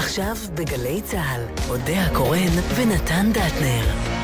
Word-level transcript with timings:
עכשיו 0.00 0.36
בגלי 0.54 1.00
צה"ל, 1.02 1.42
אודה 1.68 2.04
הקורן 2.06 2.52
ונתן 2.76 3.30
דטנר. 3.32 4.19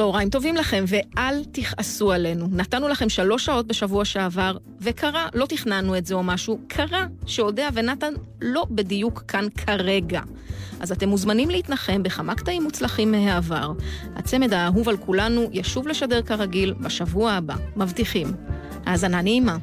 צהריים 0.00 0.30
טובים 0.30 0.56
לכם, 0.56 0.84
ואל 0.88 1.44
תכעסו 1.52 2.12
עלינו. 2.12 2.48
נתנו 2.52 2.88
לכם 2.88 3.08
שלוש 3.08 3.44
שעות 3.44 3.66
בשבוע 3.66 4.04
שעבר, 4.04 4.56
וקרה, 4.80 5.28
לא 5.34 5.46
תכננו 5.46 5.98
את 5.98 6.06
זה 6.06 6.14
או 6.14 6.22
משהו, 6.22 6.58
קרה 6.68 7.06
שאודיה 7.26 7.68
ונתן 7.74 8.12
לא 8.40 8.66
בדיוק 8.70 9.22
כאן 9.28 9.46
כרגע. 9.66 10.20
אז 10.80 10.92
אתם 10.92 11.08
מוזמנים 11.08 11.50
להתנחם 11.50 12.02
בכמה 12.02 12.34
קטעים 12.34 12.62
מוצלחים 12.62 13.12
מהעבר. 13.12 13.72
הצמד 14.16 14.52
האהוב 14.52 14.88
על 14.88 14.96
כולנו 14.96 15.48
ישוב 15.52 15.88
לשדר 15.88 16.22
כרגיל 16.22 16.72
בשבוע 16.72 17.32
הבא, 17.32 17.54
מבטיחים. 17.76 18.32
האזנה 18.86 19.22
נעימה. 19.22 19.56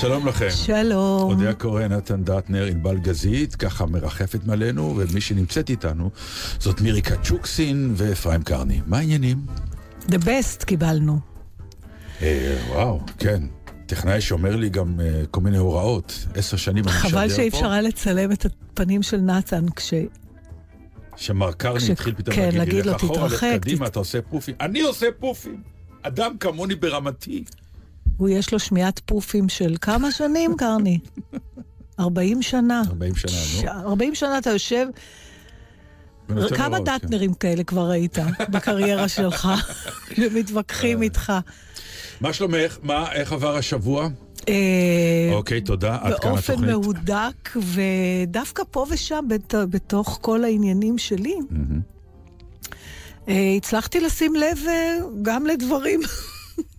שלום 0.00 0.26
לכם. 0.26 0.48
שלום. 0.50 1.22
אודיה 1.30 1.54
קורן, 1.54 1.92
נתן 1.92 2.24
דטנר, 2.24 2.64
ענבל 2.64 2.98
גזית, 2.98 3.54
ככה 3.56 3.86
מרחפת 3.86 4.40
מעלינו, 4.46 4.94
ומי 4.96 5.20
שנמצאת 5.20 5.70
איתנו 5.70 6.10
זאת 6.58 6.80
מירי 6.80 7.02
קצ'וקסין 7.02 7.94
ואפרים 7.96 8.42
קרני. 8.42 8.80
מה 8.86 8.98
העניינים? 8.98 9.38
The 10.06 10.14
best 10.24 10.64
קיבלנו. 10.66 11.18
אה, 12.22 12.56
וואו, 12.68 13.00
כן. 13.18 13.42
טכנאי 13.86 14.20
שאומר 14.20 14.56
לי 14.56 14.68
גם 14.68 15.00
uh, 15.00 15.26
כל 15.30 15.40
מיני 15.40 15.56
הוראות. 15.58 16.26
עשר 16.34 16.56
שנים 16.56 16.84
אני 16.84 16.92
משדר 16.92 17.02
פה. 17.02 17.08
חבל 17.08 17.28
שאי 17.28 17.48
אפשר 17.48 17.70
היה 17.70 17.82
לצלם 17.82 18.32
את 18.32 18.46
הפנים 18.46 19.02
של 19.02 19.16
נתן 19.16 19.64
כש... 19.76 19.94
שמר 21.16 21.52
קרני 21.52 21.78
כש- 21.80 21.90
התחיל 21.90 22.14
פתאום 22.14 22.36
כן, 22.36 22.42
להגיד 22.42 22.58
להגיד 22.58 22.86
לו, 22.86 22.94
"תתרחק, 22.94 23.58
קדימה, 23.60 23.84
תת- 23.86 23.90
אתה 23.90 23.98
עושה 23.98 24.18
פופים. 24.22 24.54
אני 24.60 24.80
עושה 24.80 25.06
פופים! 25.20 25.62
אדם 26.02 26.38
כמוני 26.40 26.74
ברמתי. 26.74 27.44
הוא 28.16 28.28
יש 28.28 28.52
לו 28.52 28.58
שמיעת 28.58 29.00
פופים 29.04 29.48
של 29.48 29.74
כמה 29.80 30.10
שנים, 30.12 30.56
קרני? 30.56 30.98
40 32.00 32.42
שנה. 32.42 32.82
40 32.90 33.14
שנה, 33.16 33.32
נו. 33.82 33.88
40 33.88 34.14
שנה 34.14 34.38
אתה 34.38 34.50
יושב, 34.50 34.86
כמה 36.56 36.78
כן. 36.78 36.84
דטנרים 36.84 37.34
כאלה 37.34 37.64
כבר 37.64 37.90
ראית 37.90 38.18
בקריירה 38.50 39.08
שלך, 39.08 39.48
שמתווכחים 40.16 41.02
איתך? 41.02 41.32
מה 42.20 42.32
שלומך? 42.32 42.78
מה, 42.82 43.12
איך 43.12 43.32
עבר 43.32 43.56
השבוע? 43.56 44.08
אה, 44.48 44.54
אוקיי, 45.32 45.60
תודה. 45.60 45.98
עד 46.00 46.18
כאן 46.20 46.30
באופן 46.30 46.52
התוכנית. 46.52 46.70
מהודק, 46.70 47.56
ודווקא 47.56 48.62
פה 48.70 48.86
ושם, 48.90 49.24
בת- 49.28 49.54
בתוך 49.70 50.18
כל 50.22 50.44
העניינים 50.44 50.98
שלי. 50.98 51.34
אה, 53.28 53.54
הצלחתי 53.56 54.00
לשים 54.00 54.34
לב 54.36 54.58
אה, 54.68 54.96
גם 55.22 55.46
לדברים 55.46 56.00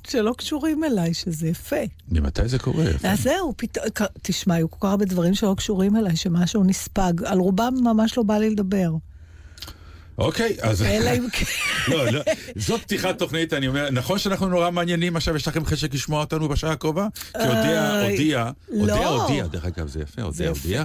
שלא 0.09 0.33
קשורים 0.37 0.83
אליי, 0.83 1.13
שזה 1.13 1.47
יפה. 1.47 1.75
ממתי 2.11 2.47
זה 2.47 2.59
קורה? 2.59 2.85
אז 3.03 3.21
זהו, 3.21 3.53
פתאום, 3.57 3.85
תשמע, 4.21 4.55
היו 4.55 4.71
כל 4.71 4.77
כך 4.79 4.89
הרבה 4.89 5.05
דברים 5.05 5.33
שלא 5.33 5.53
קשורים 5.57 5.95
אליי, 5.95 6.15
שמשהו 6.15 6.63
נספג. 6.63 7.13
על 7.25 7.39
רובם 7.39 7.73
ממש 7.83 8.17
לא 8.17 8.23
בא 8.23 8.37
לי 8.37 8.49
לדבר. 8.49 8.91
אוקיי, 10.19 10.55
אז... 10.61 10.81
אלא 10.83 11.09
אם 11.17 11.27
כן... 11.31 11.45
לא, 11.91 12.11
לא, 12.11 12.21
זאת 12.55 12.81
פתיחת 12.81 13.17
תוכנית, 13.19 13.53
אני 13.53 13.67
אומר, 13.67 13.89
נכון 13.91 14.19
שאנחנו 14.19 14.47
נורא 14.49 14.71
מעניינים, 14.71 15.15
עכשיו 15.15 15.35
יש 15.35 15.47
לכם 15.47 15.65
חשק 15.65 15.93
לשמוע 15.93 16.19
אותנו 16.19 16.49
בשעה 16.49 16.71
הקרובה? 16.71 17.07
כי 17.33 17.37
אודיה, 17.47 18.01
איי, 18.01 18.11
הודיעה, 18.11 18.51
לא. 18.69 18.81
אודיה 18.81 19.07
הודיעה, 19.07 19.47
דרך 19.47 19.65
אגב, 19.65 19.87
זה 19.87 20.01
יפה, 20.01 20.21
אודיה 20.21 20.49
יפה. 20.49 20.59
הודיעה, 20.63 20.83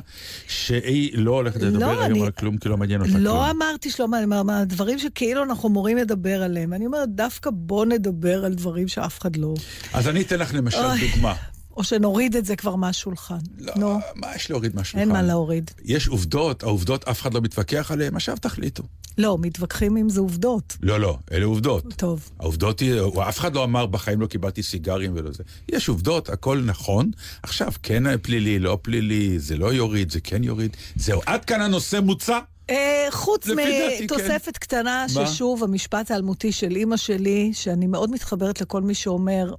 שהיא 0.49 1.11
לא 1.19 1.31
הולכת 1.31 1.61
לדבר 1.63 1.79
לא, 1.79 2.01
היום 2.03 2.05
אני- 2.05 2.23
על 2.25 2.31
כלום, 2.31 2.57
כי 2.59 2.69
לא 2.69 2.77
מעניין 2.77 3.01
אותה 3.01 3.13
כלום. 3.13 3.23
לא 3.25 3.51
אמרתי 3.51 3.91
שלא 3.91 4.09
מעניין, 4.09 4.29
מה- 4.29 4.43
מה- 4.43 4.65
דברים 4.65 4.99
שכאילו 4.99 5.43
אנחנו 5.43 5.69
אמורים 5.69 5.97
לדבר 5.97 6.43
עליהם. 6.43 6.73
אני 6.73 6.87
אומרת, 6.87 7.09
דווקא 7.15 7.51
בוא 7.53 7.87
נדבר 7.87 8.45
על 8.45 8.55
דברים 8.55 8.89
שאף 8.89 9.21
אחד 9.21 9.37
לא... 9.37 9.55
אז 9.93 10.09
אני 10.09 10.23
אתן 10.23 10.39
לך 10.39 10.55
למשל. 10.55 10.79
דוגמה. 11.15 11.35
או 11.77 11.85
שנוריד 11.85 12.37
את 12.37 12.45
זה 12.45 12.57
כבר 12.57 12.77
מהשולחן. 12.77 13.39
לא, 13.59 13.73
נו, 13.77 13.99
מה 14.15 14.35
יש 14.37 14.51
להוריד 14.51 14.77
מהשולחן? 14.77 14.99
אין 14.99 15.09
מה 15.09 15.23
להוריד. 15.23 15.71
יש 15.85 16.09
עובדות, 16.09 16.63
העובדות 16.63 17.09
אף 17.09 17.23
אחד 17.23 17.35
לא 17.35 17.41
מתווכח 17.41 17.91
עליהן, 17.91 18.17
עכשיו 18.17 18.37
תחליטו. 18.37 18.83
לא, 19.19 19.39
מתווכחים 19.41 19.97
אם 19.97 20.09
זה 20.09 20.21
עובדות. 20.21 20.77
לא, 20.83 21.01
לא, 21.01 21.19
אלה 21.33 21.45
עובדות. 21.45 21.95
טוב. 21.97 22.31
העובדות 22.39 22.81
היא, 22.81 22.95
אף 23.29 23.39
אחד 23.39 23.55
לא 23.55 23.65
אמר 23.65 23.87
בחיים 23.87 24.21
לא 24.21 24.27
קיבלתי 24.27 24.63
סיגרים 24.63 25.13
ולא 25.15 25.33
זה. 25.33 25.43
יש 25.69 25.89
עובדות, 25.89 26.29
הכל 26.29 26.63
נכון. 26.65 27.11
עכשיו, 27.43 27.73
כן 27.83 28.19
פלילי, 28.19 28.59
לא 28.59 28.79
פלילי, 28.83 29.39
זה 29.39 29.57
לא 29.57 29.73
יוריד, 29.73 30.11
זה 30.11 30.21
כן 30.21 30.45
יוריד. 30.45 30.77
זהו, 30.97 31.21
עד 31.27 31.45
כאן 31.45 31.61
הנושא 31.61 32.01
מוצע. 32.03 32.39
אה, 32.71 33.07
חוץ 33.11 33.47
דעתי, 33.47 33.63
כן. 33.99 34.05
מתוספת 34.05 34.59
קטנה? 34.59 35.07
ששוב, 35.09 35.65
המשפט 35.65 36.11
האלמותי 36.11 36.53
של 36.53 36.77
אימא 36.77 36.97
שלי, 36.97 37.51
שאני 37.53 37.87
מאוד 37.87 38.11
מתחברת 38.11 38.61
לכל 38.61 38.83
מי 38.83 38.95
שאומר, 38.95 39.55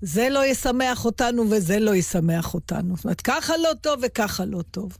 זה 0.00 0.28
לא 0.30 0.46
ישמח 0.46 1.04
אותנו 1.04 1.50
וזה 1.50 1.78
לא 1.78 1.94
ישמח 1.94 2.54
אותנו. 2.54 2.96
זאת 2.96 3.04
אומרת, 3.04 3.20
ככה 3.20 3.52
לא 3.56 3.68
טוב 3.80 4.00
וככה 4.06 4.44
לא 4.44 4.62
טוב. 4.70 4.96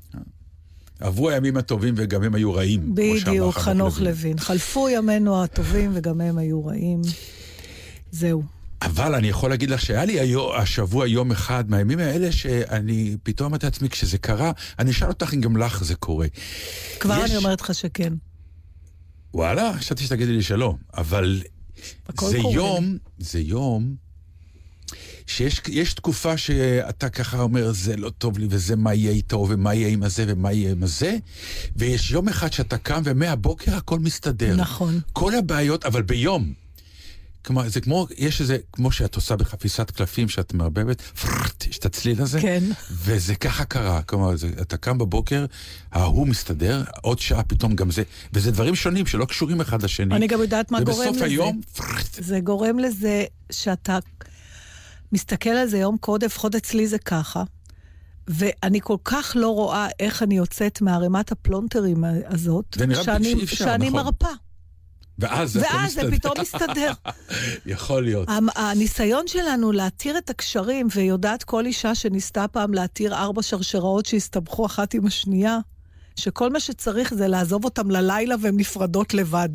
עברו 1.01 1.31
הימים 1.31 1.57
הטובים 1.57 1.95
וגם 1.97 2.23
הם 2.23 2.35
היו 2.35 2.55
רעים. 2.55 2.95
בדיוק, 2.95 3.55
חנוך 3.59 4.01
לוין. 4.01 4.39
חלפו 4.39 4.89
ימינו 4.89 5.43
הטובים 5.45 5.91
וגם 5.95 6.21
הם 6.21 6.39
היו 6.39 6.67
רעים. 6.67 7.01
זהו. 8.11 8.43
אבל 8.83 9.15
אני 9.15 9.29
יכול 9.29 9.51
להגיד 9.51 9.71
לך 9.71 9.81
שהיה 9.81 10.05
לי 10.05 10.21
היום, 10.21 10.53
השבוע 10.57 11.07
יום 11.09 11.31
אחד 11.31 11.71
מהימים 11.71 11.99
האלה 11.99 12.33
שאני 12.33 13.17
פתאום 13.23 13.49
אמרתי 13.49 13.67
לעצמי, 13.67 13.89
כשזה 13.89 14.19
קרה, 14.19 14.53
אני 14.79 14.91
אשאל 14.91 15.09
אותך 15.09 15.35
אם 15.35 15.41
גם 15.41 15.57
לך 15.57 15.85
זה 15.85 15.95
קורה. 15.95 16.27
כבר 17.01 17.15
יש- 17.25 17.31
אני 17.31 17.37
אומרת 17.37 17.61
לך 17.61 17.75
שכן. 17.75 18.13
וואלה, 19.35 19.73
חשבתי 19.79 20.05
שתגידי 20.05 20.33
לי 20.33 20.43
שלא, 20.43 20.75
אבל 20.97 21.43
זה 22.07 22.13
קורה. 22.15 22.55
יום, 22.55 22.97
זה 23.19 23.41
יום 23.41 23.95
שיש 25.27 25.63
יש 25.69 25.95
תקופה 25.95 26.37
שאתה 26.37 27.09
ככה 27.09 27.41
אומר, 27.41 27.73
זה 27.73 27.97
לא 27.97 28.11
טוב 28.11 28.39
לי, 28.39 28.47
וזה 28.51 28.77
מה 28.77 28.95
יהיה 28.95 29.11
איתו, 29.11 29.47
ומה 29.51 29.75
יהיה 29.75 29.89
עם 29.89 30.03
הזה, 30.03 30.25
ומה 30.29 30.53
יהיה 30.53 30.71
עם 30.71 30.83
הזה, 30.83 31.17
ויש 31.77 32.11
יום 32.11 32.29
אחד 32.29 32.53
שאתה 32.53 32.79
קם 32.79 33.03
ומהבוקר 33.05 33.77
הכל 33.77 33.99
מסתדר. 33.99 34.57
נכון. 34.57 35.01
כל 35.13 35.35
הבעיות, 35.35 35.85
אבל 35.85 36.03
ביום. 36.03 36.53
כלומר, 37.47 37.69
זה 37.69 37.81
כמו, 37.81 38.07
יש 38.17 38.41
איזה, 38.41 38.57
כמו 38.73 38.93
שאת 38.93 39.15
עושה 39.15 39.37
בחפיסת 39.37 39.91
קלפים, 39.91 40.29
שאת 40.29 40.55
מערבבת, 40.55 41.01
פררט, 41.01 41.67
יש 41.67 41.79
את 41.79 41.87
הצליל 41.87 42.23
הזה. 42.23 42.41
כן. 42.41 42.65
וזה 42.91 43.35
ככה 43.35 43.65
קרה, 43.65 44.03
כלומר, 44.03 44.37
זה, 44.37 44.49
אתה 44.61 44.77
קם 44.77 44.99
בבוקר, 44.99 45.47
ההוא 45.93 46.27
מסתדר, 46.27 46.83
עוד 47.03 47.19
שעה 47.19 47.43
פתאום 47.43 47.75
גם 47.75 47.91
זה, 47.91 48.03
וזה 48.33 48.51
דברים 48.51 48.75
שונים 48.75 49.07
שלא 49.07 49.25
קשורים 49.25 49.61
אחד 49.61 49.83
לשני. 49.83 50.15
אני 50.15 50.27
גם 50.27 50.41
יודעת 50.41 50.71
מה 50.71 50.81
גורם 50.81 50.99
ובסוף 50.99 51.17
לזה. 51.17 51.25
היום, 51.25 51.61
פררט, 51.77 52.09
זה 52.19 52.41
גורם 52.41 52.79
לזה 52.79 53.25
שאתה 53.51 53.99
מסתכל 55.13 55.51
על 55.51 55.69
זה 55.69 55.79
יום 55.79 55.97
קודם, 55.97 56.27
לפחות 56.27 56.55
אצלי 56.55 56.87
זה 56.87 56.99
ככה, 56.99 57.43
ואני 58.29 58.81
כל 58.81 58.97
כך 59.05 59.33
לא 59.35 59.49
רואה 59.49 59.89
איך 60.01 60.23
אני 60.23 60.37
יוצאת 60.37 60.81
מערימת 60.81 61.33
הפלונטרים 61.33 62.05
הזאת, 62.27 62.65
זה 62.75 62.87
נראה 62.87 63.05
שאני, 63.05 63.31
שאי 63.31 63.45
אפשר, 63.45 63.65
שאני 63.65 63.89
נכון. 63.89 64.05
מרפה. 64.05 64.29
ואז 65.19 65.53
זה 65.53 65.61
ואז 65.61 65.93
זה. 65.93 66.11
פתאום 66.11 66.35
מסתדר. 66.41 66.93
יכול 67.67 68.03
להיות. 68.03 68.29
הניסיון 68.57 69.27
שלנו 69.27 69.73
להתיר 69.73 70.19
את 70.19 70.31
הקשרים, 70.31 70.89
ויודעת 70.95 71.45
כל 71.45 71.67
אישה 71.67 71.95
שניסתה 71.95 72.49
פעם 72.49 72.75
להתיר 72.75 73.15
ארבע 73.15 73.43
שרשראות 73.43 74.07
שהסתבכו 74.07 74.67
אחת 74.67 74.95
עם 74.95 75.07
השנייה, 75.07 75.59
שכל 76.17 76.53
מה 76.53 76.61
שצריך 76.61 77.15
זה 77.15 77.29
לעזוב 77.29 77.65
אותם 77.65 77.91
ללילה 77.91 78.35
והן 78.41 78.57
נפרדות 78.57 79.15
לבד. 79.15 79.49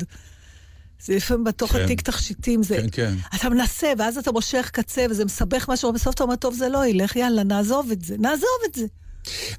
זה 1.04 1.16
לפעמים 1.16 1.44
בתוך 1.44 1.72
כן. 1.72 1.84
התיק 1.84 2.00
תכשיטים, 2.00 2.62
זה... 2.62 2.76
כן, 2.76 2.86
כן. 2.92 3.14
אתה 3.34 3.48
מנסה, 3.48 3.92
ואז 3.98 4.18
אתה 4.18 4.32
מושך 4.32 4.70
קצה, 4.72 5.06
וזה 5.10 5.24
מסבך 5.24 5.68
משהו, 5.68 5.90
ובסוף 5.90 6.14
אתה 6.14 6.24
אומר, 6.24 6.36
טוב, 6.36 6.54
זה 6.54 6.68
לא 6.68 6.86
ילך, 6.86 7.16
יאללה, 7.16 7.42
נעזוב 7.44 7.90
את 7.90 8.02
זה, 8.02 8.16
נעזוב 8.18 8.48
את 8.70 8.74
זה. 8.74 8.86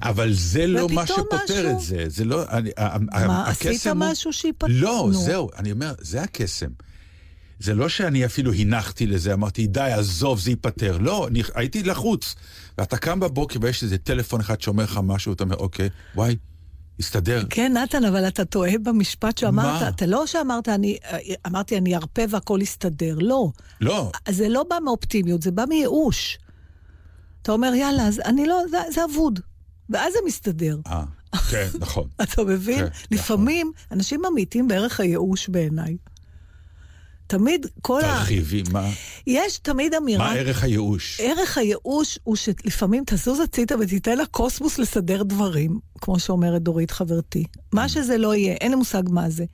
אבל 0.02 0.32
זה 0.32 0.66
לא 0.66 0.88
מה 0.92 1.06
שפותר 1.06 1.34
משהו- 1.44 1.70
את 1.70 1.80
זה. 1.80 2.04
זה 2.08 2.24
לא... 2.24 2.42
אני, 2.50 2.70
מה, 3.26 3.48
עשית 3.48 3.86
הוא- 3.86 3.94
משהו 3.96 4.32
שיפתר? 4.32 4.66
לא, 4.70 5.08
נו. 5.12 5.20
זהו, 5.20 5.50
אני 5.56 5.72
אומר, 5.72 5.94
זה 6.00 6.22
הקסם. 6.22 6.70
זה 7.60 7.74
לא 7.74 7.88
שאני 7.88 8.24
אפילו 8.26 8.52
הנחתי 8.52 9.06
לזה, 9.06 9.32
אמרתי, 9.32 9.66
די, 9.66 9.80
עזוב, 9.80 10.40
זה 10.40 10.50
ייפתר. 10.50 10.98
לא, 10.98 11.28
אני, 11.28 11.42
הייתי 11.54 11.82
לחוץ. 11.82 12.34
ואתה 12.78 12.96
קם 12.96 13.20
בבוקר 13.20 13.58
ויש 13.62 13.82
איזה 13.82 13.98
טלפון 13.98 14.40
אחד 14.40 14.60
שאומר 14.60 14.84
לך 14.84 15.00
משהו, 15.02 15.32
אתה 15.32 15.44
אומר, 15.44 15.56
אוקיי, 15.56 15.88
וואי, 16.14 16.36
הסתדר. 17.00 17.42
כן, 17.50 17.72
נתן, 17.76 18.04
אבל 18.04 18.28
אתה 18.28 18.44
טועה 18.44 18.78
במשפט 18.82 19.38
שאמרת. 19.38 19.82
מה? 19.82 19.88
אתה 19.88 20.06
לא 20.06 20.26
שאמרת, 20.26 20.68
אני, 20.68 20.98
אמרתי, 21.46 21.78
אני 21.78 21.96
ארפה 21.96 22.22
והכל 22.28 22.58
יסתדר. 22.62 23.16
לא. 23.20 23.50
לא, 23.80 24.10
זה 24.28 24.48
לא 24.48 24.64
בא 24.70 24.76
מאופטימיות, 24.84 25.42
זה 25.42 25.50
בא 25.50 25.64
מייאוש. 25.68 26.38
אתה 27.42 27.52
אומר, 27.52 27.74
יאללה, 27.74 28.06
אז 28.06 28.20
אני 28.20 28.46
לא, 28.46 28.62
זה, 28.70 28.78
זה 28.90 29.04
אבוד. 29.04 29.40
ואז 29.90 30.12
זה 30.12 30.18
מסתדר. 30.26 30.78
אה, 30.86 31.04
כן, 31.50 31.68
נכון. 31.78 32.08
אתה 32.22 32.44
מבין? 32.44 32.78
כן, 32.78 32.86
לפעמים 33.10 33.72
אנשים 33.92 34.20
ממעיטים 34.30 34.68
בערך 34.68 35.00
הייאוש 35.00 35.48
בעיניי. 35.48 35.96
תמיד 37.26 37.66
כל 37.82 38.00
ה... 38.00 38.02
תרחיבי, 38.02 38.62
מה, 38.72 38.90
יש 39.26 39.58
תמיד 39.58 39.94
אמירה... 39.94 40.24
מה 40.24 40.32
ערך 40.34 40.64
הייאוש? 40.64 41.20
ערך 41.20 41.58
הייאוש 41.58 42.18
הוא 42.24 42.36
שלפעמים 42.36 43.02
תזוז 43.06 43.40
הצידה 43.40 43.76
ותיתן 43.80 44.18
לקוסמוס 44.18 44.78
לסדר 44.78 45.22
דברים, 45.22 45.78
כמו 46.00 46.18
שאומרת 46.18 46.62
דורית 46.62 46.90
חברתי. 46.90 47.44
מה 47.72 47.88
שזה 47.88 48.18
לא 48.18 48.34
יהיה, 48.34 48.54
אין 48.54 48.70
לי 48.70 48.76
מושג 48.76 49.02
מה 49.06 49.30
זה. 49.30 49.44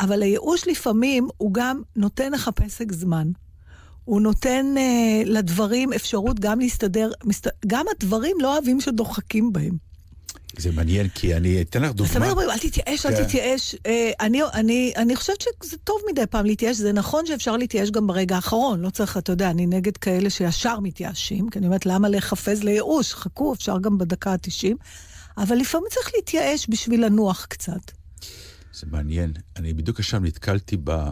אבל 0.00 0.22
הייאוש 0.22 0.68
לפעמים 0.68 1.28
הוא 1.36 1.54
גם 1.54 1.82
נותן 1.96 2.32
לך 2.32 2.50
פסק 2.54 2.92
זמן. 2.92 3.30
הוא 4.04 4.20
נותן 4.20 4.74
אה, 4.78 5.22
לדברים 5.24 5.92
אפשרות 5.92 6.40
גם 6.40 6.60
להסתדר, 6.60 7.10
מסת... 7.24 7.46
גם 7.66 7.86
הדברים 7.96 8.36
לא 8.40 8.52
אוהבים 8.52 8.80
שדוחקים 8.80 9.52
בהם. 9.52 9.85
זה 10.58 10.72
מעניין, 10.72 11.08
כי 11.08 11.36
אני 11.36 11.62
אתן 11.62 11.82
לך 11.82 11.92
דוגמה. 11.92 12.30
אומרים, 12.30 12.50
אל 12.50 12.58
תתייאש, 12.58 13.06
אל 13.06 13.16
כן. 13.16 13.24
תתייאש. 13.24 13.76
אה, 13.86 14.10
אני, 14.20 14.40
אני, 14.54 14.92
אני 14.96 15.16
חושבת 15.16 15.40
שזה 15.40 15.76
טוב 15.84 16.00
מדי 16.10 16.26
פעם 16.30 16.46
להתייאש, 16.46 16.76
זה 16.76 16.92
נכון 16.92 17.26
שאפשר 17.26 17.56
להתייאש 17.56 17.90
גם 17.90 18.06
ברגע 18.06 18.36
האחרון, 18.36 18.80
לא 18.80 18.90
צריך, 18.90 19.16
אתה 19.16 19.32
יודע, 19.32 19.50
אני 19.50 19.66
נגד 19.66 19.96
כאלה 19.96 20.30
שישר 20.30 20.80
מתייאשים, 20.80 21.50
כי 21.50 21.58
אני 21.58 21.66
אומרת, 21.66 21.86
למה 21.86 22.08
להיחפז 22.08 22.62
לייאוש? 22.62 23.14
חכו, 23.14 23.52
אפשר 23.52 23.78
גם 23.78 23.98
בדקה 23.98 24.32
ה-90, 24.32 24.74
אבל 25.38 25.56
לפעמים 25.56 25.86
צריך 25.90 26.10
להתייאש 26.14 26.66
בשביל 26.68 27.04
לנוח 27.04 27.46
קצת. 27.48 27.90
זה 28.72 28.86
מעניין. 28.90 29.32
אני 29.56 29.72
בדיוק 29.72 29.98
עכשיו 29.98 30.20
נתקלתי 30.20 30.76
ב... 30.84 31.08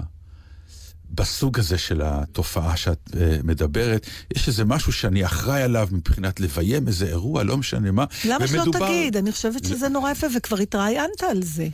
בסוג 1.14 1.58
הזה 1.58 1.78
של 1.78 2.02
התופעה 2.04 2.76
שאת 2.76 3.10
uh, 3.10 3.16
מדברת. 3.44 4.06
יש 4.36 4.48
איזה 4.48 4.64
משהו 4.64 4.92
שאני 4.92 5.24
אחראי 5.24 5.62
עליו 5.62 5.88
מבחינת 5.92 6.40
לביים 6.40 6.88
איזה 6.88 7.06
אירוע, 7.06 7.42
לא 7.42 7.56
משנה 7.56 7.90
מה. 7.90 8.04
למה 8.24 8.46
שלא 8.46 8.60
ומדובר- 8.62 8.86
תגיד? 8.86 9.16
אני 9.16 9.32
חושבת 9.32 9.64
שזה 9.64 9.88
נורא 9.88 10.10
יפה, 10.10 10.26
וכבר 10.36 10.56
התראיינת 10.56 11.22
על 11.22 11.42
זה. 11.42 11.68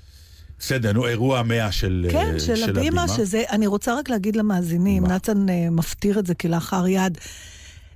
בסדר, 0.58 0.92
נו, 0.92 1.06
אירוע 1.06 1.38
המאה 1.38 1.72
של, 1.72 2.06
uh, 2.08 2.12
כן, 2.12 2.38
של 2.38 2.70
הבימה, 2.70 3.08
שזה, 3.08 3.42
אני 3.50 3.66
רוצה 3.66 3.98
רק 3.98 4.08
להגיד 4.08 4.36
למאזינים, 4.36 5.02
מה? 5.02 5.08
נתן 5.08 5.48
אה, 5.48 5.70
מפטיר 5.70 6.18
את 6.18 6.26
זה 6.26 6.34
כלאחר 6.34 6.86
יד. 6.88 7.18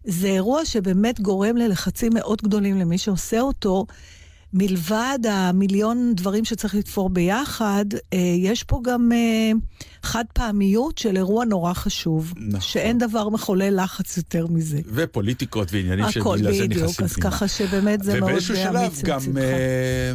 זה 0.04 0.26
אירוע 0.26 0.64
שבאמת 0.64 1.20
גורם 1.20 1.56
ללחצים 1.56 2.12
מאוד 2.14 2.42
גדולים 2.42 2.78
למי 2.78 2.98
שעושה 2.98 3.40
אותו. 3.40 3.86
מלבד 4.56 5.18
המיליון 5.30 6.12
דברים 6.14 6.44
שצריך 6.44 6.74
לתפור 6.74 7.10
ביחד, 7.10 7.84
אה, 8.12 8.18
יש 8.38 8.62
פה 8.62 8.80
גם 8.84 9.12
אה, 9.12 9.52
חד 10.04 10.24
פעמיות 10.32 10.98
של 10.98 11.16
אירוע 11.16 11.44
נורא 11.44 11.72
חשוב. 11.74 12.32
נכון. 12.36 12.60
שאין 12.60 12.98
דבר 12.98 13.28
מחולל 13.28 13.82
לחץ 13.84 14.16
יותר 14.16 14.46
מזה. 14.46 14.80
ופוליטיקות 14.94 15.72
ועניינים 15.72 16.04
הכל 16.04 16.36
שבגלל 16.38 16.52
זה 16.54 16.64
בדיוק, 16.64 16.82
נכנסים 16.82 17.04
אז 17.04 17.12
פנימה. 17.12 17.30
ככה 17.30 17.48
שבאמת 17.48 18.02
זה 18.02 18.12
מאוד 18.20 18.30
ובאיזשהו 18.30 18.56
שלב 18.56 18.76
אמיץ 18.76 19.02
גם 19.02 19.18
מצדך. 19.18 19.36
אה, 19.36 20.12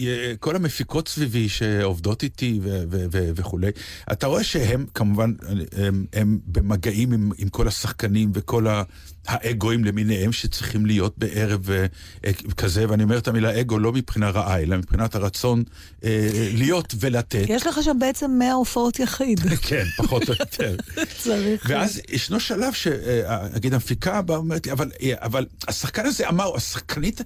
אה, 0.00 0.32
כל 0.40 0.56
המפיקות 0.56 1.08
סביבי 1.08 1.48
שעובדות 1.48 2.22
איתי 2.22 2.60
ו- 2.62 2.82
ו- 2.90 3.04
ו- 3.12 3.30
וכולי, 3.36 3.70
אתה 4.12 4.26
רואה 4.26 4.44
שהם 4.44 4.86
כמובן, 4.94 5.32
הם, 5.76 6.06
הם 6.12 6.38
במגעים 6.46 7.12
עם, 7.12 7.30
עם 7.38 7.48
כל 7.48 7.68
השחקנים 7.68 8.30
וכל 8.34 8.66
ה- 8.66 8.82
האגואים 9.26 9.84
למיניהם 9.84 10.32
שצריכים 10.32 10.86
להיות 10.86 11.18
בערב 11.18 11.70
אה, 11.70 11.86
אה, 12.24 12.32
כזה, 12.56 12.90
ואני 12.90 13.02
אומר 13.02 13.18
את 13.18 13.28
המילה 13.28 13.60
אגו 13.60 13.78
לא 13.78 13.92
מבחינה 13.92 14.30
רעה, 14.30 14.60
אלא 14.60 14.76
מבחינת 14.76 15.14
הרצון 15.14 15.62
אה, 16.04 16.28
להיות 16.52 16.94
ולתת. 17.00 17.44
יש 17.48 17.66
לך 17.66 17.78
שם 17.82 17.96
בעצם 18.00 18.30
100 18.38 18.52
הופעות 18.52 18.98
יחיד. 18.98 19.40
כן, 19.68 19.84
פחות 19.96 20.28
או 20.28 20.34
יותר. 20.40 20.76
צריך... 21.22 21.66
ואז 21.68 22.00
ישנו 22.08 22.40
שלב 22.40 22.72
שנגיד 22.72 23.74
המפיקה 23.74 24.22
באה 24.22 24.36
ואומרת 24.36 24.66
לי, 24.66 24.72
אבל, 24.72 24.90
אבל 25.16 25.46
השחקן 25.68 26.06
הזה 26.06 26.28
אמר, 26.28 26.56
השחקנית, 26.56 27.20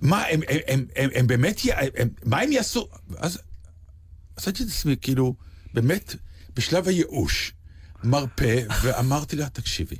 מה, 0.00 0.24
הם, 0.26 0.40
הם, 0.48 0.58
הם, 0.66 0.84
הם, 0.96 1.10
הם 1.14 1.26
באמת, 1.26 1.60
הם, 1.96 2.08
מה 2.24 2.40
הם 2.40 2.52
יעשו? 2.52 2.88
אז 3.16 3.38
עשיתי 4.36 4.62
את 4.62 4.68
עצמי, 4.68 4.96
כאילו, 5.00 5.34
באמת, 5.74 6.14
בשלב 6.54 6.88
הייאוש, 6.88 7.52
מרפא, 8.04 8.62
ואמרתי 8.82 9.36
לה, 9.36 9.48
תקשיבי, 9.48 9.96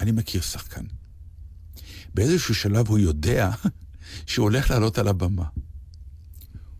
אני 0.00 0.12
מכיר 0.12 0.40
שחקן. 0.40 0.84
באיזשהו 2.14 2.54
שלב 2.54 2.88
הוא 2.88 2.98
יודע 2.98 3.50
שהוא 4.26 4.44
הולך 4.44 4.70
לעלות 4.70 4.98
על 4.98 5.08
הבמה. 5.08 5.44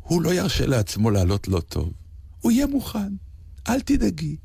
הוא 0.01 0.23
לא 0.23 0.35
ירשה 0.35 0.67
לעצמו 0.67 1.11
לעלות 1.11 1.49
לא 1.49 1.61
טוב. 1.61 1.93
הוא 2.41 2.53
יהיה 2.53 2.67
מוכן, 2.67 3.13
אל 3.69 3.81
תדאגי. 3.81 4.37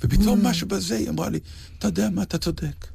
ופתאום 0.00 0.46
משהו 0.46 0.68
בזה, 0.68 0.96
היא 0.96 1.08
אמרה 1.08 1.28
לי, 1.28 1.38
אתה 1.78 1.88
יודע 1.88 2.10
מה, 2.10 2.22
אתה 2.22 2.38
צודק. 2.38 2.86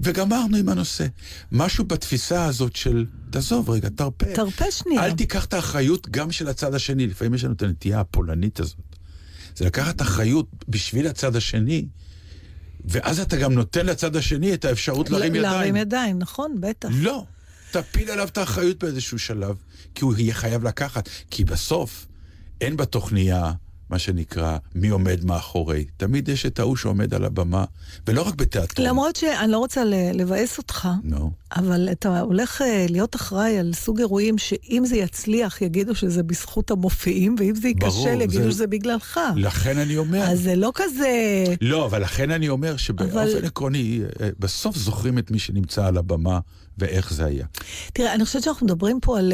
וגמרנו 0.00 0.56
עם 0.56 0.68
הנושא. 0.68 1.06
משהו 1.52 1.84
בתפיסה 1.84 2.44
הזאת 2.44 2.76
של, 2.76 3.06
תעזוב 3.30 3.70
רגע, 3.70 3.88
תרפה. 3.88 4.26
תרפה 4.34 4.70
שנייה. 4.70 5.04
אל 5.04 5.12
תיקח 5.12 5.44
את 5.44 5.54
האחריות 5.54 6.08
גם 6.10 6.32
של 6.32 6.48
הצד 6.48 6.74
השני. 6.74 7.06
לפעמים 7.06 7.34
יש 7.34 7.44
לנו 7.44 7.54
את 7.54 7.62
הנטייה 7.62 8.00
הפולנית 8.00 8.60
הזאת. 8.60 8.96
זה 9.56 9.64
לקחת 9.64 10.02
אחריות 10.02 10.64
בשביל 10.68 11.06
הצד 11.06 11.36
השני, 11.36 11.86
ואז 12.84 13.20
אתה 13.20 13.36
גם 13.36 13.52
נותן 13.52 13.86
לצד 13.86 14.16
השני 14.16 14.54
את 14.54 14.64
האפשרות 14.64 15.10
להרים 15.10 15.34
ידיים. 15.34 15.52
להרים 15.52 15.76
ידיים, 15.76 16.18
נכון, 16.18 16.56
בטח. 16.60 16.88
לא. 16.92 17.24
תפיל 17.70 18.10
עליו 18.10 18.28
את 18.28 18.38
האחריות 18.38 18.84
באיזשהו 18.84 19.18
שלב, 19.18 19.56
כי 19.94 20.04
הוא 20.04 20.14
יהיה 20.16 20.34
חייב 20.34 20.64
לקחת. 20.64 21.08
כי 21.30 21.44
בסוף, 21.44 22.06
אין 22.60 22.76
בתוכניה, 22.76 23.52
מה 23.90 23.98
שנקרא, 23.98 24.56
מי 24.74 24.88
עומד 24.88 25.24
מאחורי. 25.24 25.84
תמיד 25.96 26.28
יש 26.28 26.46
את 26.46 26.58
ההוא 26.58 26.76
שעומד 26.76 27.14
על 27.14 27.24
הבמה, 27.24 27.64
ולא 28.06 28.22
רק 28.22 28.34
בתיאטרון. 28.34 28.88
למרות 28.88 29.16
שאני 29.16 29.52
לא 29.52 29.58
רוצה 29.58 29.84
לבאס 30.14 30.58
אותך, 30.58 30.88
נו. 31.04 31.30
אבל 31.56 31.88
אתה 31.92 32.20
הולך 32.20 32.62
אה, 32.62 32.86
להיות 32.88 33.16
אחראי 33.16 33.58
על 33.58 33.72
סוג 33.74 33.98
אירועים 33.98 34.38
שאם 34.38 34.82
זה 34.86 34.96
יצליח, 34.96 35.62
יגידו 35.62 35.94
שזה 35.94 36.22
בזכות 36.22 36.70
המופיעים, 36.70 37.34
ואם 37.38 37.54
זה 37.54 37.68
ייכשל, 37.68 38.20
יגידו 38.20 38.44
זה- 38.44 38.50
שזה 38.50 38.66
בגללך. 38.66 39.20
לכן 39.36 39.78
אני 39.78 39.96
אומר... 39.96 40.22
אז 40.22 40.40
זה 40.40 40.56
לא 40.56 40.72
כזה... 40.74 41.44
לא, 41.60 41.86
אבל 41.86 42.02
לכן 42.02 42.30
אני 42.30 42.48
אומר 42.48 42.76
שבאופן 42.76 43.12
אבל- 43.18 43.44
עקרוני, 43.44 44.00
אה, 44.20 44.28
בסוף 44.38 44.76
זוכרים 44.76 45.18
את 45.18 45.30
מי 45.30 45.38
שנמצא 45.38 45.86
על 45.86 45.96
הבמה 45.98 46.38
ואיך 46.78 47.12
זה 47.12 47.24
היה. 47.24 47.46
תראה, 47.92 48.14
אני 48.14 48.24
חושבת 48.24 48.42
שאנחנו 48.42 48.66
מדברים 48.66 48.98
פה 49.02 49.18
על... 49.18 49.32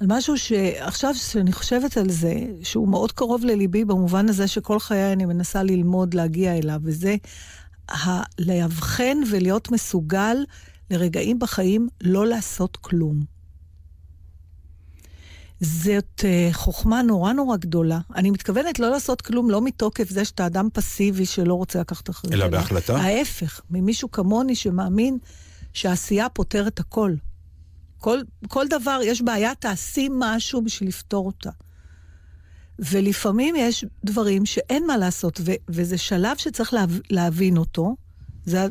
על 0.00 0.06
משהו 0.10 0.38
שעכשיו 0.38 1.14
שאני 1.14 1.52
חושבת 1.52 1.96
על 1.96 2.10
זה, 2.10 2.34
שהוא 2.62 2.88
מאוד 2.88 3.12
קרוב 3.12 3.44
לליבי 3.44 3.84
במובן 3.84 4.28
הזה 4.28 4.48
שכל 4.48 4.78
חיי 4.78 5.12
אני 5.12 5.24
מנסה 5.24 5.62
ללמוד 5.62 6.14
להגיע 6.14 6.58
אליו, 6.58 6.80
וזה 6.82 7.16
ה- 7.90 8.22
לאבחן 8.38 9.18
ולהיות 9.30 9.70
מסוגל 9.70 10.36
לרגעים 10.90 11.38
בחיים 11.38 11.88
לא 12.02 12.26
לעשות 12.26 12.76
כלום. 12.76 13.34
זאת 15.60 16.24
אה, 16.24 16.48
חוכמה 16.52 17.02
נורא 17.02 17.32
נורא 17.32 17.56
גדולה. 17.56 17.98
אני 18.16 18.30
מתכוונת 18.30 18.78
לא 18.78 18.90
לעשות 18.90 19.22
כלום, 19.22 19.50
לא 19.50 19.62
מתוקף 19.62 20.10
זה 20.10 20.24
שאתה 20.24 20.46
אדם 20.46 20.68
פסיבי 20.72 21.26
שלא 21.26 21.54
רוצה 21.54 21.80
לקחת 21.80 22.10
אחריות. 22.10 22.34
אלא 22.34 22.48
בהחלטה? 22.48 22.96
ההפך, 22.96 23.60
ממישהו 23.70 24.10
כמוני 24.10 24.54
שמאמין 24.54 25.18
שהעשייה 25.72 26.28
פותרת 26.28 26.80
הכל. 26.80 27.14
כל, 28.04 28.18
כל 28.48 28.66
דבר, 28.70 29.00
יש 29.04 29.22
בעיה, 29.22 29.54
תעשי 29.54 30.08
משהו 30.18 30.62
בשביל 30.62 30.88
לפתור 30.88 31.26
אותה. 31.26 31.50
ולפעמים 32.78 33.54
יש 33.58 33.84
דברים 34.04 34.46
שאין 34.46 34.86
מה 34.86 34.96
לעשות, 34.96 35.40
ו- 35.44 35.52
וזה 35.68 35.98
שלב 35.98 36.36
שצריך 36.36 36.74
להב- 36.74 37.00
להבין 37.10 37.56
אותו. 37.56 37.96
זה, 38.44 38.66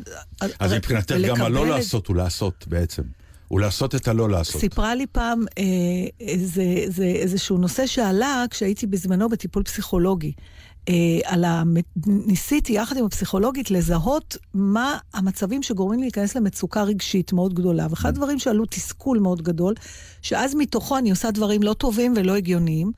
אז 0.60 0.72
מבחינתך 0.72 1.14
גם 1.28 1.40
הלא 1.42 1.64
את- 1.64 1.68
לעשות 1.70 2.06
הוא 2.06 2.16
לעשות 2.16 2.64
בעצם. 2.68 3.02
הוא 3.48 3.60
לעשות 3.60 3.94
את 3.94 4.08
הלא 4.08 4.30
לעשות. 4.30 4.60
סיפרה 4.60 4.94
לי 4.94 5.06
פעם 5.06 5.44
אה, 5.58 5.64
איזה, 6.20 6.62
איזה, 6.62 7.04
איזשהו 7.04 7.58
נושא 7.58 7.86
שעלה 7.86 8.44
כשהייתי 8.50 8.86
בזמנו 8.86 9.28
בטיפול 9.28 9.62
פסיכולוגי. 9.62 10.32
אה, 10.88 10.94
על 11.24 11.44
ה... 11.44 11.62
ניסיתי 12.06 12.72
יחד 12.72 12.96
עם 12.96 13.04
הפסיכולוגית 13.04 13.70
לזהות 13.70 14.36
מה 14.54 14.98
המצבים 15.14 15.62
שגורמים 15.62 16.00
להיכנס 16.00 16.36
למצוקה 16.36 16.82
רגשית 16.82 17.32
מאוד 17.32 17.54
גדולה. 17.54 17.86
ואחד 17.90 18.08
הדברים 18.08 18.38
שעלו 18.38 18.64
תסכול 18.66 19.18
מאוד 19.18 19.42
גדול, 19.42 19.74
שאז 20.22 20.54
מתוכו 20.54 20.98
אני 20.98 21.10
עושה 21.10 21.30
דברים 21.30 21.62
לא 21.62 21.72
טובים 21.72 22.14
ולא 22.16 22.36
הגיוניים, 22.36 22.92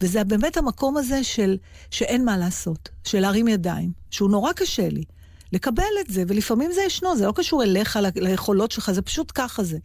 וזה 0.00 0.24
באמת 0.24 0.56
המקום 0.56 0.96
הזה 0.96 1.24
של 1.24 1.56
שאין 1.90 2.24
מה 2.24 2.38
לעשות, 2.38 2.88
של 3.04 3.20
להרים 3.20 3.48
ידיים, 3.48 3.92
שהוא 4.10 4.30
נורא 4.30 4.52
קשה 4.52 4.88
לי. 4.88 5.04
לקבל 5.52 5.82
את 6.00 6.12
זה, 6.12 6.24
ולפעמים 6.28 6.72
זה 6.72 6.80
ישנו, 6.86 7.16
זה 7.16 7.26
לא 7.26 7.32
קשור 7.36 7.62
אליך, 7.62 7.98
ליכולות 8.16 8.70
שלך, 8.70 8.90
זה 8.90 9.02
פשוט 9.02 9.32
ככה 9.34 9.62
זה. 9.62 9.78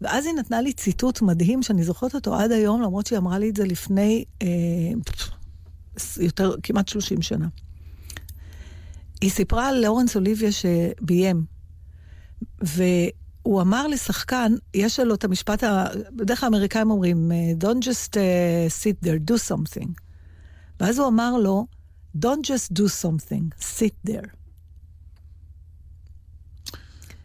ואז 0.00 0.26
היא 0.26 0.34
נתנה 0.34 0.60
לי 0.60 0.72
ציטוט 0.72 1.22
מדהים, 1.22 1.62
שאני 1.62 1.84
זוכרת 1.84 2.14
אותו 2.14 2.34
עד 2.34 2.52
היום, 2.52 2.82
למרות 2.82 3.06
שהיא 3.06 3.18
אמרה 3.18 3.38
לי 3.38 3.50
את 3.50 3.56
זה 3.56 3.64
לפני 3.64 4.24
אה, 4.42 4.46
יותר, 6.20 6.54
כמעט 6.62 6.88
30 6.88 7.22
שנה. 7.22 7.48
היא 9.20 9.30
סיפרה 9.30 9.68
על 9.68 9.80
לאורנס 9.80 10.16
אוליביה 10.16 10.50
שביים, 10.52 11.44
והוא 12.60 13.60
אמר 13.62 13.86
לשחקן, 13.86 14.52
יש 14.74 15.00
לו 15.00 15.14
את 15.14 15.24
המשפט, 15.24 15.64
ה... 15.64 15.84
בדרך 16.16 16.40
כלל 16.40 16.46
האמריקאים 16.46 16.90
אומרים, 16.90 17.30
Don't 17.60 17.82
just 17.84 18.10
uh, 18.14 18.16
sit 18.82 19.06
there, 19.06 19.30
do 19.32 19.34
something. 19.52 19.88
ואז 20.80 20.98
הוא 20.98 21.08
אמר 21.08 21.36
לו, 21.36 21.66
Don't 22.16 22.44
just 22.46 22.72
do 22.78 22.82
something, 23.02 23.62
sit 23.78 24.10
there. 24.10 24.28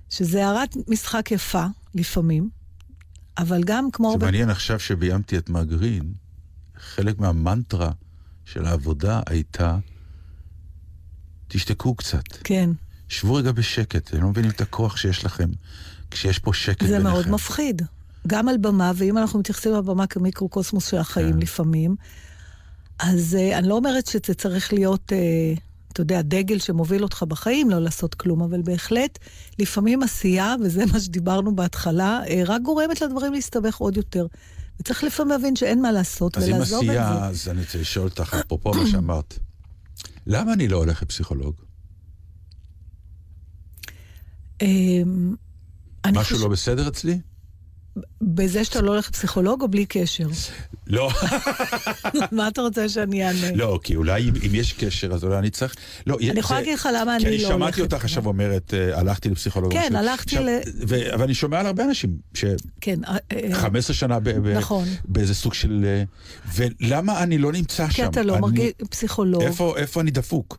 שזה 0.10 0.46
הערת 0.46 0.76
משחק 0.88 1.32
יפה, 1.32 1.66
לפעמים, 1.96 2.50
אבל 3.38 3.64
גם 3.66 3.92
כמו... 3.94 4.08
זה 4.08 4.14
הרבה- 4.14 4.26
מעניין 4.26 4.50
עכשיו 4.50 4.80
שביימתי 4.80 5.38
את 5.38 5.50
מגרין, 5.50 6.14
חלק 6.78 7.20
מהמנטרה 7.20 7.92
של 8.54 8.66
העבודה 8.66 9.22
הייתה 9.26 9.78
תשתקו 11.48 11.96
קצת. 11.96 12.24
כן. 12.44 12.70
שבו 13.10 13.34
רגע 13.34 13.52
בשקט, 13.52 14.08
אתם 14.08 14.22
לא 14.22 14.30
מבינים 14.30 14.52
את 14.52 14.62
הכוח 14.62 14.98
שיש 14.98 15.26
לכם 15.26 15.50
כשיש 16.12 16.40
פה 16.40 16.54
שקט 16.54 16.86
זה 16.86 16.88
ביניכם. 16.88 17.04
מאוד 17.04 17.30
מפחיד. 17.30 17.82
גם 18.28 18.50
על 18.50 18.58
במה, 18.58 18.92
ואם 18.96 19.18
אנחנו 19.18 19.40
מתייחסים 19.40 19.74
לבמה 19.74 20.08
כמיקרוקוסמוס 20.08 20.88
של 20.88 20.98
החיים 20.98 21.34
כן. 21.34 21.40
לפעמים, 21.40 21.96
אז 23.00 23.38
uh, 23.40 23.58
אני 23.58 23.68
לא 23.68 23.76
אומרת 23.76 24.06
שזה 24.06 24.34
צריך 24.34 24.74
להיות, 24.74 25.12
uh, 25.12 25.60
אתה 25.94 26.02
יודע, 26.02 26.22
דגל 26.22 26.60
שמוביל 26.60 27.04
אותך 27.04 27.24
בחיים, 27.28 27.70
לא 27.70 27.80
לעשות 27.80 28.16
כלום, 28.16 28.42
אבל 28.42 28.62
בהחלט, 28.62 29.20
לפעמים 29.60 30.04
עשייה, 30.04 30.56
וזה 30.64 30.86
מה 30.86 31.00
שדיברנו 31.00 31.56
בהתחלה, 31.56 32.22
uh, 32.26 32.30
רק 32.46 32.62
גורמת 32.62 33.02
לדברים 33.02 33.34
להסתבך 33.34 33.78
עוד 33.78 33.98
יותר. 33.98 34.28
וצריך 34.80 35.04
לפעמים 35.04 35.32
להבין 35.32 35.56
שאין 35.56 35.82
מה 35.82 35.92
לעשות, 35.92 36.38
אז 36.38 36.50
אם 36.50 36.56
ולעזוב 36.56 36.82
את 36.82 36.86
זה. 36.86 36.92
עשייה, 36.92 37.26
אז 37.26 37.48
אני 37.50 37.62
רוצה 37.62 37.78
לשאול 37.78 38.06
אותך, 38.06 38.38
אפרופו 38.40 38.74
מה 38.74 38.88
שאמרת, 38.88 39.40
למה 40.28 40.54
אני 40.54 40.68
לא 40.68 40.78
הולך 40.78 41.02
לפסיכולוג? 41.02 41.56
אמ, 44.62 45.36
משהו 46.14 46.40
לא 46.40 46.48
בסדר 46.48 46.88
אצלי? 46.88 47.20
בזה 48.22 48.66
שאתה 48.66 48.82
לא 48.82 48.92
הולך 48.92 49.10
לפסיכולוג 49.10 49.62
או 49.62 49.68
בלי 49.68 49.86
קשר? 49.86 50.28
לא, 50.90 51.10
מה 52.32 52.48
אתה 52.48 52.62
רוצה 52.62 52.90
שאני 52.90 53.28
אענה? 53.28 53.52
לא, 53.56 53.80
כי 53.84 53.96
אולי 53.96 54.22
אם, 54.30 54.56
יש 54.56 54.74
קשר, 54.74 55.14
אז 55.14 55.24
אולי 55.24 55.38
אני 55.38 55.50
צריך... 55.50 55.76
לא, 56.08 56.18
אני 56.32 56.40
יכולה 56.40 56.60
להגיד 56.60 56.74
לך 56.74 56.90
למה 56.96 57.16
כי 57.20 57.26
אני 57.28 57.36
אני 57.36 57.44
לא 57.44 57.50
שמעתי 57.50 57.64
הולכת. 57.82 57.94
אותך 57.94 58.06
עכשיו 58.06 58.26
אומרת, 58.26 58.74
אה, 58.74 59.00
הלכתי 59.00 59.30
לפסיכולוג. 59.30 59.74
כן. 59.74 59.96
הלכתי 59.96 60.36
ל- 60.40 60.60
אבל 61.14 61.24
אני 61.24 61.34
שומע 61.34 61.60
על 61.60 61.66
הרבה 61.66 61.84
אנשים, 61.84 62.18
כן. 62.82 63.00
אה, 63.08 63.18
אה, 63.32 63.40
ש-15 63.62 63.94
שנה 63.94 64.18
נכון. 64.56 64.88
באיזה 65.06 65.36
סוג 65.36 65.54
של... 65.54 65.86
אה, 65.86 66.04
ולמה 66.56 67.24
אני 67.24 67.38
לא 67.38 67.52
נמצא 67.52 67.88
כי 67.88 67.94
שם? 67.94 68.08
אתה 68.12 68.22
לא 68.24 68.34
אני- 68.34 68.42
מרגיש 68.42 68.72
פסיכולוג. 68.90 69.42
איפה, 69.42 69.78
איפה 69.78 70.02
אני 70.02 70.12
דפוק? 70.12 70.58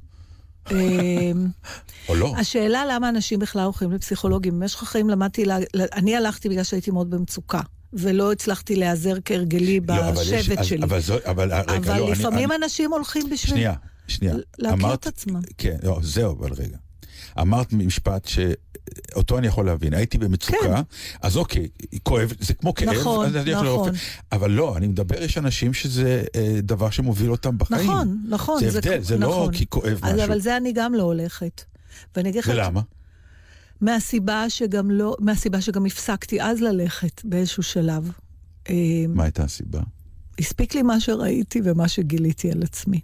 או 2.09 2.15
לא? 2.15 2.35
השאלה 2.39 2.85
למה 2.89 3.09
אנשים 3.09 3.39
בכלל 3.39 3.63
הולכים 3.63 3.93
לפסיכולוגים. 3.93 4.61
במשך 4.61 4.83
החיים 4.83 5.11
למדתי, 5.11 5.45
אני 5.93 6.17
הלכתי 6.17 6.49
בגלל 6.49 6.65
שהייתי 6.65 6.91
מאוד 6.91 7.11
במצוקה, 7.11 7.61
ולא 7.93 8.33
הצלחתי 8.33 8.77
להיעזר 8.77 9.15
כהרגלי 9.25 9.81
לא, 9.89 10.09
אבל 10.09 10.23
יש- 10.23 10.49
בשבט 10.49 10.65
שלי. 10.65 10.83
אבל 10.83 11.01
זו- 11.01 11.17
אבל 11.27 11.53
רגע, 11.55 11.61
אבל 11.77 11.99
לא, 11.99 12.05
אני- 12.05 12.13
לפעמים 12.13 12.53
אני- 12.53 12.65
אנשים 12.65 12.93
הולכים 12.93 13.23
בשביל 13.23 13.37
שנייה, 13.51 13.75
שנייה. 14.07 14.35
להכיר 14.59 14.79
אמרת- 14.79 14.99
את 15.01 15.07
עצמם. 15.07 15.41
כן, 15.59 15.77
לא, 15.83 15.99
זהו, 16.03 16.37
אבל 16.41 16.51
רגע. 16.53 16.77
אמרת 17.41 17.73
משפט 17.73 18.29
שאותו 18.29 19.39
אני 19.39 19.47
יכול 19.47 19.67
להבין. 19.67 19.95
הייתי 19.95 20.19
במצוקה, 20.19 20.57
כן. 20.63 20.73
אז 21.23 21.37
אוקיי, 21.37 21.69
כואב, 22.03 22.33
זה 22.41 22.55
כמו 22.55 22.75
כאב, 22.75 22.89
נכון, 22.89 23.27
אז 23.27 23.37
אני 23.37 23.53
נכון. 23.53 23.67
לרופא. 23.67 23.91
אבל 24.33 24.51
לא, 24.51 24.77
אני 24.77 24.87
מדבר, 24.89 25.23
יש 25.23 25.39
אנשים 25.39 25.73
שזה 25.75 26.23
אה, 26.37 26.59
דבר 26.63 26.91
שמוביל 26.91 27.31
אותם 27.31 27.59
בחיים. 27.59 27.91
נכון, 27.91 28.23
נכון. 28.29 28.61
זה 28.61 28.79
הבדל, 28.79 29.01
זה 29.03 29.19
לא 29.19 29.29
נכון. 29.29 29.53
כי 29.53 29.67
כואב 29.69 29.99
אז 30.03 30.15
משהו. 30.15 30.25
אבל 30.27 30.41
זה 30.41 30.57
אני 30.57 30.73
גם 30.73 30.95
לא 30.95 31.03
הולכת. 31.03 31.65
ואני 32.17 32.29
אגיד 32.29 32.41
לך... 32.43 32.51
ולמה? 32.55 32.81
מהסיבה 33.81 34.51
שגם 34.51 34.91
לא, 34.91 35.17
מהסיבה 35.21 35.61
שגם 35.61 35.87
הפסקתי 35.87 36.43
אז 36.43 36.61
ללכת 36.61 37.25
באיזשהו 37.25 37.63
שלב. 37.63 38.11
אמ, 38.69 38.75
מה 39.15 39.25
הייתה 39.25 39.45
הסיבה? 39.45 39.81
הספיק 40.39 40.75
לי 40.75 40.83
מה 40.83 41.01
שראיתי 41.01 41.61
ומה 41.65 41.89
שגיליתי 41.89 42.51
על 42.51 42.63
עצמי. 42.63 43.01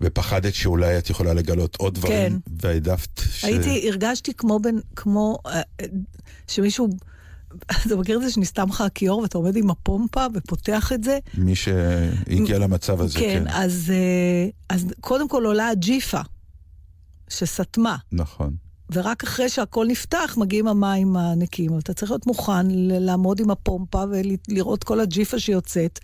ופחדת 0.00 0.54
שאולי 0.54 0.98
את 0.98 1.10
יכולה 1.10 1.34
לגלות 1.34 1.76
עוד 1.76 1.94
דברים, 1.94 2.32
כן. 2.32 2.38
והעדפת 2.60 3.20
ש... 3.30 3.44
הייתי, 3.44 3.88
הרגשתי 3.88 4.34
כמו 4.34 4.60
בן, 4.60 4.76
כמו 4.96 5.38
אה, 5.46 5.60
אה, 5.80 5.86
שמישהו, 6.48 6.88
אתה 7.86 7.96
מכיר 7.96 8.16
את 8.16 8.22
זה 8.22 8.30
שנסתם 8.30 8.68
לך 8.68 8.80
הכיור 8.80 9.18
ואתה 9.18 9.38
עומד 9.38 9.56
עם 9.56 9.70
הפומפה 9.70 10.26
ופותח 10.34 10.92
את 10.92 11.04
זה? 11.04 11.18
מי 11.34 11.54
שהגיע 11.54 12.58
למצב 12.58 13.00
הזה, 13.00 13.18
כן, 13.18 13.44
כן. 13.44 13.50
אז, 13.50 13.92
אה, 13.94 14.48
אז 14.68 14.86
קודם 15.00 15.28
כל 15.28 15.44
עולה 15.44 15.68
הג'יפה, 15.68 16.20
שסתמה, 17.28 17.96
נכון. 18.12 18.54
ורק 18.92 19.24
אחרי 19.24 19.48
שהכל 19.48 19.86
נפתח 19.88 20.34
מגיעים 20.40 20.68
המים 20.68 21.16
הנקיים. 21.16 21.78
אתה 21.78 21.94
צריך 21.94 22.10
להיות 22.10 22.26
מוכן 22.26 22.66
לעמוד 23.00 23.40
עם 23.40 23.50
הפומפה 23.50 24.04
ולראות 24.10 24.84
כל 24.84 25.00
הג'יפה 25.00 25.38
שיוצאת. 25.38 25.98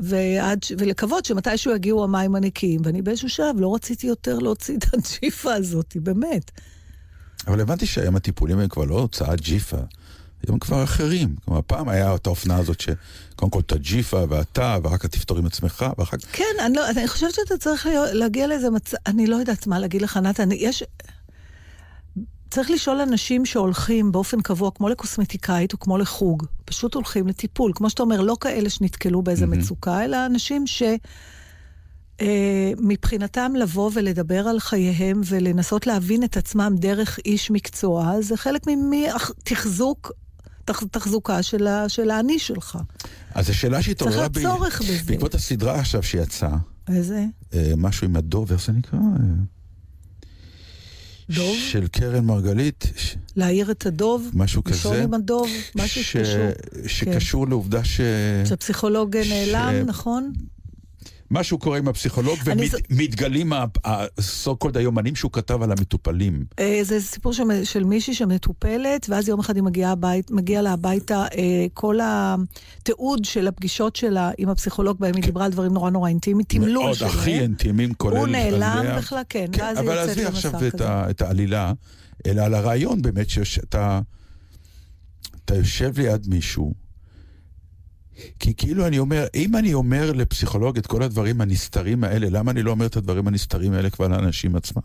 ועד, 0.00 0.62
ש- 0.62 0.72
ולקוות 0.78 1.24
שמתישהו 1.24 1.74
יגיעו 1.74 2.04
המים 2.04 2.34
הנקיים. 2.34 2.80
ואני 2.84 3.02
באיזשהו 3.02 3.28
שלב 3.28 3.56
לא 3.60 3.74
רציתי 3.74 4.06
יותר 4.06 4.38
להוציא 4.38 4.76
את 4.76 4.84
הג'יפה 4.94 5.54
הזאת, 5.54 5.96
באמת. 6.00 6.50
אבל 7.46 7.60
הבנתי 7.60 7.86
שהיום 7.86 8.16
הטיפולים 8.16 8.58
הם 8.58 8.68
כבר 8.68 8.84
לא 8.84 9.00
הוצאת 9.00 9.40
ג'יפה, 9.40 9.76
הם 10.48 10.58
כבר 10.58 10.84
אחרים. 10.84 11.34
כלומר, 11.44 11.60
פעם 11.66 11.88
היה 11.88 12.14
את 12.14 12.26
האופנה 12.26 12.56
הזאת 12.56 12.80
שקודם 12.80 13.50
כל 13.50 13.60
אתה 13.60 13.76
ג'יפה 13.76 14.24
ואתה, 14.28 14.78
ואחר 14.82 14.96
כך 14.96 15.06
תפתור 15.06 15.38
עם 15.38 15.46
עצמך, 15.46 15.86
ואחר 15.98 16.16
כך... 16.16 16.26
כן, 16.32 16.44
אני, 16.60 16.76
לא, 16.76 16.90
אני 16.90 17.08
חושבת 17.08 17.34
שאתה 17.34 17.56
צריך 17.56 17.88
להגיע 18.12 18.46
לאיזה 18.46 18.70
מצב, 18.70 18.96
אני 19.06 19.26
לא 19.26 19.36
יודעת 19.36 19.66
מה 19.66 19.78
להגיד 19.78 20.02
לך, 20.02 20.16
נתן, 20.16 20.48
יש... 20.52 20.82
צריך 22.50 22.70
לשאול 22.70 23.00
אנשים 23.00 23.46
שהולכים 23.46 24.12
באופן 24.12 24.40
קבוע, 24.40 24.70
כמו 24.70 24.88
לקוסמטיקאית 24.88 25.72
או 25.72 25.78
כמו 25.78 25.98
לחוג, 25.98 26.46
פשוט 26.64 26.94
הולכים 26.94 27.28
לטיפול. 27.28 27.72
כמו 27.74 27.90
שאתה 27.90 28.02
אומר, 28.02 28.20
לא 28.20 28.36
כאלה 28.40 28.70
שנתקלו 28.70 29.22
באיזה 29.22 29.46
מהמם. 29.46 29.62
מצוקה, 29.62 30.04
אלא 30.04 30.26
אנשים 30.26 30.66
ש... 30.66 30.82
אה, 32.20 32.72
מבחינתם 32.78 33.52
לבוא 33.56 33.90
ולדבר 33.94 34.48
על 34.48 34.60
חייהם 34.60 35.20
ולנסות 35.24 35.86
להבין 35.86 36.24
את 36.24 36.36
עצמם 36.36 36.74
דרך 36.78 37.18
איש 37.24 37.50
מקצוע, 37.50 38.20
זה 38.20 38.36
חלק 38.36 38.62
מתחזוק, 38.66 40.12
תחזוקה 40.90 41.42
של, 41.42 41.66
ה, 41.66 41.88
של 41.88 42.10
האני 42.10 42.38
שלך. 42.38 42.78
אז 43.34 43.50
השאלה 43.50 43.82
שהתעוררה 43.82 44.28
צריך 44.28 44.36
להיות 44.44 44.56
צורך 44.58 44.82
בזה. 44.82 45.02
בעקבות 45.06 45.34
הסדרה 45.34 45.78
עכשיו 45.80 46.02
שיצאה, 46.02 46.56
איזה? 46.88 47.24
אה, 47.54 47.72
משהו 47.76 48.06
עם 48.06 48.16
הדוב, 48.16 48.52
איך 48.52 48.64
זה 48.66 48.72
נקרא? 48.72 48.98
אה, 48.98 49.24
דוב? 51.30 51.56
של 51.70 51.86
קרן 51.88 52.24
מרגלית, 52.24 52.84
להעיר 53.36 53.70
את 53.70 53.86
הדוב, 53.86 54.30
משהו 54.34 54.62
לישון 54.66 54.92
כזה. 54.92 55.02
עם 55.04 55.14
הדוב, 55.14 55.48
משהו 55.76 56.04
ש- 56.04 56.12
שקשור. 56.16 56.50
שקשור 56.86 57.48
לעובדה 57.48 57.84
ש... 57.84 58.00
שהפסיכולוג 58.48 59.16
נעלם, 59.16 59.74
ש- 59.84 59.88
נכון? 59.88 60.32
משהו 61.30 61.58
קורה 61.58 61.78
עם 61.78 61.88
הפסיכולוג, 61.88 62.38
ומתגלים 62.44 63.52
הסו 63.84 64.56
קולד 64.56 64.76
היומנים 64.76 65.16
שהוא 65.16 65.32
כתב 65.32 65.62
על 65.62 65.72
המטופלים. 65.72 66.44
אה, 66.58 66.80
זה 66.82 67.00
סיפור 67.00 67.32
של, 67.32 67.64
של 67.64 67.84
מישהי 67.84 68.14
שמטופלת, 68.14 69.06
ואז 69.08 69.28
יום 69.28 69.40
אחד 69.40 69.56
היא 69.56 69.62
מגיעה 69.62 69.92
הבית, 69.92 70.30
מגיע 70.30 70.62
לה 70.62 70.72
הביתה, 70.72 71.24
אה, 71.36 71.66
כל 71.74 71.98
התיעוד 72.02 73.24
של 73.24 73.48
הפגישות 73.48 73.96
שלה 73.96 74.30
עם 74.38 74.48
הפסיכולוג, 74.48 74.98
בהם 75.00 75.14
היא 75.14 75.24
דיברה 75.24 75.44
על 75.44 75.52
דברים 75.52 75.72
נורא 75.72 75.90
נורא 75.90 76.08
אינטימיים, 76.08 76.44
תמלול 76.48 76.84
מאוד 76.84 76.94
שלהם. 76.94 77.10
הכי 77.10 77.40
אינטימיים, 77.40 77.94
כולל... 77.94 78.16
הוא 78.16 78.26
נעלם. 78.26 78.96
בכלל, 78.98 79.22
כן, 79.28 79.46
כן, 79.52 79.62
ואז 79.62 79.78
היא 79.78 79.86
אבל 79.88 79.96
יוצאת 79.96 80.10
עזבי 80.10 80.24
עכשיו 80.24 80.52
למסע 80.52 80.70
כזה. 80.70 80.88
ה, 80.88 81.10
את 81.10 81.22
העלילה, 81.22 81.72
אלא 82.26 82.42
על 82.42 82.54
הרעיון 82.54 83.02
באמת 83.02 83.28
שאתה 83.30 84.00
אתה 85.46 85.54
יושב 85.54 85.92
ליד 86.00 86.26
מישהו, 86.28 86.85
כי 88.40 88.54
כאילו 88.56 88.86
אני 88.86 88.98
אומר, 88.98 89.26
אם 89.34 89.56
אני 89.56 89.74
אומר 89.74 90.12
לפסיכולוג 90.12 90.78
את 90.78 90.86
כל 90.86 91.02
הדברים 91.02 91.40
הנסתרים 91.40 92.04
האלה, 92.04 92.26
למה 92.30 92.50
אני 92.50 92.62
לא 92.62 92.70
אומר 92.70 92.86
את 92.86 92.96
הדברים 92.96 93.28
הנסתרים 93.28 93.72
האלה 93.72 93.90
כבר 93.90 94.08
לאנשים 94.08 94.56
עצמם? 94.56 94.82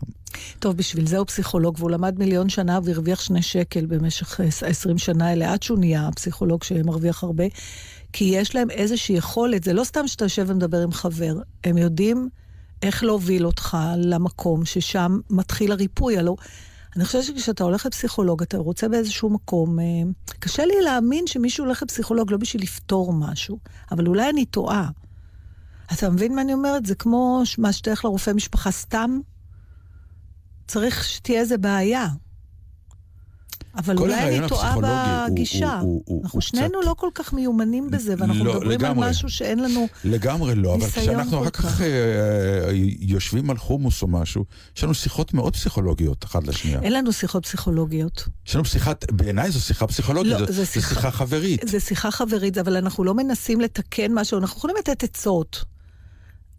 טוב, 0.58 0.76
בשביל 0.76 1.06
זה 1.06 1.18
הוא 1.18 1.26
פסיכולוג, 1.26 1.76
והוא 1.78 1.90
למד 1.90 2.18
מיליון 2.18 2.48
שנה 2.48 2.78
והרוויח 2.84 3.20
שני 3.20 3.42
שקל 3.42 3.86
במשך 3.86 4.40
אה, 4.40 4.46
20 4.46 4.98
שנה 4.98 5.28
האלה, 5.28 5.52
עד 5.52 5.62
שהוא 5.62 5.78
נהיה 5.78 6.08
פסיכולוג 6.16 6.64
שמרוויח 6.64 7.24
הרבה. 7.24 7.44
כי 8.12 8.24
יש 8.24 8.54
להם 8.54 8.70
איזושהי 8.70 9.16
יכולת, 9.16 9.64
זה 9.64 9.72
לא 9.72 9.84
סתם 9.84 10.08
שאתה 10.08 10.24
יושב 10.24 10.44
ומדבר 10.48 10.82
עם 10.82 10.92
חבר, 10.92 11.34
הם 11.64 11.78
יודעים 11.78 12.28
איך 12.82 13.04
להוביל 13.04 13.46
אותך 13.46 13.76
למקום 13.96 14.64
ששם 14.64 15.18
מתחיל 15.30 15.72
הריפוי. 15.72 16.18
הלא... 16.18 16.36
אני 16.96 17.04
חושבת 17.04 17.24
שכשאתה 17.24 17.64
הולך 17.64 17.86
לפסיכולוג, 17.86 18.42
אתה 18.42 18.58
רוצה 18.58 18.88
באיזשהו 18.88 19.30
מקום... 19.30 19.80
אה, 19.80 19.84
קשה 20.38 20.64
לי 20.64 20.74
להאמין 20.84 21.26
שמישהו 21.26 21.64
הולך 21.64 21.82
לפסיכולוג 21.82 22.32
לא 22.32 22.36
בשביל 22.36 22.62
לפתור 22.62 23.12
משהו, 23.12 23.58
אבל 23.90 24.06
אולי 24.06 24.30
אני 24.30 24.44
טועה. 24.44 24.90
אתה 25.92 26.10
מבין 26.10 26.34
מה 26.34 26.42
אני 26.42 26.52
אומרת? 26.52 26.86
זה 26.86 26.94
כמו 26.94 27.42
מה 27.58 27.72
שתלך 27.72 28.04
לרופא 28.04 28.30
משפחה 28.30 28.70
סתם, 28.70 29.20
צריך 30.66 31.04
שתהיה 31.04 31.40
איזה 31.40 31.58
בעיה. 31.58 32.08
אבל 33.76 33.96
כל 33.96 34.02
אולי 34.02 34.38
אני 34.38 34.48
טועה 34.48 34.74
הוא- 34.74 34.82
בגישה. 35.30 35.78
הוא- 35.78 35.80
הוא- 35.80 36.02
הוא 36.06 36.22
אנחנו 36.24 36.40
שנינו 36.40 36.68
קצת- 36.78 36.86
לא 36.88 36.94
כל 36.98 37.08
כך 37.14 37.32
מיומנים 37.32 37.90
בזה, 37.90 38.14
ואנחנו 38.18 38.44
לא, 38.44 38.52
מדברים 38.54 38.70
לגמרי. 38.80 39.04
על 39.04 39.10
משהו 39.10 39.28
שאין 39.28 39.58
לנו... 39.58 39.86
לגמרי 40.04 40.54
לא, 40.54 40.74
אבל 40.74 40.84
ניסיון 40.84 41.06
כשאנחנו 41.06 41.30
כל 41.38 41.42
אחר 41.42 41.50
כך 41.50 41.60
כך. 41.62 41.80
אה, 41.80 41.86
אה, 41.86 42.70
יושבים 42.98 43.50
על 43.50 43.56
חומוס 43.58 44.02
או 44.02 44.08
משהו, 44.08 44.44
יש 44.76 44.84
לנו 44.84 44.94
שיחות 44.94 45.34
מאוד 45.34 45.52
פסיכולוגיות 45.56 46.24
אחת 46.24 46.46
לשנייה. 46.46 46.80
אין 46.82 46.92
לנו 46.92 47.12
שיחות 47.12 47.46
פסיכולוגיות. 47.46 48.28
יש 48.46 48.54
לנו 48.54 48.64
שיחת, 48.64 49.12
בעיניי 49.12 49.50
זו 49.50 49.60
שיחה 49.60 49.86
פסיכולוגית, 49.86 50.32
לא, 50.32 50.46
זו- 50.46 50.52
זו 50.52 50.66
שיחה- 50.66 50.88
שיחה 50.88 51.10
חברית. 51.10 51.60
זה 51.68 51.80
שיחה 51.80 52.10
חברית, 52.10 52.58
אבל 52.58 52.76
אנחנו 52.76 53.04
לא 53.04 53.14
מנסים 53.14 53.60
לתקן 53.60 54.12
משהו, 54.14 54.38
אנחנו 54.38 54.58
יכולים 54.58 54.76
לתת 54.78 55.02
עצות. 55.04 55.64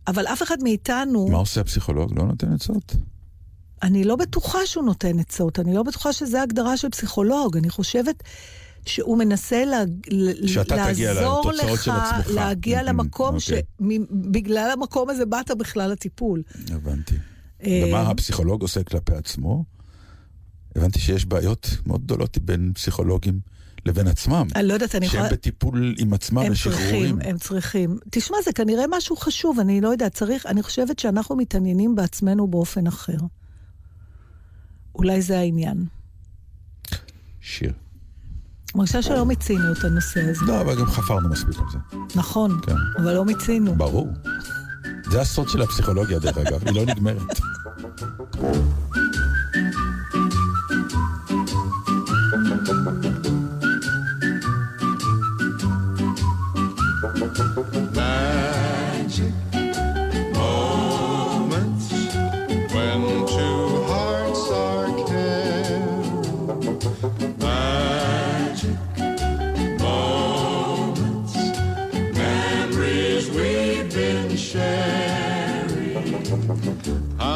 אבל 0.07 0.27
אף 0.27 0.43
אחד 0.43 0.57
מאיתנו, 0.63 1.27
מה 1.27 1.37
עושה 1.37 1.61
הפסיכולוג? 1.61 2.19
לא 2.19 2.25
נותן 2.25 2.53
עצות. 2.53 2.95
אני 3.83 4.03
לא 4.03 4.15
בטוחה 4.15 4.65
שהוא 4.65 4.83
נותן 4.83 5.19
עצות, 5.19 5.59
אני 5.59 5.73
לא 5.73 5.83
בטוחה 5.83 6.13
שזו 6.13 6.37
הגדרה 6.37 6.77
של 6.77 6.89
פסיכולוג. 6.89 7.57
אני 7.57 7.69
חושבת 7.69 8.23
שהוא 8.85 9.17
מנסה 9.17 9.65
לה, 9.65 9.83
לעזור 10.07 11.51
לך. 11.51 11.91
להגיע 12.27 12.79
Mhm, 12.79 12.83
למקום 12.83 13.35
אוקיי. 13.35 13.61
שבגלל 13.79 14.69
המקום 14.73 15.09
הזה 15.09 15.25
באת 15.25 15.51
בכלל 15.51 15.91
לטיפול. 15.91 16.43
הבנתי. 16.71 17.15
אה, 17.63 17.83
ומה 17.87 18.01
הפסיכולוג 18.01 18.61
עושה 18.61 18.83
כלפי 18.83 19.15
עצמו? 19.15 19.63
הבנתי 20.75 20.99
שיש 20.99 21.25
בעיות 21.25 21.69
מאוד 21.85 22.03
גדולות 22.03 22.37
בין 22.37 22.71
פסיכולוגים 22.75 23.39
לבין 23.85 24.07
עצמם. 24.07 24.47
אני 24.55 24.67
לא 24.67 24.73
יודעת, 24.73 24.95
אני 24.95 25.07
שהם 25.07 25.19
יכולה... 25.19 25.33
בטיפול 25.33 25.95
עם 25.97 26.13
עצמם 26.13 26.39
הם 26.39 26.51
ושחרורים. 26.51 26.81
צריכים, 26.83 27.19
הם 27.21 27.37
צריכים. 27.37 27.97
תשמע, 28.11 28.37
זה 28.45 28.53
כנראה 28.53 28.85
משהו 28.89 29.15
חשוב, 29.15 29.59
אני 29.59 29.81
לא 29.81 29.89
יודעת, 29.89 30.13
צריך, 30.13 30.45
אני 30.45 30.63
חושבת 30.63 30.99
שאנחנו 30.99 31.35
מתעניינים 31.35 31.95
בעצמנו 31.95 32.47
באופן 32.47 32.87
אחר. 32.87 33.17
אולי 34.95 35.21
זה 35.21 35.39
העניין. 35.39 35.85
שיר. 37.41 37.73
מרגישה 38.75 39.01
שלא 39.01 39.25
מיצינו 39.25 39.71
את 39.71 39.83
הנושא 39.83 40.21
הזה. 40.29 40.45
לא, 40.45 40.61
אבל 40.61 40.79
גם 40.79 40.85
חפרנו 40.85 41.29
מספיק 41.29 41.59
על 41.59 41.65
זה. 41.71 41.77
נכון, 42.15 42.59
כן. 42.65 42.75
אבל 42.97 43.13
לא 43.13 43.25
מיצינו. 43.25 43.75
ברור. 43.75 44.07
זה 45.11 45.21
הסוד 45.21 45.49
של 45.49 45.61
הפסיכולוגיה, 45.61 46.19
דרך 46.19 46.37
אגב, 46.37 46.67
היא 46.67 46.75
לא 46.75 46.85
נגמרת. 46.85 47.39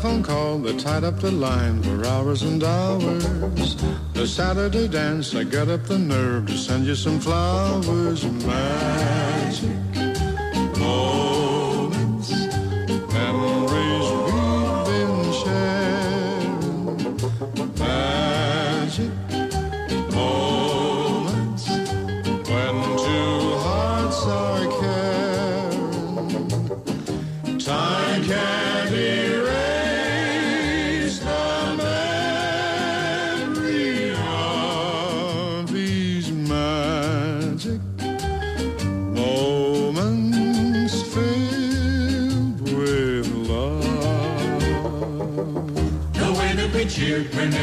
telephone 0.00 0.22
call 0.22 0.58
that 0.58 0.78
tied 0.78 1.02
up 1.02 1.18
the 1.18 1.30
line 1.30 1.82
for 1.82 2.06
hours 2.06 2.42
and 2.42 2.62
hours. 2.62 3.74
The 4.12 4.28
Saturday 4.28 4.86
dance, 4.86 5.34
I 5.34 5.42
got 5.42 5.66
up 5.68 5.82
the 5.86 5.98
nerve 5.98 6.46
to 6.46 6.56
send 6.56 6.86
you 6.86 6.94
some 6.94 7.18
flowers. 7.18 8.24
Magic 8.24 9.87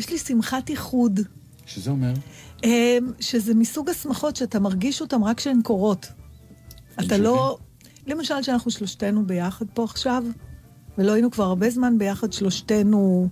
יש 0.00 0.10
לי 0.10 0.18
שמחת 0.18 0.70
איחוד, 0.70 1.20
שזה 1.66 1.90
אומר? 1.90 2.12
אה, 2.64 2.98
שזה 3.20 3.54
מסוג 3.54 3.90
השמחות 3.90 4.36
שאתה 4.36 4.60
מרגיש 4.60 5.00
אותן 5.00 5.22
רק 5.22 5.36
כשהן 5.36 5.62
קורות. 5.62 6.06
אתה 7.00 7.18
לא... 7.18 7.58
למשל, 8.06 8.42
שאנחנו 8.42 8.70
שלושתנו 8.70 9.26
ביחד 9.26 9.66
פה 9.74 9.84
עכשיו, 9.84 10.24
ולא 10.98 11.12
היינו 11.12 11.30
כבר 11.30 11.44
הרבה 11.44 11.70
זמן 11.70 11.98
ביחד, 11.98 12.32
שלושתנו 12.32 13.28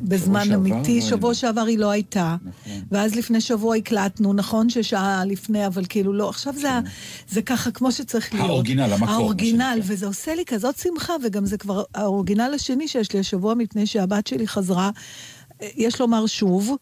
בזמן 0.00 0.44
שעבר 0.44 0.54
אמיתי. 0.56 0.76
לא 0.76 0.82
היינו. 0.86 1.06
שבוע 1.06 1.34
שעבר 1.34 1.60
היא 1.60 1.78
לא 1.78 1.90
הייתה. 1.90 2.36
נכון. 2.44 2.82
ואז 2.90 3.14
לפני 3.14 3.40
שבוע 3.40 3.76
הקלטנו, 3.76 4.32
נכון 4.32 4.70
ששעה 4.70 5.24
לפני, 5.24 5.66
אבל 5.66 5.82
כאילו 5.88 6.12
לא. 6.12 6.28
עכשיו 6.28 6.52
זה, 6.56 6.70
ה- 6.72 6.80
זה 7.28 7.42
ככה 7.42 7.70
כמו 7.70 7.92
שצריך 7.92 8.34
להיות. 8.34 8.48
האורגינל, 8.48 8.92
המקור, 8.92 9.08
האורגינל. 9.08 9.78
וזה 9.82 10.06
עושה 10.06 10.34
לי 10.34 10.44
כזאת 10.46 10.78
שמחה, 10.78 11.12
וגם 11.24 11.46
זה 11.46 11.58
כבר 11.58 11.82
האורגינל 11.94 12.52
השני 12.54 12.88
שיש 12.88 13.12
לי 13.12 13.20
השבוע, 13.20 13.54
מפני 13.54 13.86
שהבת 13.86 14.26
שלי 14.26 14.48
חזרה, 14.48 14.90
יש 15.60 16.00
לומר 16.00 16.26
שוב. 16.26 16.76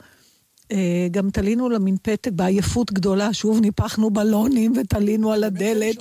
אה, 0.72 1.08
גם 1.10 1.30
תלינו 1.30 1.68
לה 1.68 1.78
מין 1.78 1.96
פתק 2.02 2.30
בעייפות 2.32 2.92
גדולה, 2.92 3.32
שוב 3.32 3.60
ניפחנו 3.60 4.10
בלונים 4.10 4.72
ותלינו 4.76 5.32
על 5.32 5.44
הדלת. 5.44 5.96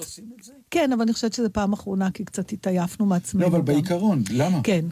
כן, 0.72 0.92
אבל 0.94 1.02
אני 1.02 1.14
חושבת 1.14 1.34
שזו 1.34 1.50
פעם 1.54 1.74
אחרונה, 1.74 2.12
כי 2.12 2.26
קצת 2.26 2.52
התעייפנו 2.52 3.06
מעצמנו. 3.06 3.42
לא, 3.44 3.48
אבל 3.48 3.60
גם. 3.60 3.66
בעיקרון, 3.66 4.24
למה? 4.32 4.60
כן. 4.64 4.86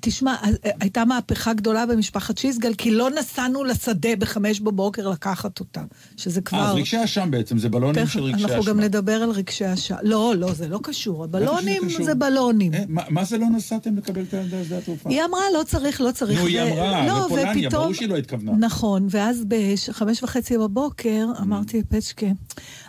תשמע, 0.00 0.34
הייתה 0.80 1.04
מהפכה 1.04 1.52
גדולה 1.52 1.86
במשפחת 1.86 2.38
שיסגל, 2.38 2.74
כי 2.74 2.90
לא 2.90 3.10
נסענו 3.10 3.64
לשדה 3.64 4.16
בחמש 4.18 4.60
בבוקר 4.60 5.08
לקחת 5.08 5.60
אותה, 5.60 5.82
שזה 6.16 6.40
כבר... 6.40 6.58
אה, 6.58 6.70
אז 6.70 6.74
רגשי 6.76 7.04
אשם 7.04 7.30
בעצם, 7.30 7.58
זה 7.58 7.68
בלונים 7.68 7.94
תכף, 8.04 8.12
של 8.12 8.22
רגשי 8.22 8.44
אשם. 8.44 8.52
אנחנו 8.54 8.64
גם 8.64 8.80
נדבר 8.80 9.22
על 9.22 9.30
רגשי 9.30 9.72
אשם. 9.74 9.94
לא, 10.02 10.34
לא, 10.36 10.52
זה 10.52 10.68
לא 10.68 10.80
קשור. 10.82 11.24
הבלונים 11.24 11.82
קשור. 11.86 12.04
זה 12.06 12.14
בלונים. 12.14 12.74
אה, 12.74 12.84
מה- 12.88 13.02
מה 13.08 13.24
זה 13.24 13.38
לא 13.38 13.46
נסעתם 13.56 13.96
לקבל 13.96 14.22
את 14.22 14.34
הילדה 14.34 14.60
לשדה 14.60 14.78
התעופה? 14.78 15.10
היא 15.10 15.22
אמרה, 15.24 15.40
לא 15.58 15.62
צריך, 15.62 16.00
לא 16.00 16.10
צריך. 16.12 16.40
נו, 16.40 16.46
היא 16.46 16.60
ו- 16.60 16.72
אמרה, 16.72 17.06
לא, 17.06 17.24
בפולניה, 17.26 17.52
ופתאום- 17.68 17.82
ברור 17.82 17.94
שהיא 17.94 18.08
לא 18.08 18.16
התכוונה. 18.16 18.52
נכון, 18.58 19.06
ואז 19.10 19.44
בחמש 19.48 20.22
וחצי 20.22 20.58
בבוקר 20.58 21.26
אמרתי 21.40 21.78
לפצ'קה, 21.80 22.26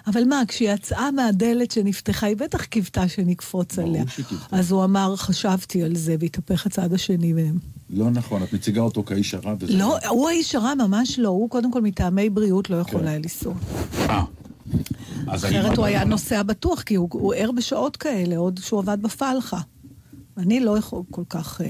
אבל 0.09 0.23
מה, 0.23 0.41
כשהיא 0.47 0.71
יצאה 0.71 1.11
מהדלת 1.11 1.71
שנפתחה, 1.71 2.27
היא 2.27 2.37
בטח 2.37 2.65
קיוותה 2.65 3.07
שנקפוץ 3.07 3.79
עליה. 3.79 4.03
אז 4.51 4.71
הוא 4.71 4.83
אמר, 4.83 5.15
חשבתי 5.15 5.83
על 5.83 5.95
זה, 5.95 6.15
והתהפך 6.19 6.65
הצד 6.65 6.93
השני 6.93 7.33
מהם. 7.33 7.57
לא 7.89 8.11
נכון, 8.11 8.43
את 8.43 8.53
מציגה 8.53 8.81
אותו 8.81 9.03
כאיש 9.03 9.33
הרע 9.33 9.55
וזה... 9.59 9.77
לא, 9.77 9.97
הוא 10.07 10.29
האיש 10.29 10.55
הרע, 10.55 10.73
ממש 10.73 11.19
לא. 11.19 11.29
הוא 11.29 11.49
קודם 11.49 11.71
כל 11.71 11.81
מטעמי 11.81 12.29
בריאות 12.29 12.69
לא 12.69 12.75
יכול 12.75 13.01
כן. 13.01 13.07
היה 13.07 13.17
לנסוע. 13.17 13.53
אה. 13.99 14.23
אחרת 15.27 15.65
הוא 15.65 15.77
לא 15.77 15.85
היה 15.85 15.95
יכולה. 15.95 16.09
נוסע 16.09 16.43
בטוח, 16.43 16.81
כי 16.81 16.95
הוא 16.95 17.09
הוא 17.11 17.33
ער 17.33 17.51
בשעות 17.51 17.97
כאלה, 17.97 18.37
עוד 18.37 18.59
שהוא 18.63 18.79
עבד 18.79 18.97
בפלחה. 19.01 19.61
אני 20.37 20.59
לא 20.59 20.77
יכול 20.77 21.01
כל 21.11 21.23
כך... 21.29 21.61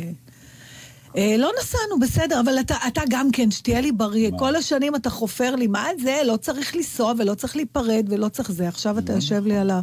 אה, 1.18 1.22
אה, 1.32 1.38
לא 1.38 1.52
נסענו, 1.62 2.00
בסדר, 2.02 2.40
אבל 2.40 2.60
אתה, 2.60 2.76
אתה 2.88 3.02
גם 3.10 3.32
כן, 3.32 3.52
שתהיה 3.52 3.82
לי 3.82 3.92
בריא. 3.92 4.32
כל 4.40 4.56
השנים 4.56 4.96
אתה 4.96 5.10
חופר 5.10 5.56
לי, 5.56 5.68
מה 5.68 5.86
זה? 6.04 6.18
לא 6.26 6.38
צריך 6.38 6.76
לנסוע 6.76 7.14
ולא 7.20 7.34
צריך 7.36 7.56
להיפרד 7.56 8.06
ולא 8.10 8.28
צריך 8.30 8.52
זה. 8.52 8.68
עכשיו 8.68 8.98
אתה 9.00 9.14
יושב 9.14 9.46
לי 9.46 9.58
על 9.58 9.70
ה... 9.72 9.82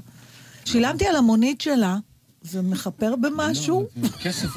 שילמתי 0.64 1.06
על 1.06 1.16
המונית 1.16 1.60
שלה, 1.60 1.96
זה 2.42 2.62
מכפר 2.62 3.14
במשהו? 3.16 3.86
לא, 4.02 4.08
כסף 4.08 4.56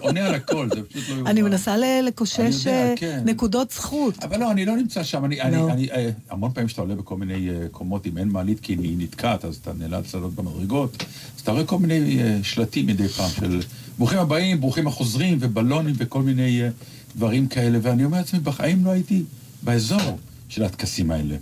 עונה- 0.00 0.26
על 0.26 0.34
הכל, 0.34 0.68
זה 0.74 0.82
פשוט 0.82 1.08
לא 1.08 1.14
יאומן. 1.14 1.26
אני 1.30 1.42
מנסה 1.42 1.76
ל- 1.76 2.00
לקושש 2.04 2.66
אה, 2.66 2.94
כן. 2.96 3.20
נקודות 3.24 3.70
זכות. 3.70 4.24
אבל 4.24 4.40
לא, 4.40 4.50
אני 4.50 4.66
לא 4.66 4.76
נמצא 4.76 5.02
שם. 5.02 5.24
אני, 5.24 5.38
לא. 5.56 5.68
אה, 5.92 6.10
המון 6.30 6.50
פעמים 6.54 6.68
שאתה 6.68 6.80
עולה 6.80 6.94
בכל 6.94 7.16
מיני 7.16 7.50
אה, 7.50 7.66
קומות, 7.70 8.06
אם 8.06 8.18
אין 8.18 8.28
מעלית 8.28 8.60
כי 8.60 8.72
היא 8.72 8.96
נתקעת, 8.98 9.44
אז 9.44 9.56
אתה 9.56 9.72
נאלץ 9.72 10.14
לעלות 10.14 10.34
במדרגות, 10.34 10.96
אז 11.36 11.40
אתה 11.42 11.52
רואה 11.52 11.64
כל 11.64 11.78
מיני 11.78 12.22
אה, 12.22 12.38
שלטים 12.42 12.86
מדי 12.86 13.08
פעם 13.08 13.30
של 13.30 13.60
ברוכים 13.98 14.18
הבאים, 14.18 14.60
ברוכים 14.60 14.86
החוזרים, 14.86 15.38
ובלונים 15.40 15.94
וכל 15.98 16.22
מיני 16.22 16.62
אה, 16.62 16.68
דברים 17.16 17.48
כאלה, 17.48 17.78
ואני 17.82 18.04
אומר 18.04 18.18
לעצמי, 18.18 18.40
בחיים 18.40 18.84
לא 18.84 18.90
הייתי 18.90 19.24
באזור 19.62 20.18
של 20.48 20.64
הטקסים 20.64 21.10
האלה. 21.10 21.36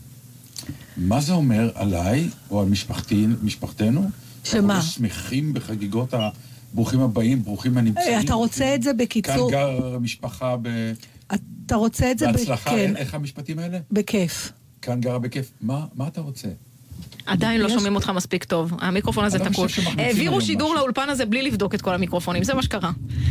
מה 0.97 1.21
זה 1.21 1.33
אומר 1.33 1.71
עליי, 1.75 2.29
או 2.51 2.61
על 2.61 2.69
משפחתי, 2.69 3.27
משפחתנו? 3.43 4.11
שמה? 4.45 4.75
אנחנו 4.75 4.75
לא 4.75 4.81
שמחים 4.81 5.55
בחגיגות 5.55 6.15
הברוכים 6.15 7.01
הבאים, 7.01 7.43
ברוכים 7.43 7.79
הנמצאים. 7.79 8.15
אה, 8.15 8.21
אתה 8.21 8.35
רוצה 8.35 8.75
את 8.75 8.83
זה 8.83 8.93
בקיצור? 8.93 9.51
כאן 9.51 9.59
גר 9.59 9.99
משפחה 9.99 10.57
ב... 10.63 10.69
אתה 11.67 11.77
רוצה 11.77 12.11
את 12.11 12.19
זה 12.19 12.33
בהצלחה, 12.33 12.71
כן, 12.71 12.97
איך 12.97 13.15
המשפטים 13.15 13.59
האלה? 13.59 13.79
בכיף. 13.93 14.53
כאן 14.83 15.01
גרה 15.01 15.19
בכיף. 15.19 15.53
מה, 15.61 15.87
מה 15.95 16.09
אתה 16.09 16.21
רוצה? 16.21 16.49
עדיין 17.27 17.61
לא 17.61 17.69
שומעים 17.69 17.95
אותך 17.95 18.11
מספיק 18.11 18.45
טוב. 18.45 18.73
המיקרופון 18.81 19.25
הזה 19.25 19.39
לא 19.39 19.45
תקוע. 19.45 19.67
העבירו 19.99 20.41
שידור. 20.41 20.75
לאולפן 20.75 21.09
הזה 21.09 21.27
בלי 21.27 21.43
לבדוק 21.43 21.75
את 21.75 21.83
כל 21.83 21.95
המיקרופונים, 21.95 22.45
זה 22.45 22.55
מה 22.55 22.63
שקרה. 22.63 22.91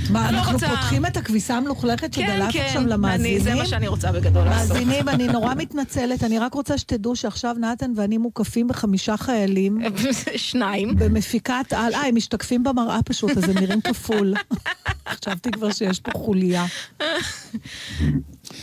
מה, 0.10 0.32
לא 0.32 0.38
אנחנו 0.38 0.60
פותחים 0.60 1.06
את 1.06 1.18
הכביסה 1.18 1.58
המלוכלכת 1.58 2.16
כן, 2.16 2.28
שדלת 2.28 2.54
כן, 2.54 2.62
עכשיו 2.66 2.82
אני- 2.82 2.90
למאזינים? 2.90 3.40
זה 3.40 3.56
מה 3.56 3.66
שאני 3.66 3.88
רוצה 3.88 4.12
בגדול 4.12 4.44
לעשות. 4.46 4.72
מאזינים, 4.78 5.10
אני 5.10 5.28
נורא 5.28 5.54
מתנצלת, 5.56 6.24
אני 6.24 6.40
רק 6.40 6.54
רוצה 6.54 6.78
שתדעו 6.78 7.16
שעכשיו 7.16 7.56
נתן 7.60 7.92
ואני 7.96 8.18
מוקפים 8.18 8.68
בחמישה 8.68 9.18
חיילים 9.18 9.80
שניים. 10.36 10.96
במפיקת 10.98 11.74
על, 11.76 11.94
אה, 11.94 12.08
הם 12.08 12.16
משתקפים 12.16 12.64
במראה 12.64 13.00
פשוט, 13.06 13.38
אז 13.38 13.44
הם 13.50 13.58
נראים 13.58 13.82
כפול. 13.82 14.34
חשבתי 15.22 15.52
כבר 15.52 15.72
שיש 15.72 16.00
פה 16.00 16.12
חוליה. 16.16 16.66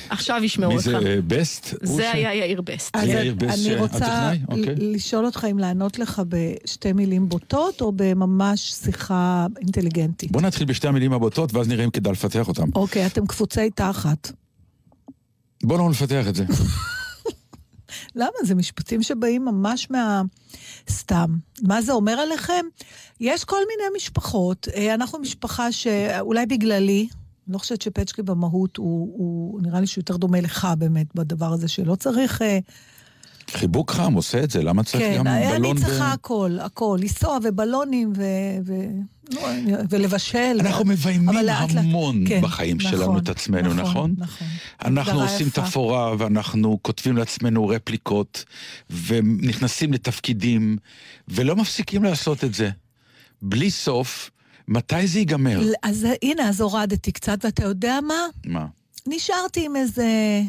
עכשיו 0.09 0.41
ישמעו 0.45 0.69
מי 0.71 0.75
אותך. 0.77 0.87
זה 0.87 0.97
אה, 0.97 1.19
בסט? 1.27 1.75
הוא 1.87 1.97
זה 1.97 2.03
ש- 2.03 2.15
היה 2.15 2.35
יאיר 2.35 2.61
בסט. 2.63 2.97
אז 2.97 3.09
אני 3.09 3.75
אה, 3.75 3.81
רוצה 3.81 3.97
הטכנאי? 3.97 4.41
אוקיי. 4.49 4.75
לשאול 4.95 5.27
אותך 5.27 5.47
אם 5.51 5.59
לענות 5.59 5.99
לך 5.99 6.23
בשתי 6.29 6.93
מילים 6.93 7.29
בוטות, 7.29 7.81
או 7.81 7.93
בממש 7.97 8.61
שיחה 8.73 9.47
אינטליגנטית. 9.61 10.33
בוא 10.33 10.41
נתחיל 10.41 10.67
בשתי 10.67 10.89
המילים 10.89 11.13
הבוטות, 11.13 11.55
ואז 11.55 11.69
נראה 11.69 11.85
אם 11.85 11.91
כדאי 11.91 12.13
לפתח 12.13 12.49
אותם. 12.49 12.69
אוקיי, 12.75 13.07
אתם 13.07 13.27
קפוצי 13.27 13.71
תחת. 13.71 14.33
בוא 15.65 15.79
לא 15.79 15.91
נפתח 15.91 16.25
את 16.29 16.35
זה. 16.35 16.45
למה? 18.17 18.31
זה 18.45 18.55
משפטים 18.55 19.03
שבאים 19.03 19.45
ממש 19.45 19.91
מה... 19.91 20.23
סתם. 20.91 21.27
מה 21.63 21.83
זה 21.83 21.93
אומר 21.93 22.13
עליכם? 22.13 22.65
יש 23.21 23.45
כל 23.45 23.57
מיני 23.69 23.97
משפחות. 23.97 24.69
אה, 24.75 24.95
אנחנו 24.95 25.19
משפחה 25.19 25.73
שאולי 25.73 26.47
בגללי, 26.47 27.09
אני 27.47 27.53
לא 27.53 27.59
חושבת 27.59 27.83
שפצ'קי 27.83 28.23
במהות 28.23 28.77
הוא, 28.77 29.15
הוא 29.19 29.61
נראה 29.63 29.81
לי 29.81 29.87
שהוא 29.87 30.03
יותר 30.03 30.17
דומה 30.17 30.41
לך 30.41 30.69
באמת 30.79 31.15
בדבר 31.15 31.53
הזה, 31.53 31.69
שלא 31.69 31.95
צריך... 31.95 32.43
אה, 32.43 32.59
חיבוק 33.51 33.91
חם 33.91 34.15
עושה 34.15 34.45
את 34.45 34.51
זה, 34.51 34.63
למה 34.63 34.85
צריך 34.85 35.03
כן, 35.03 35.19
גם 35.19 35.27
אני 35.27 35.59
בלון 35.59 35.77
ו... 35.77 35.81
צריכה 35.81 36.13
הכל, 36.13 36.59
הכל. 36.61 36.99
לנסוע 37.03 37.39
ובלונים 37.45 38.13
ו... 38.17 38.25
ו... 38.67 38.75
לא, 39.35 39.41
ולבשל. 39.91 40.57
אנחנו 40.61 40.87
ו- 40.87 40.89
מביימים 40.89 41.49
המון 41.77 42.25
כן, 42.29 42.41
בחיים 42.41 42.77
נכון, 42.77 42.91
שלנו 42.91 43.19
את 43.19 43.29
עצמנו, 43.29 43.75
נכון? 43.75 44.15
נכון. 44.19 44.47
אנחנו 44.85 45.13
הגדרה 45.13 45.33
עושים 45.33 45.47
יפה. 45.47 45.63
תפאורה 45.63 46.15
ואנחנו 46.19 46.79
כותבים 46.83 47.17
לעצמנו 47.17 47.69
רפליקות 47.69 48.45
ונכנסים 49.07 49.93
לתפקידים 49.93 50.77
ולא 51.29 51.57
מפסיקים 51.57 52.05
לעשות 52.05 52.45
את 52.45 52.55
זה. 52.55 52.71
בלי 53.43 53.71
סוף, 53.71 54.31
מתי 54.69 55.07
זה 55.07 55.19
ייגמר? 55.19 55.61
אז 55.83 56.07
הנה, 56.23 56.49
אז 56.49 56.61
הורדתי 56.61 57.13
קצת, 57.13 57.39
ואתה 57.45 57.65
יודע 57.65 57.99
מה? 58.01 58.27
מה? 58.47 58.67
נשארתי 59.07 59.65
עם 59.65 59.77
איזה 59.77 60.41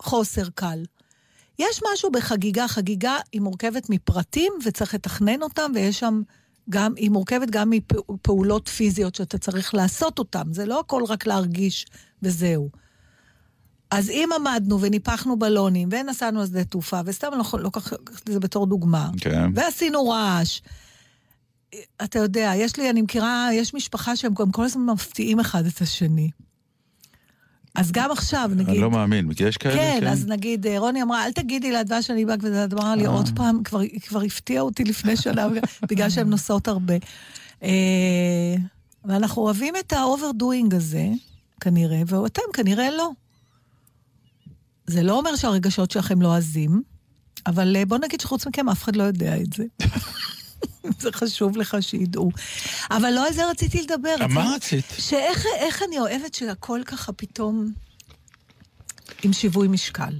חוסר 0.00 0.48
קל. 0.54 0.84
יש 1.58 1.80
משהו 1.92 2.10
בחגיגה, 2.10 2.68
חגיגה 2.68 3.16
היא 3.32 3.40
מורכבת 3.40 3.90
מפרטים 3.90 4.52
וצריך 4.64 4.94
לתכנן 4.94 5.42
אותם, 5.42 5.72
ויש 5.74 6.00
שם 6.00 6.22
גם, 6.70 6.92
היא 6.96 7.10
מורכבת 7.10 7.50
גם 7.50 7.70
מפעולות 7.70 8.68
פיזיות 8.68 9.14
שאתה 9.14 9.38
צריך 9.38 9.74
לעשות 9.74 10.18
אותן. 10.18 10.52
זה 10.52 10.66
לא 10.66 10.80
הכל 10.80 11.02
רק 11.08 11.26
להרגיש 11.26 11.86
וזהו. 12.22 12.70
אז 13.90 14.10
אם 14.10 14.28
עמדנו 14.34 14.80
וניפחנו 14.80 15.38
בלונים, 15.38 15.88
ונסענו 15.92 16.40
על 16.40 16.46
שדה 16.46 16.64
תעופה, 16.64 17.00
וסתם 17.06 17.28
לא 17.32 17.60
לוקח 17.60 17.92
את 17.92 17.98
זה 18.28 18.40
בתור 18.40 18.66
דוגמה, 18.66 19.10
כן. 19.20 19.50
ועשינו 19.54 20.08
רעש, 20.08 20.60
אתה 22.04 22.18
יודע, 22.18 22.52
יש 22.56 22.76
לי, 22.76 22.90
אני 22.90 23.02
מכירה, 23.02 23.48
יש 23.52 23.74
משפחה 23.74 24.16
שהם 24.16 24.34
גם 24.34 24.50
כל 24.50 24.64
הזמן 24.64 24.92
מפתיעים 24.92 25.40
אחד 25.40 25.66
את 25.66 25.80
השני. 25.80 26.30
אז 27.74 27.92
גם 27.92 28.10
עכשיו, 28.10 28.50
נגיד... 28.54 28.68
אני 28.68 28.78
לא 28.78 28.90
מאמין, 28.90 29.34
כי 29.34 29.44
יש 29.44 29.56
כאלה, 29.56 29.74
כן, 29.74 29.98
כן? 30.00 30.06
אז 30.06 30.26
נגיד, 30.26 30.66
אה, 30.66 30.78
רוני 30.78 31.02
אמרה, 31.02 31.26
אל 31.26 31.32
תגידי 31.32 31.72
לאדווה 31.72 32.02
שאני 32.02 32.24
באה, 32.24 32.36
וזה 32.42 32.66
אמרה 32.72 32.96
לי 32.96 33.06
אה. 33.06 33.10
עוד 33.10 33.28
פעם, 33.36 33.62
כבר, 33.62 33.78
היא 33.78 34.00
כבר 34.00 34.20
הפתיעה 34.20 34.62
אותי 34.62 34.84
לפני 34.84 35.16
שנה, 35.16 35.48
בגלל 35.90 36.10
שהן 36.10 36.30
נוסעות 36.30 36.68
הרבה. 36.68 36.94
אה, 37.62 38.54
ואנחנו 39.04 39.42
אוהבים 39.42 39.74
את 39.76 39.92
ה 39.92 40.00
overdoing 40.00 40.74
הזה, 40.74 41.08
כנראה, 41.60 42.02
ואתם 42.06 42.42
כנראה 42.52 42.90
לא. 42.90 43.10
זה 44.86 45.02
לא 45.02 45.18
אומר 45.18 45.36
שהרגשות 45.36 45.90
שלכם 45.90 46.22
לא 46.22 46.34
עזים, 46.34 46.82
אבל 47.46 47.84
בוא 47.84 47.98
נגיד 47.98 48.20
שחוץ 48.20 48.46
מכם 48.46 48.68
אף 48.68 48.82
אחד 48.82 48.96
לא 48.96 49.02
יודע 49.02 49.36
את 49.40 49.52
זה. 49.52 49.64
זה 51.02 51.12
חשוב 51.12 51.56
לך 51.56 51.76
שידעו. 51.80 52.30
אבל 52.90 53.10
לא 53.10 53.26
על 53.26 53.32
זה 53.32 53.50
רציתי 53.50 53.82
לדבר. 53.82 54.14
מה 54.28 54.54
רצית? 54.54 54.84
שאיך 54.98 55.46
איך 55.58 55.82
אני 55.88 55.98
אוהבת 55.98 56.34
שהכל 56.34 56.80
ככה 56.86 57.12
פתאום 57.12 57.72
עם 59.22 59.32
שיווי 59.32 59.68
משקל. 59.68 60.12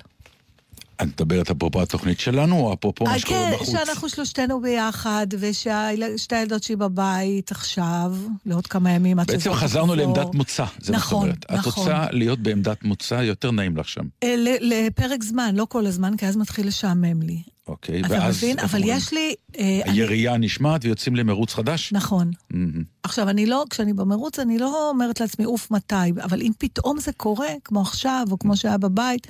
את 1.03 1.07
מדברת 1.07 1.51
אפרופו 1.51 1.83
התוכנית 1.83 2.21
שלנו, 2.21 2.57
או 2.61 2.75
אפרופו 2.75 3.05
מה 3.05 3.13
אה, 3.13 3.19
שקורה 3.19 3.41
כן, 3.41 3.55
בחוץ? 3.55 3.71
שאנחנו 3.71 4.09
שלושתנו 4.09 4.61
ביחד, 4.61 5.27
וששתי 5.39 6.37
הילדות 6.37 6.63
שלי 6.63 6.77
בבית 6.77 7.51
עכשיו, 7.51 8.15
לעוד 8.47 8.67
כמה 8.67 8.91
ימים 8.91 9.19
עד 9.19 9.27
בעצם 9.27 9.41
שזאת 9.41 9.55
חזרנו. 9.55 9.95
לעמדת 9.95 10.35
מוצא, 10.35 10.65
זה 10.65 10.93
מה 10.93 10.99
שאת 10.99 11.07
נכון, 11.07 11.23
אומרת. 11.23 11.45
את 11.45 11.53
נכון. 11.53 11.89
רוצה 11.89 12.07
להיות 12.11 12.39
בעמדת 12.39 12.85
מוצא, 12.85 13.15
יותר 13.15 13.51
נעים 13.51 13.77
לך 13.77 13.89
שם. 13.89 14.05
אה, 14.23 14.35
לפרק 14.61 15.23
זמן, 15.23 15.55
לא 15.57 15.67
כל 15.69 15.87
הזמן, 15.87 16.17
כי 16.17 16.27
אז 16.27 16.37
מתחיל 16.37 16.67
לשעמם 16.67 17.23
לי. 17.23 17.43
אוקיי, 17.67 18.01
אתה 18.01 18.09
ואז... 18.11 18.37
מבין? 18.37 18.59
איך 18.59 18.65
אבל 18.75 18.79
אומרים? 18.83 18.97
יש 18.99 19.13
לי... 19.13 19.35
אה, 19.59 19.81
אני- 19.85 19.93
הירייה 20.01 20.37
נשמעת 20.39 20.85
ויוצאים 20.85 21.17
למרוץ 21.17 21.55
חדש? 21.55 21.93
נכון. 21.93 22.31
מהמם. 22.51 22.85
עכשיו, 23.03 23.29
אני 23.29 23.47
לא, 23.47 23.65
כשאני 23.71 23.93
במרוץ, 23.93 24.39
אני 24.39 24.59
לא 24.59 24.91
אומרת 24.91 25.21
לעצמי, 25.21 25.45
אוף, 25.45 25.71
מתי, 25.71 25.95
אבל 26.25 26.43
אם 26.43 26.53
פתאום 26.59 27.01
זה 27.01 27.13
קורה, 27.13 27.49
כמו 27.65 27.81
עכשיו, 27.81 28.27
או 28.31 28.39
כמו 28.39 28.57
שהיה 28.57 28.79
בבית, 28.79 29.27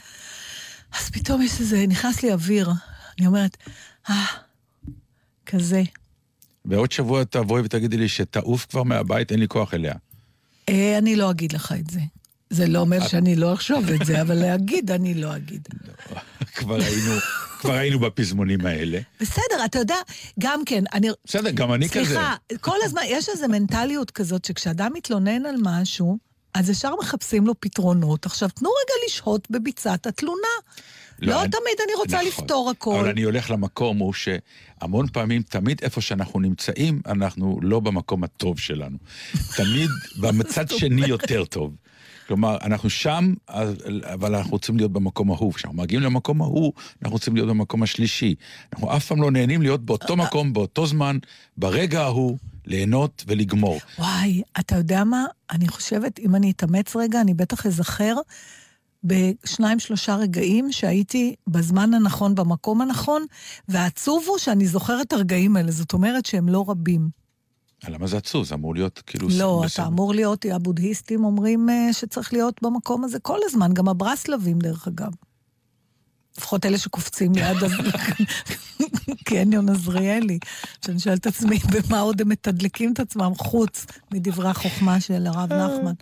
אז 0.99 1.11
פתאום 1.11 1.43
יש 1.43 1.61
איזה, 1.61 1.85
נכנס 1.89 2.23
לי 2.23 2.33
אוויר. 2.33 2.71
אני 3.19 3.27
אומרת, 3.27 3.57
אה, 4.11 4.25
כזה. 5.47 5.83
ועוד 6.65 6.93
שבוע 6.93 7.25
תבואי 7.25 7.63
ותגידי 7.65 7.97
לי 7.97 8.09
שתעוף 8.09 8.67
כבר 8.71 8.83
מהבית, 8.83 9.33
אין 9.33 9.41
לי 9.41 9.49
כוח 9.49 9.75
אליה. 9.75 9.95
אה, 10.69 10.99
אני 10.99 11.17
לא 11.17 11.31
אגיד 11.31 11.53
לך 11.53 11.73
את 11.81 11.91
זה. 11.91 12.01
זה 12.53 12.67
לא 12.67 12.79
אומר 12.79 13.09
שאני 13.09 13.37
לא 13.37 13.53
אחשוב 13.53 13.89
את 13.91 14.07
זה, 14.07 14.23
אבל 14.23 14.35
להגיד, 14.35 14.91
אני 14.91 15.15
לא 15.15 15.37
אגיד. 15.37 15.69
כבר 16.57 16.75
היינו, 16.75 17.13
כבר 17.61 17.73
היינו 17.73 17.99
בפזמונים 17.99 18.67
האלה. 18.67 19.01
בסדר, 19.21 19.65
אתה 19.65 19.79
יודע, 19.79 19.95
גם 20.41 20.63
כן, 20.67 20.85
אני... 20.93 21.09
בסדר, 21.25 21.51
גם 21.51 21.73
אני 21.75 21.89
כזה. 21.89 22.05
סליחה, 22.05 22.35
כל 22.61 22.77
הזמן, 22.83 23.03
יש 23.07 23.29
איזו 23.29 23.49
מנטליות 23.49 24.11
כזאת 24.11 24.45
שכשאדם 24.45 24.91
מתלונן 24.95 25.47
על 25.47 25.55
משהו, 25.63 26.19
אז 26.55 26.71
ישר 26.71 26.93
מחפשים 27.01 27.47
לו 27.47 27.61
פתרונות. 27.61 28.27
עכשיו, 28.27 28.49
תנו 28.49 28.69
רגע 28.69 28.95
לשהות 29.07 29.51
בביצת 29.51 30.07
התלונה. 30.07 30.49
לא 31.19 31.43
אני- 31.43 31.51
תמיד 31.51 31.75
אני 31.85 31.95
רוצה 31.97 32.17
נכון. 32.17 32.27
לפתור 32.29 32.71
הכל. 32.71 32.99
אבל 33.01 33.09
אני 33.09 33.23
הולך 33.23 33.51
למקום 33.51 33.99
הוא 33.99 34.13
שהמון 34.13 35.07
פעמים, 35.13 35.43
תמיד 35.43 35.79
איפה 35.83 36.01
שאנחנו 36.01 36.41
נמצאים, 36.41 37.01
אנחנו 37.07 37.59
לא 37.63 37.81
במקום 37.81 38.25
הטוב 38.25 38.59
שלנו. 38.59 38.97
תמיד 39.57 39.89
במצד 40.21 40.69
שני 40.69 41.07
יותר 41.07 41.45
טוב. 41.45 41.73
כלומר, 42.27 42.57
אנחנו 42.63 42.91
שם, 42.91 43.35
אבל 44.15 44.35
אנחנו 44.35 44.51
רוצים 44.51 44.77
להיות 44.77 44.93
במקום 44.93 45.31
ההוא. 45.31 45.53
כשאנחנו 45.53 45.83
מגיעים 45.83 46.03
למקום 46.03 46.43
ההוא, 46.43 46.73
אנחנו 47.03 47.13
רוצים 47.13 47.35
להיות 47.35 47.49
במקום 47.49 47.83
השלישי. 47.83 48.35
אנחנו 48.73 48.97
אף 48.97 49.07
פעם 49.07 49.23
לא 49.23 49.31
נהנים 49.31 49.63
להיות 49.63 49.85
באותו 49.85 50.17
מקום, 50.17 50.53
באותו 50.53 50.87
זמן, 50.87 51.19
ברגע 51.57 52.03
ההוא, 52.03 52.39
ליהנות 52.67 53.25
ולגמור. 53.27 53.81
וואי, 53.99 54.43
אתה 54.61 54.77
יודע 54.77 55.05
מה? 55.05 55.25
אני 55.51 55.69
חושבת, 55.69 56.19
אם 56.19 56.35
אני 56.35 56.51
אתאמץ 56.51 56.97
רגע, 56.97 57.21
אני 57.21 57.35
בטח 57.35 57.67
אזכר 57.67 58.15
בשניים, 59.05 59.79
שלושה 59.79 60.17
רגעים 60.17 60.73
שהייתי 60.73 61.35
בזמן 61.47 61.95
הנכון, 61.95 62.35
במקום 62.35 62.81
הנכון, 62.81 63.27
והעצוב 63.69 64.25
הוא 64.29 64.39
שאני 64.39 64.67
זוכרת 64.67 65.07
את 65.07 65.13
הרגעים 65.13 65.57
האלה, 65.57 65.71
זאת 65.71 65.93
אומרת 65.93 66.27
שהם 66.27 66.49
לא 66.49 66.65
רבים. 66.69 67.22
למה 67.89 68.07
זה 68.07 68.17
עצוב? 68.17 68.45
זה 68.45 68.55
אמור 68.55 68.75
להיות 68.75 69.03
כאילו... 69.07 69.29
לא, 69.39 69.63
בסדר. 69.65 69.83
אתה 69.83 69.93
אמור 69.93 70.15
להיות, 70.15 70.45
הבודהיסטים 70.53 71.25
אומרים 71.25 71.71
אה, 71.71 71.93
שצריך 71.93 72.33
להיות 72.33 72.63
במקום 72.63 73.05
הזה 73.05 73.19
כל 73.19 73.39
הזמן, 73.45 73.75
גם 73.75 73.89
הברסלבים 73.89 74.59
דרך 74.59 74.89
אגב. 74.89 75.13
לפחות 76.39 76.67
אלה 76.67 76.79
שקופצים 76.79 77.33
ליד 77.35 77.57
קניון 79.27 79.69
עזריאלי, 79.69 80.39
שאני 80.85 80.99
שואלת 81.01 81.21
את 81.21 81.27
עצמי 81.27 81.59
במה 81.59 82.01
עוד 82.01 82.21
הם 82.21 82.29
מתדלקים 82.29 82.93
את 82.93 83.01
עצמם 83.01 83.33
חוץ 83.39 83.87
מדברי 84.13 84.49
החוכמה 84.49 85.01
של 85.01 85.27
הרב 85.27 85.53
נחמן. 85.53 85.93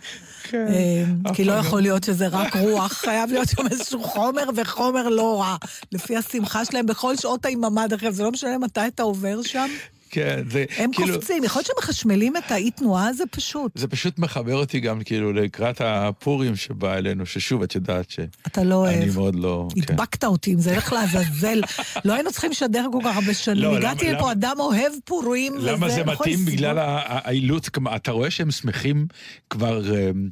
כן. 0.42 0.66
אה, 0.68 1.34
כי 1.34 1.44
לא 1.44 1.52
יכול 1.52 1.82
להיות 1.82 2.04
שזה 2.04 2.28
רק 2.28 2.56
רוח, 2.56 2.92
חייב 2.92 3.30
להיות 3.30 3.48
שם 3.48 3.66
איזשהו 3.70 4.04
חומר 4.04 4.44
וחומר 4.56 5.08
לא 5.08 5.40
רע. 5.40 5.56
לפי 5.92 6.16
השמחה 6.16 6.64
שלהם 6.64 6.86
בכל 6.86 7.16
שעות 7.16 7.44
היממה, 7.44 7.88
דרך 7.88 8.02
אגב, 8.02 8.12
זה 8.12 8.22
לא 8.22 8.30
משנה 8.30 8.58
מתי 8.58 8.86
אתה 8.86 9.02
עובר 9.02 9.42
שם. 9.42 9.68
כן, 10.10 10.42
זה 10.50 10.64
הם 10.76 10.90
כאילו... 10.92 11.14
קופצים, 11.14 11.44
יכול 11.44 11.62
להיות 11.66 11.76
שמחשמלים 11.80 12.36
את 12.36 12.50
האי 12.50 12.70
תנועה 12.70 13.08
הזה 13.08 13.24
פשוט. 13.30 13.72
זה 13.78 13.88
פשוט 13.88 14.18
מחבר 14.18 14.54
אותי 14.56 14.80
גם 14.80 15.00
כאילו 15.04 15.32
לקראת 15.32 15.80
הפורים 15.84 16.56
שבא 16.56 16.94
אלינו, 16.94 17.26
ששוב, 17.26 17.62
את 17.62 17.74
יודעת 17.74 18.10
ש... 18.10 18.20
אתה 18.46 18.64
לא 18.64 18.88
אני 18.88 18.98
אוהב. 18.98 19.14
מאוד 19.14 19.34
לא... 19.34 19.68
כן. 19.74 19.80
הדבקת 19.92 20.24
אותי 20.24 20.50
עם 20.50 20.58
זה, 20.60 20.76
לך 20.76 20.92
לעזאזל. 20.92 21.60
לא 22.04 22.12
היינו 22.12 22.30
צריכים 22.32 22.50
לשדר 22.50 22.86
כל 22.92 22.98
כך 23.04 23.14
הרבה 23.16 23.34
שנים. 23.34 23.62
לא, 23.62 23.76
הגעתי 23.76 24.04
למה- 24.04 24.12
לפה 24.12 24.22
למה- 24.22 24.32
אדם 24.32 24.56
אוהב 24.58 24.92
פורים, 25.04 25.56
וזה... 25.56 25.72
למה 25.72 25.88
זה 25.90 26.04
מתאים? 26.04 26.44
בגלל 26.44 26.76
האילוץ, 26.80 27.68
אתה 27.96 28.12
רואה 28.12 28.30
שהם 28.30 28.50
שמחים 28.50 29.06
כבר... 29.50 29.94
אמ, 30.10 30.28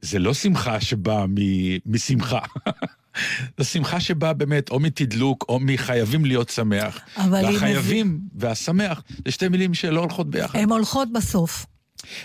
זה 0.00 0.18
לא 0.18 0.34
שמחה 0.34 0.80
שבאה 0.80 1.24
משמחה. 1.86 2.38
זו 3.58 3.64
שמחה 3.64 4.00
שבאה 4.00 4.32
באמת 4.32 4.70
או 4.70 4.80
מתדלוק 4.80 5.44
או 5.48 5.58
מחייבים 5.60 6.24
להיות 6.24 6.48
שמח. 6.48 7.00
אבל 7.16 7.44
והחייבים 7.44 8.20
והשמח 8.34 9.02
זה 9.24 9.32
שתי 9.32 9.48
מילים 9.48 9.74
שלא 9.74 10.00
הולכות 10.00 10.30
ביחד. 10.30 10.58
הן 10.58 10.70
הולכות 10.70 11.08
בסוף. 11.12 11.66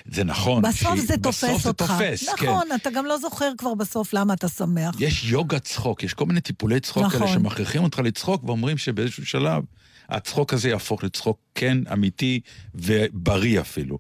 זה 0.05 0.23
נכון. 0.23 0.61
בסוף 0.61 0.77
שהיא- 0.95 1.07
זה 1.07 1.17
תופס 1.17 1.43
בסוף 1.43 1.61
זה 1.63 1.69
אותך. 1.69 1.85
תופס, 1.97 2.29
כן. 2.29 2.45
נכון, 2.45 2.67
אתה 2.75 2.89
גם 2.89 3.05
לא 3.05 3.17
זוכר 3.17 3.51
כבר 3.57 3.73
בסוף 3.73 4.13
למה 4.13 4.33
אתה 4.33 4.47
שמח. 4.49 4.95
יש 4.99 5.23
יוגה 5.23 5.59
צחוק, 5.59 6.03
יש 6.03 6.13
כל 6.13 6.25
מיני 6.25 6.41
טיפולי 6.41 6.79
צחוק 6.79 7.03
נכון. 7.03 7.19
כאלה 7.19 7.31
שמכריחים 7.33 7.83
אותך 7.83 7.99
לצחוק 7.99 8.43
ואומרים 8.43 8.77
שבאיזשהו 8.77 9.25
שלב 9.25 9.63
הצחוק 10.09 10.53
הזה 10.53 10.69
יהפוך 10.69 11.03
לצחוק 11.03 11.37
כן, 11.55 11.77
אמיתי 11.93 12.39
ובריא 12.75 13.61
אפילו. 13.61 13.97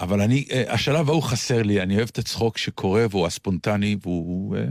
אבל 0.00 0.20
אני, 0.20 0.44
אה, 0.52 0.64
השלב 0.68 1.08
ההוא 1.08 1.22
חסר 1.22 1.62
לי, 1.62 1.82
אני 1.82 1.96
אוהב 1.96 2.08
את 2.12 2.18
הצחוק 2.18 2.58
שקורה 2.58 3.06
והוא 3.10 3.26
הספונטני 3.26 3.96
והוא, 4.02 4.56
אה, 4.56 4.64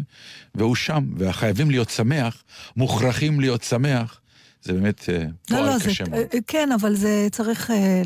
והוא 0.56 0.76
שם, 0.76 1.06
והחייבים 1.18 1.72
להיות 1.72 1.90
שמח, 1.90 2.44
מוכרחים 2.76 3.40
להיות 3.40 3.64
שמח, 3.64 4.20
זה 4.64 4.74
באמת 4.74 5.10
אה, 5.10 5.18
לא, 5.18 5.28
פועל 5.58 5.66
לא, 5.66 5.78
זה... 5.78 5.86
קשה 5.90 6.04
מאוד. 6.10 6.22
כן, 6.48 6.70
אבל 6.72 6.96
זה 6.96 7.28
צריך... 7.32 7.72
אה, 7.72 8.02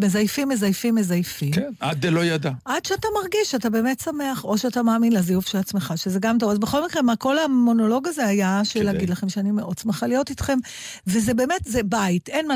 מזייפים, 0.00 0.48
מזייפים, 0.48 0.94
מזייפים. 0.94 1.52
כן, 1.52 1.70
עד 1.80 2.00
דלא 2.00 2.24
ידע. 2.24 2.50
עד 2.64 2.84
שאתה 2.84 3.08
מרגיש 3.22 3.50
שאתה 3.50 3.70
באמת 3.70 4.00
שמח, 4.00 4.44
או 4.44 4.58
שאתה 4.58 4.82
מאמין 4.82 5.12
לזיוף 5.12 5.46
של 5.46 5.58
עצמך, 5.58 5.92
שזה 5.96 6.18
גם 6.18 6.38
טוב. 6.38 6.50
אז 6.50 6.58
בכל 6.58 6.84
מקרה, 6.84 7.02
מה 7.02 7.16
כל 7.16 7.38
המונולוג 7.38 8.08
הזה 8.08 8.26
היה 8.26 8.60
של 8.64 8.72
כדי. 8.80 8.84
להגיד 8.84 9.10
לכם 9.10 9.28
שאני 9.28 9.50
מאוד 9.50 9.78
שמחה 9.78 10.06
להיות 10.06 10.30
איתכם, 10.30 10.58
וזה 11.06 11.34
באמת, 11.34 11.60
זה 11.66 11.82
בית. 11.82 12.28
אין 12.28 12.48
מה... 12.48 12.54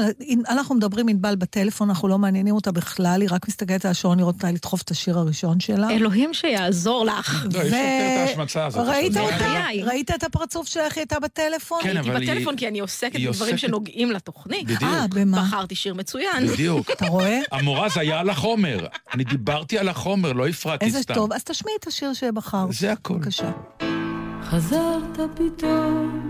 אנחנו 0.49 0.75
מדברים 0.75 1.09
עם 1.09 1.17
ענבל 1.17 1.37
בטלפון, 1.37 1.89
אנחנו 1.89 2.09
לא 2.09 2.19
מעניינים 2.19 2.55
אותה 2.55 2.73
בכלל, 2.73 3.21
היא 3.21 3.29
רק 3.33 3.49
מסתכלת 3.49 3.85
על 3.85 3.91
השעון 3.91 4.19
לראות 4.19 4.37
מתי 4.45 4.53
לדחוף 4.53 4.83
את 4.83 4.91
השיר 4.91 5.19
הראשון 5.19 5.61
שלה. 5.61 5.91
אלוהים 5.91 6.35
שיעזור 6.35 7.05
לך. 7.07 7.47
לא, 7.55 7.59
יש 7.59 7.65
יותר 7.65 7.77
את 8.23 8.29
ההשמצה 8.29 8.67
הזאת. 8.67 8.89
ראית. 8.89 9.17
אותה? 9.17 9.37
בחיי. 9.37 9.83
ראית 9.83 10.11
את 10.11 10.23
הפרצוף 10.25 10.67
שלך? 10.69 10.97
היא 10.97 11.01
הייתה 11.03 11.21
בטלפון? 11.21 11.79
כן, 11.83 11.89
הייתי 11.97 12.11
אבל 12.11 12.23
היא- 12.23 12.31
בטלפון 12.33 12.57
כי 12.57 12.69
אני 12.69 12.81
עוסקת 13.19 13.31
בדברים 13.37 13.55
עוסקת- 13.55 13.59
שנוגעים 13.69 14.11
לתוכנית. 14.11 14.65
בדיוק. 14.65 14.83
אה, 14.83 15.07
במה? 15.15 15.43
בחרתי 15.43 15.75
שיר 15.75 15.95
מצוין. 15.95 16.47
בדיוק. 16.53 16.91
אתה 16.91 17.07
רואה? 17.07 17.39
המורה 17.53 17.89
זה 17.89 18.01
היה 18.01 18.21
על 18.21 18.31
החומר. 18.31 18.87
אני 19.15 19.25
דיברתי 19.25 19.79
על 19.79 19.89
החומר, 19.89 20.33
לא 20.33 20.49
הפרעתי 20.49 20.85
איזה 20.87 21.03
סתם. 21.03 21.15
טוב. 21.15 21.33
אז 21.33 21.45
תשמיעי 21.45 21.77
את 21.81 21.87
השיר 21.87 22.13
שבחרת. 22.13 22.73
זה 22.73 22.93
הכל. 22.93 23.15
בבקשה. 23.15 23.51
חזרת 24.45 25.19
פתאום, 25.35 26.23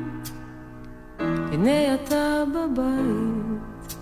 הנה 1.52 1.94
אתה 1.94 2.42
בבית. 2.54 3.94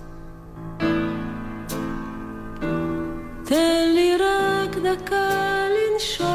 תן 3.44 3.92
לי 3.94 4.12
רק 4.16 4.76
דקה 4.76 5.30
לנשום. 5.68 6.34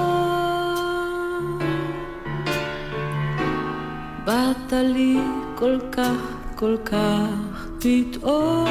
באת 4.25 4.73
לי 4.73 5.17
כל 5.55 5.77
כך, 5.91 6.32
כל 6.63 6.77
כך 6.85 7.67
פתאום. 7.79 8.67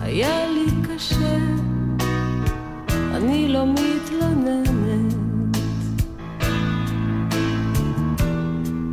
היה 0.00 0.46
לי 0.46 0.66
קשה, 0.88 1.36
אני 2.90 3.48
לא 3.48 3.64
מתלוננת. 3.66 5.14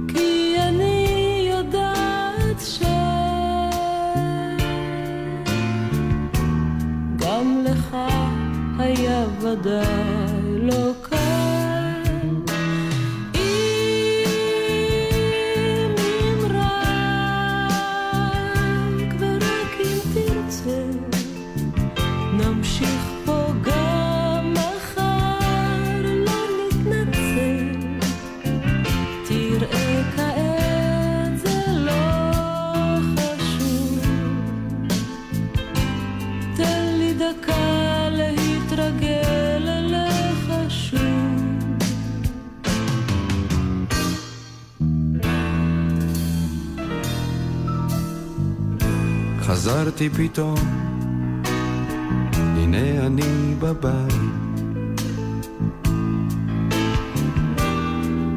כי 0.07 0.55
אני 0.59 1.49
יודעת 1.51 2.59
ש... 2.59 2.81
גם 7.17 7.63
לך 7.65 7.97
היה 8.79 9.25
ודאי 9.41 10.59
לא 10.61 10.91
קל. 11.01 11.08
חזרתי 49.69 50.09
פתאום, 50.09 50.55
הנה 52.33 53.05
אני 53.05 53.55
בבית. 53.59 54.13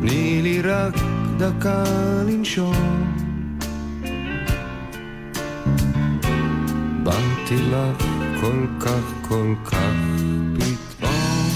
תני 0.01 0.43
לי 0.43 0.63
רק 0.63 0.95
דקה 1.39 1.85
לנשום. 2.27 3.15
באתי 7.03 7.57
לך 7.57 8.07
כל 8.41 8.67
כך 8.81 9.29
כל 9.29 9.55
כך 9.65 9.95
פתאום. 10.55 11.51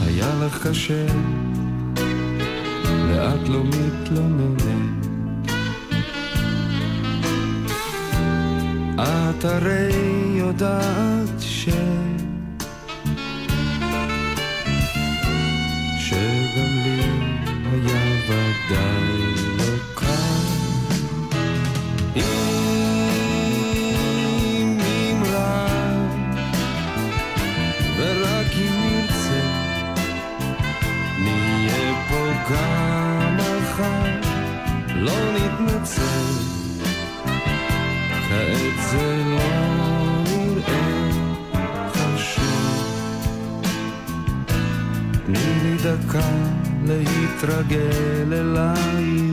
היה 0.00 0.34
לך 0.46 0.66
קשה, 0.66 1.06
ואת 3.08 3.48
לא 3.48 3.62
מתלוננת. 3.64 4.99
את 9.02 9.44
הרי 9.44 9.92
יודעת 10.38 11.40
ש... 11.40 11.68
דקה 45.90 46.28
להתרגל 46.86 48.32
אלייך 48.32 49.29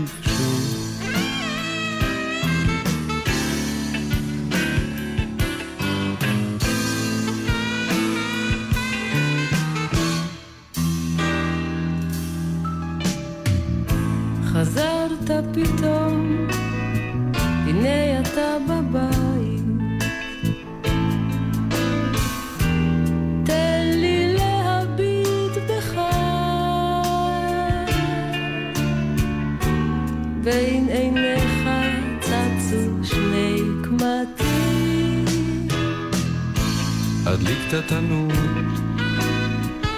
התנור, 37.87 38.31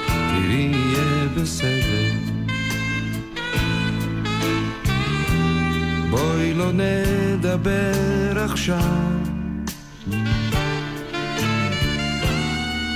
תראי 0.06 0.72
יהיה 0.74 1.28
בסדר. 1.36 2.12
בואי 6.10 6.54
לא 6.54 6.72
נדבר 6.72 8.44
עכשיו, 8.46 9.10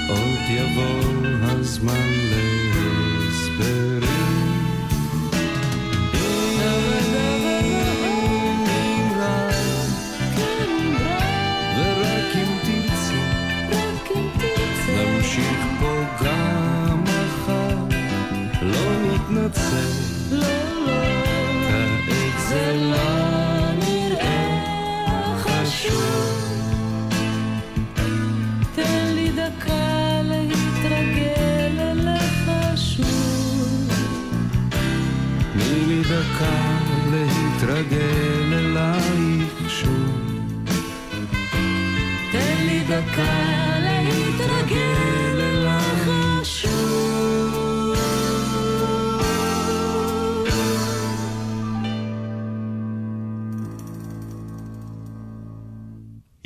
עוד 0.10 0.42
יבוא 0.50 1.04
הזמן 1.42 2.23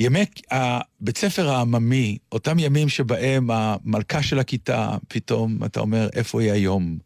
ימי 0.00 0.24
הבית 0.50 1.18
ספר 1.18 1.50
העממי, 1.50 2.18
אותם 2.32 2.58
ימים 2.58 2.88
שבהם 2.88 3.50
המלכה 3.50 4.22
של 4.22 4.38
הכיתה, 4.38 4.96
פתאום 5.08 5.64
אתה 5.64 5.80
אומר, 5.80 6.08
איפה 6.14 6.40
היא 6.40 6.52
היום? 6.52 6.98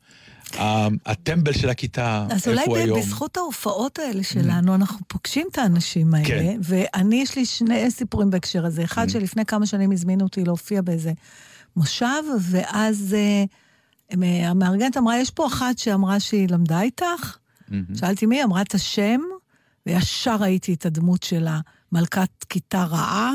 הטמבל 1.07 1.53
של 1.53 1.71
הכיתה, 1.71 2.27
אז 2.31 2.49
איפה 2.49 2.61
הוא 2.65 2.71
אולי 2.71 2.83
היום? 2.83 2.99
Mm. 2.99 3.03
בזכות 3.03 3.37
ההופעות 3.37 3.99
האלה 3.99 4.23
שלנו, 4.23 4.75
אנחנו 4.75 4.99
פוגשים 5.09 5.47
את 5.53 5.59
האנשים 5.59 6.15
האלה, 6.15 6.27
כן. 6.27 6.61
ואני, 6.63 7.17
יש 7.23 7.37
לי 7.37 7.47
שני 7.47 7.91
סיפורים 7.91 8.31
בהקשר 8.31 8.67
הזה. 8.67 8.85
אחד, 8.85 9.09
Mm. 9.09 9.13
שלפני 9.13 9.45
כמה 9.45 9.67
שנים 9.67 9.93
הזמינו 9.93 10.25
אותי 10.25 10.45
להופיע 10.45 10.83
באיזה 10.83 11.13
מושב, 11.77 12.23
ואז 12.41 13.17
אה, 13.19 13.45
המארגנת 14.49 14.97
אמרה, 14.97 15.19
יש 15.19 15.31
פה 15.31 15.47
אחת 15.47 15.79
שאמרה 15.79 16.21
שהיא 16.21 16.49
למדה 16.49 16.81
איתך. 16.83 17.37
שאלתי 17.95 18.27
מי, 18.27 18.45
אמרה 18.45 18.63
את 18.63 18.75
השם, 18.75 19.21
וישר 19.87 20.37
ראיתי 20.37 20.75
את 20.75 20.87
הדמות 20.87 21.23
שלה, 21.23 21.61
מלכת 21.93 22.29
כיתה 22.49 22.85
רעה. 22.85 23.33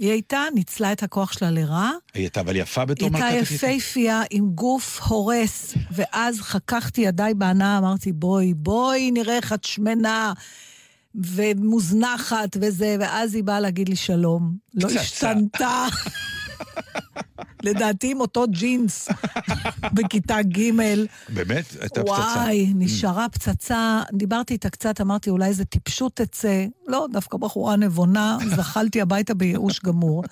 היא 0.00 0.10
הייתה, 0.10 0.44
ניצלה 0.54 0.92
את 0.92 1.02
הכוח 1.02 1.32
שלה 1.32 1.50
לרעה. 1.50 1.92
היא 2.14 2.22
הייתה 2.22 2.40
אבל 2.40 2.56
יפה 2.56 2.80
היא 2.80 2.88
בתור 2.88 3.08
מלכת 3.08 3.24
הייתה 3.24 3.38
הכיתה. 3.40 3.54
יפייפייה 3.54 4.22
עם 4.30 4.50
גוף 4.50 5.00
הורס, 5.02 5.74
ואז 5.90 6.40
חככתי 6.40 7.00
ידיי 7.00 7.34
בהנאה, 7.34 7.78
אמרתי, 7.78 8.12
בואי, 8.12 8.54
בואי, 8.54 9.10
נראה 9.10 9.36
איך 9.36 9.52
את 9.52 9.64
שמנה 9.64 10.32
ומוזנחת 11.14 12.56
וזה, 12.60 12.96
ואז 13.00 13.34
היא 13.34 13.44
באה 13.44 13.60
להגיד 13.60 13.88
לי 13.88 13.96
שלום. 13.96 14.56
לא. 14.74 14.88
השתנתה. 14.88 15.86
לדעתי 17.62 18.10
עם 18.10 18.20
אותו 18.20 18.44
ג'ינס 18.50 19.08
בכיתה 19.94 20.42
ג'. 20.42 20.70
באמת? 21.28 21.64
הייתה 21.80 22.00
פצצה. 22.00 22.12
וואי, 22.12 22.72
נשארה 22.74 23.28
פצצה. 23.28 24.02
דיברתי 24.12 24.54
איתה 24.54 24.70
קצת, 24.70 25.00
אמרתי, 25.00 25.30
אולי 25.30 25.46
איזה 25.46 25.64
טיפשות 25.64 26.16
תצא. 26.16 26.66
לא, 26.86 27.06
דווקא 27.12 27.38
בחורה 27.38 27.76
נבונה, 27.76 28.38
זחלתי 28.56 29.00
הביתה 29.00 29.34
בייאוש 29.34 29.80
גמור. 29.80 30.24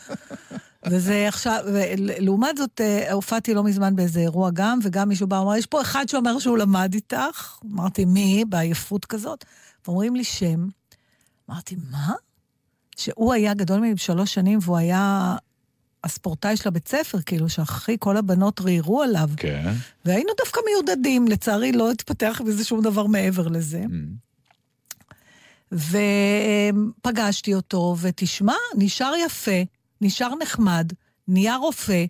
וזה 0.87 1.29
עכשיו, 1.29 1.61
ולעומת 1.67 2.57
זאת, 2.57 2.81
אה, 2.81 3.13
הופעתי 3.13 3.55
לא 3.55 3.65
מזמן 3.65 3.97
באיזה 3.97 4.21
אירוע 4.21 4.51
גם, 4.51 4.79
וגם 4.83 5.09
מישהו 5.09 5.27
בא 5.27 5.37
ואמר, 5.37 5.57
יש 5.57 5.67
פה 5.67 5.81
אחד 5.81 6.05
שאומר 6.09 6.39
שהוא 6.39 6.59
למד 6.59 6.95
איתך. 6.95 7.59
אמרתי, 7.73 8.05
מי? 8.05 8.45
בעייפות 8.49 9.05
כזאת. 9.05 9.45
ואומרים 9.87 10.17
לי 10.17 10.25
שם. 10.25 10.69
אמרתי, 11.51 11.77
מה? 11.91 12.13
שהוא 12.97 13.33
היה 13.33 13.55
גדול 13.55 13.79
ממני 13.79 13.95
בשלוש 13.95 14.35
שנים, 14.35 14.59
והוא 14.63 14.77
היה 14.77 15.37
הספורטאי 16.05 16.57
של 16.57 16.69
הבית 16.69 16.89
ספר, 16.89 17.19
כאילו, 17.27 17.49
שאחי 17.49 17.97
כל 18.01 18.17
הבנות 18.17 18.61
ראיירו 18.61 19.03
עליו. 19.03 19.31
כן. 19.37 19.73
והיינו 20.05 20.31
דווקא 20.39 20.61
מיודדים, 20.67 21.29
לצערי 21.29 21.73
לא 21.73 21.91
התפתח 21.91 22.41
בזה 22.47 22.65
שום 22.65 22.83
דבר 22.83 23.07
מעבר 23.07 23.49
לזה. 23.49 23.85
ופגשתי 25.73 27.55
אותו, 27.55 27.97
ותשמע, 28.01 28.55
נשאר 28.77 29.13
יפה, 29.27 29.63
נשאר 30.01 30.35
נחמד, 30.43 30.93
נהיה 31.29 31.57
רופא. 31.57 32.05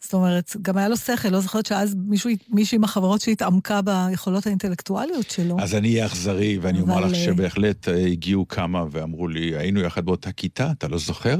זאת 0.00 0.14
אומרת, 0.14 0.56
גם 0.62 0.76
היה 0.76 0.88
לו 0.88 0.96
שכל, 0.96 1.28
לא 1.28 1.40
זוכרת 1.40 1.66
שאז 1.66 1.94
מישהו, 1.98 2.30
מישהי 2.48 2.78
מהחברות 2.78 3.20
שהתעמקה 3.20 3.80
ביכולות 3.82 4.46
האינטלקטואליות 4.46 5.30
שלו. 5.30 5.56
אז 5.60 5.74
אני 5.74 5.88
אהיה 5.92 6.06
אכזרי, 6.06 6.58
ואני 6.58 6.80
אומר 6.80 6.98
אבל, 6.98 7.04
לך 7.04 7.14
אה, 7.14 7.24
שבהחלט 7.24 7.88
אה, 7.88 8.06
הגיעו 8.06 8.48
כמה 8.48 8.84
ואמרו 8.90 9.28
לי, 9.28 9.56
היינו 9.56 9.80
יחד 9.80 10.04
באותה 10.04 10.32
כיתה, 10.32 10.70
אתה 10.70 10.88
לא 10.88 10.98
זוכר? 10.98 11.36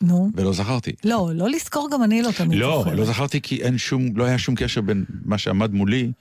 נו. 0.00 0.30
ולא 0.34 0.52
זכרתי. 0.52 0.92
לא, 1.04 1.30
לא 1.34 1.50
לזכור 1.50 1.88
גם 1.92 2.02
אני 2.02 2.22
לא 2.22 2.30
תמיד 2.36 2.58
לא, 2.58 2.78
זוכרת. 2.78 2.98
לא 2.98 3.04
זכרתי 3.04 3.40
כי 3.40 3.62
אין 3.62 3.78
שום, 3.78 4.16
לא 4.16 4.24
היה 4.24 4.38
שום 4.38 4.54
קשר 4.54 4.80
בין 4.80 5.04
מה 5.24 5.38
שעמד 5.38 5.72
מולי 5.72 6.12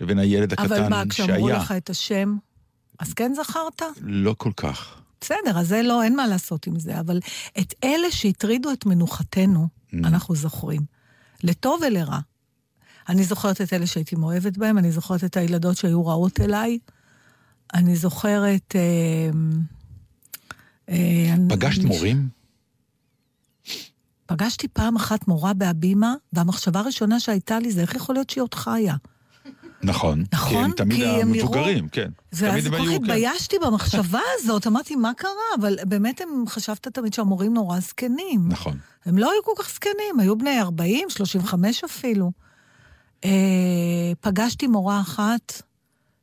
לבין 0.00 0.18
הילד 0.18 0.52
הקטן 0.52 0.64
אבל 0.64 0.88
מה, 0.88 1.02
שהיה. 1.12 1.28
כשאמרו 1.28 1.48
לך 1.48 1.72
את 1.72 1.90
השם, 1.90 2.36
אז 2.98 3.14
כן 3.14 3.32
זכרת? 3.36 3.82
לא 4.02 4.34
כל 4.38 4.50
כך. 4.56 4.94
בסדר, 5.20 5.58
אז 5.58 5.68
זה 5.68 5.82
לא, 5.82 6.02
אין 6.02 6.16
מה 6.16 6.26
לעשות 6.26 6.66
עם 6.66 6.78
זה, 6.78 7.00
אבל 7.00 7.20
את 7.60 7.74
אלה 7.84 8.10
שהטרידו 8.10 8.72
את 8.72 8.86
מנוחתנו, 8.86 9.68
Mm. 9.68 9.96
אנחנו 10.06 10.34
זוכרים. 10.36 10.80
לטוב 11.44 11.80
ולרע. 11.86 12.18
אני 13.08 13.24
זוכרת 13.24 13.60
את 13.60 13.72
אלה 13.72 13.86
שהייתי 13.86 14.16
מאוהבת 14.16 14.56
בהם, 14.58 14.78
אני 14.78 14.92
זוכרת 14.92 15.24
את 15.24 15.36
הילדות 15.36 15.76
שהיו 15.76 16.06
רעות 16.06 16.40
אליי, 16.40 16.78
אני 17.74 17.96
זוכרת... 17.96 18.76
אה, 18.76 19.30
אה, 20.88 21.34
פגשת 21.48 21.78
אני- 21.80 21.88
מורים? 21.88 22.28
פגשתי 24.26 24.68
פעם 24.68 24.96
אחת 24.96 25.28
מורה 25.28 25.54
בהבימה, 25.54 26.14
והמחשבה 26.32 26.80
הראשונה 26.80 27.20
שהייתה 27.20 27.58
לי 27.58 27.72
זה 27.72 27.80
איך 27.80 27.94
יכול 27.94 28.14
להיות 28.14 28.30
שהיא 28.30 28.42
עוד 28.42 28.54
חיה. 28.54 28.96
נכון. 29.82 30.24
נכון, 30.32 30.50
כי 30.50 30.56
הם 30.56 30.70
תמיד 30.72 30.96
כי 30.96 31.06
הם 31.06 31.32
המבוגרים, 31.32 31.88
כן. 31.88 32.10
ואז 32.32 32.66
הם 32.66 32.72
כל 32.72 32.78
כך 32.78 32.84
כן. 32.84 32.94
התביישתי 32.94 33.56
במחשבה 33.58 34.20
הזאת, 34.34 34.66
אמרתי, 34.66 34.96
מה 34.96 35.14
קרה? 35.14 35.30
אבל 35.60 35.76
באמת 35.84 36.20
הם, 36.20 36.44
חשבת 36.48 36.88
תמיד 36.88 37.14
שהמורים 37.14 37.54
נורא 37.54 37.80
זקנים. 37.80 38.48
נכון. 38.48 38.78
הם 39.04 39.18
לא 39.18 39.32
היו 39.32 39.42
כל 39.44 39.62
כך 39.62 39.70
זקנים, 39.74 40.20
היו 40.20 40.38
בני 40.38 40.60
40, 40.60 41.10
35 41.10 41.84
אפילו. 41.84 42.32
אה, 43.24 43.30
פגשתי 44.20 44.66
מורה 44.66 45.00
אחת 45.00 45.62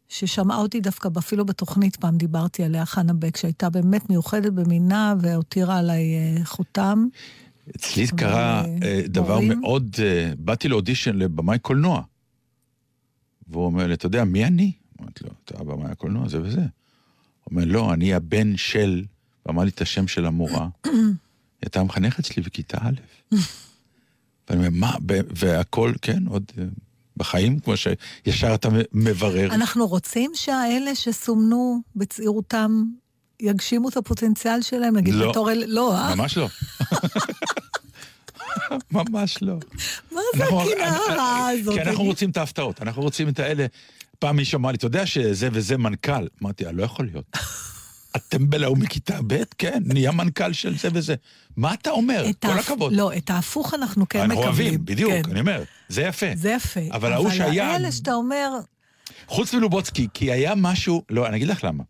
ששמעה 0.07 0.57
אותי 0.57 0.81
דווקא, 0.81 1.09
אפילו 1.17 1.45
בתוכנית 1.45 1.95
פעם 1.95 2.17
דיברתי 2.17 2.63
עליה, 2.63 2.85
חנה 2.85 3.13
בק, 3.13 3.37
שהייתה 3.37 3.69
באמת 3.69 4.09
מיוחדת 4.09 4.53
במינה 4.53 5.15
והותירה 5.19 5.77
עליי 5.77 6.03
אה, 6.15 6.45
חותם. 6.45 7.07
אצלי 7.76 8.08
קרה 8.08 8.62
אבל, 8.62 8.69
אה, 8.84 9.02
דבר 9.08 9.39
מורים? 9.39 9.60
מאוד... 9.60 9.95
אה, 10.00 10.34
באתי 10.38 10.67
לאודישן 10.67 11.15
לבמאי 11.15 11.60
קולנוע. 11.60 12.02
והוא 13.47 13.65
אומר 13.65 13.88
לי, 13.88 13.93
אתה 13.93 14.06
יודע, 14.06 14.24
מי 14.24 14.45
אני? 14.45 14.71
אמרתי 15.02 15.24
לו, 15.24 15.30
אתה 15.45 15.60
הבמאי 15.60 15.91
הקולנוע, 15.91 16.30
זה 16.30 16.41
וזה. 16.41 16.60
הוא 16.60 16.67
אומר, 17.52 17.65
לא, 17.65 17.93
אני 17.93 18.13
הבן 18.13 18.58
של... 18.58 19.04
ואמר 19.45 19.63
לי 19.63 19.69
את 19.69 19.82
השם 19.82 20.08
של 20.08 20.26
המורה. 20.26 20.67
היא 20.84 20.91
הייתה 21.62 21.80
המחנכת 21.80 22.26
שלי 22.26 22.43
בכיתה 22.43 22.78
א'. 22.82 23.36
ואני 24.50 24.67
אומר, 24.67 24.69
מה? 24.71 24.95
והכל, 25.36 25.93
כן, 26.02 26.28
עוד 26.28 26.43
אה, 26.57 26.64
בחיים, 27.18 27.59
כמו 27.59 27.74
שישר 27.78 28.55
אתה 28.55 28.70
מברר. 28.93 29.53
אנחנו 29.53 29.88
רוצים 29.88 30.32
שהאלה 30.34 30.95
שסומנו 30.95 31.82
בצעירותם 31.95 32.84
יגשימו 33.39 33.89
את 33.89 33.97
הפוטנציאל 33.97 34.62
שלהם, 34.62 34.97
נגיד 34.97 35.14
לא. 35.14 35.30
בתור 35.30 35.51
אלה, 35.51 35.66
לא, 35.68 35.97
אה? 35.97 36.16
ממש 36.16 36.38
לא. 36.38 36.47
ממש 38.91 39.38
לא. 39.41 39.55
מה 40.11 40.22
זה 40.38 40.43
אנחנו- 40.43 40.61
הקנאה 40.61 40.95
הרעה 41.09 41.49
הזאת? 41.51 41.74
כי 41.76 41.82
אנחנו? 41.82 42.03
רוצים 42.03 42.30
את 42.30 42.38
ההפתעות, 42.38 42.82
אנחנו 42.82 43.01
רוצים 43.01 43.30
את 43.30 43.39
האלה. 43.39 43.65
פעם 44.19 44.36
מישהו 44.36 44.57
אמר 44.59 44.69
לי, 44.72 44.76
אתה 44.76 44.86
יודע 44.86 45.05
שזה 45.05 45.49
וזה 45.51 45.78
מנכ"ל? 45.78 46.28
אמרתי, 46.43 46.65
"אה, 46.65 46.72
לא 46.72 46.84
יכול 46.84 47.05
להיות. 47.05 47.26
הטמבל 48.15 48.63
ההוא 48.63 48.78
מכיתה 48.78 49.17
ב', 49.28 49.43
כן, 49.57 49.84
נהיה 49.86 50.11
מנכ"ל 50.11 50.53
של 50.53 50.78
זה 50.78 50.89
וזה. 50.93 51.15
מה 51.57 51.74
אתה 51.74 51.89
אומר? 51.91 52.26
כל 52.39 52.47
ההפ- 52.47 52.59
הכבוד. 52.59 52.93
לא, 52.93 53.11
את 53.17 53.30
ההפוך 53.30 53.74
אנחנו 53.74 54.09
כן 54.09 54.19
אנחנו 54.19 54.34
מקבלים. 54.41 54.47
אוהבים, 54.67 54.86
בדיוק, 54.86 55.11
כן. 55.11 55.22
אני 55.32 55.39
אומר, 55.39 55.63
זה 55.89 56.01
יפה. 56.01 56.26
זה 56.36 56.49
יפה. 56.51 56.80
אבל 56.91 57.13
ההוא 57.13 57.30
שהיה- 57.32 57.63
אבל 57.65 57.74
האלה 57.74 57.91
שאתה 57.91 58.13
אומר, 58.13 58.49
חוץ 59.28 59.53
מלובוצקי, 59.53 60.07
כי 60.13 60.32
היה 60.32 60.55
משהו, 60.55 61.03
לא, 61.09 61.28
אני 61.28 61.38
אגיד 61.38 61.47
לך 61.47 61.63
למה. 61.63 61.84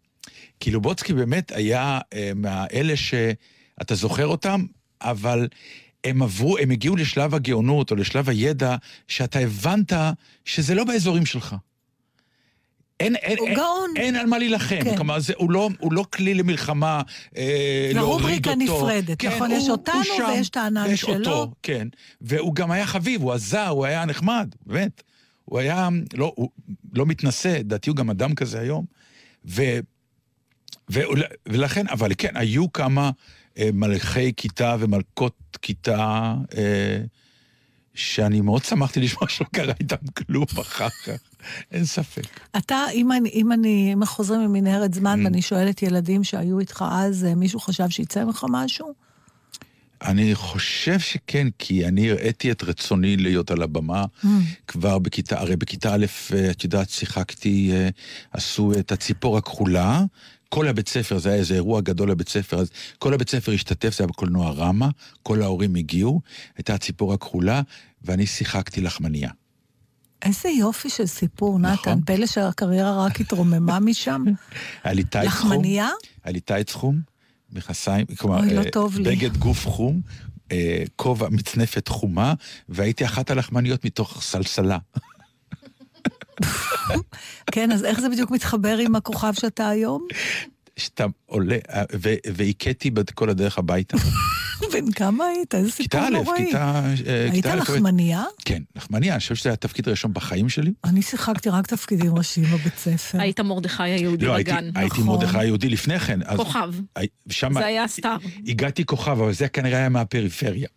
כי 0.59 0.71
לובוצקי 0.71 1.13
באמת 1.13 1.51
היה 1.51 1.99
אה, 2.13 2.31
מהאלה 2.35 2.93
שאתה 2.95 3.95
זוכר 3.95 4.27
אותם, 4.27 4.65
אבל 5.01 5.47
הם 6.03 6.21
עברו, 6.21 6.57
הם 6.57 6.71
הגיעו 6.71 6.95
לשלב 6.95 7.35
הגאונות 7.35 7.91
או 7.91 7.95
לשלב 7.95 8.29
הידע, 8.29 8.75
שאתה 9.07 9.39
הבנת 9.39 9.93
שזה 10.45 10.75
לא 10.75 10.83
באזורים 10.83 11.25
שלך. 11.25 11.55
אין, 13.01 13.15
אין, 13.15 13.37
הוא 13.39 13.47
אין, 13.47 13.55
גאון. 13.55 13.89
אין 13.95 14.15
על 14.15 14.25
מה 14.25 14.37
להילחם, 14.37 14.83
כן. 14.83 14.95
כלומר, 14.95 15.19
זה, 15.19 15.33
הוא, 15.37 15.51
לא, 15.51 15.69
הוא 15.79 15.93
לא 15.93 16.05
כלי 16.13 16.33
למלחמה, 16.33 17.01
אה, 17.37 17.91
להוריד 17.93 17.97
אותו. 17.97 18.11
רובריקה 18.11 18.55
נפרדת, 18.55 19.25
נכון? 19.25 19.51
יש 19.51 19.69
אותנו 19.69 20.01
ויש 20.29 20.49
את 20.49 20.57
הענן 20.57 20.95
שלו. 20.95 21.13
אותו, 21.13 21.51
כן. 21.63 21.87
והוא 22.21 22.55
גם 22.55 22.71
היה 22.71 22.85
חביב, 22.85 23.21
הוא 23.21 23.31
עזר, 23.31 23.67
הוא 23.67 23.85
היה 23.85 24.05
נחמד, 24.05 24.55
באמת. 24.65 25.03
הוא 25.45 25.59
היה, 25.59 25.89
לא, 26.13 26.33
הוא 26.35 26.49
לא 26.93 27.05
מתנשא, 27.05 27.57
לדעתי 27.59 27.89
הוא 27.89 27.97
גם 27.97 28.09
אדם 28.09 28.35
כזה 28.35 28.59
היום. 28.59 28.85
ו, 29.45 29.61
ו, 30.91 30.99
ולכן, 31.45 31.87
אבל 31.87 32.11
כן, 32.17 32.37
היו 32.37 32.73
כמה 32.73 33.11
מלכי 33.73 34.33
כיתה 34.37 34.75
ומלכות 34.79 35.57
כיתה, 35.61 36.35
אה, 36.57 37.01
שאני 37.93 38.41
מאוד 38.41 38.63
שמחתי 38.63 38.99
לשמוע 38.99 39.29
שלא 39.29 39.45
קרה 39.51 39.73
איתם 39.79 39.95
כלום 40.17 40.45
אחר 40.61 40.89
כך, 40.89 41.19
אין 41.71 41.85
ספק. 41.85 42.39
אתה, 42.57 42.85
אם 42.93 43.11
אני, 43.11 43.29
אם 43.29 43.51
אני, 43.51 43.93
אם 43.93 44.05
חוזרים 44.05 44.41
ממנהרת 44.41 44.93
זמן 44.93 45.21
Mm. 45.21 45.23
ואני 45.25 45.41
שואלת 45.41 45.83
ילדים 45.83 46.23
שהיו 46.23 46.59
איתך 46.59 46.85
אז, 46.91 47.25
אה, 47.25 47.35
מישהו 47.35 47.59
חשב 47.59 47.89
שיצא 47.89 48.23
ממך 48.23 48.45
משהו? 48.49 48.93
אני 50.01 50.35
חושב 50.35 50.99
שכן, 50.99 51.47
כי 51.59 51.87
אני 51.87 52.11
הראיתי 52.11 52.51
את 52.51 52.63
רצוני 52.63 53.17
להיות 53.17 53.51
על 53.51 53.61
הבמה 53.61 54.05
Mm. 54.23 54.27
כבר 54.67 54.99
בכיתה, 54.99 55.39
הרי 55.39 55.55
בכיתה 55.55 55.93
א', 55.93 56.05
אה, 56.33 56.51
את 56.51 56.63
יודעת, 56.63 56.89
שיחקתי, 56.89 57.71
אה, 57.73 57.89
עשו 58.31 58.71
את 58.79 58.91
הציפור 58.91 59.37
הכחולה. 59.37 60.03
כל 60.53 60.67
הבית 60.67 60.87
ספר, 60.87 61.17
זה 61.17 61.29
היה 61.29 61.37
איזה 61.37 61.53
אירוע 61.53 61.81
גדול 61.81 62.11
לבית 62.11 62.29
ספר, 62.29 62.59
אז 62.59 62.71
כל 62.99 63.13
הבית 63.13 63.29
ספר 63.29 63.51
השתתף, 63.51 63.97
זה 63.97 64.03
היה 64.03 64.07
בקולנוע 64.07 64.51
רמה, 64.51 64.89
כל 65.23 65.41
ההורים 65.41 65.75
הגיעו, 65.75 66.21
הייתה 66.57 66.73
הציפור 66.73 67.13
הכחולה, 67.13 67.61
ואני 68.03 68.25
שיחקתי 68.25 68.81
לחמניה. 68.81 69.29
איזה 70.21 70.49
יופי 70.49 70.89
של 70.89 71.05
סיפור, 71.05 71.59
נתן. 71.59 71.71
נכון. 71.73 72.01
פלא 72.05 72.25
שהקריירה 72.25 73.05
רק 73.05 73.21
התרוממה 73.21 73.79
משם. 73.79 74.23
היה 74.83 74.93
לי. 74.93 75.03
לחמניה? 75.23 75.89
היה 76.23 76.33
לי 76.33 76.63
חום, 76.71 77.01
מכסיים, 77.51 78.05
כלומר, 78.17 78.41
לא 78.41 78.61
אה. 78.61 79.03
בגד 79.03 79.37
גוף 79.37 79.67
חום, 79.67 80.01
אה, 80.51 80.83
כובע 80.95 81.29
מצנפת 81.29 81.87
חומה, 81.87 82.33
והייתי 82.69 83.05
אחת 83.05 83.31
הלחמניות 83.31 83.85
מתוך 83.85 84.21
סלסלה. 84.23 84.77
כן, 87.53 87.71
אז 87.71 87.85
איך 87.85 87.99
זה 87.99 88.09
בדיוק 88.09 88.31
מתחבר 88.31 88.77
עם 88.77 88.95
הכוכב 88.95 89.33
שאתה 89.33 89.69
היום? 89.69 90.07
שאתה 90.77 91.05
עולה, 91.25 91.57
אה, 91.69 91.83
והכיתי 92.33 92.91
כל 93.13 93.29
הדרך 93.29 93.57
הביתה. 93.57 93.97
בן 94.73 94.91
כמה 94.91 95.25
היית? 95.25 95.55
איזה 95.55 95.71
סיפור 95.71 96.01
כיתה 96.01 96.07
א', 96.07 96.09
נוראי. 96.09 96.45
כיתה... 96.45 96.81
אה, 97.07 97.21
היית 97.21 97.33
כיתה 97.33 97.53
א', 97.53 97.55
לחמניה? 97.55 98.23
כן, 98.45 98.61
לחמניה, 98.75 99.13
אני 99.13 99.19
חושב 99.19 99.35
שזה 99.35 99.49
היה 99.49 99.53
התפקיד 99.53 99.87
הראשון 99.87 100.13
בחיים 100.13 100.49
שלי. 100.49 100.71
אני 100.83 101.01
שיחקתי 101.01 101.49
רק 101.49 101.67
תפקידים 101.67 102.15
ראשיים 102.17 102.47
בבית 102.47 102.77
ספר. 102.77 103.21
היית 103.21 103.39
מרדכי 103.39 103.83
היהודי 103.83 104.25
לא, 104.25 104.35
הייתי, 104.35 104.51
בגן. 104.51 104.69
הייתי 104.75 105.01
נכון. 105.01 105.05
מרדכי 105.07 105.37
היהודי 105.37 105.69
לפני 105.69 105.99
כן. 105.99 106.19
אז- 106.25 106.37
כוכב. 106.37 106.73
זה 107.53 107.65
היה 107.65 107.87
סטאר. 107.87 108.17
הגעתי 108.47 108.85
כוכב, 108.85 109.11
אבל 109.11 109.33
זה 109.33 109.47
כנראה 109.47 109.77
היה 109.77 109.89
מהפריפריה. 109.89 110.67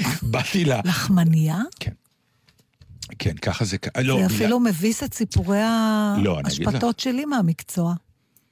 באתי 0.22 0.64
ל... 0.64 0.72
לחמניה? 0.84 1.58
כן, 1.80 1.92
ככה 3.42 3.64
זה... 3.64 3.76
לא, 4.02 4.18
זה 4.20 4.26
אפילו 4.26 4.60
מביס 4.60 5.02
את 5.02 5.14
סיפורי 5.14 5.58
לא. 6.18 6.40
ההשפטות 6.44 7.00
שלי 7.00 7.24
מהמקצוע. 7.24 7.94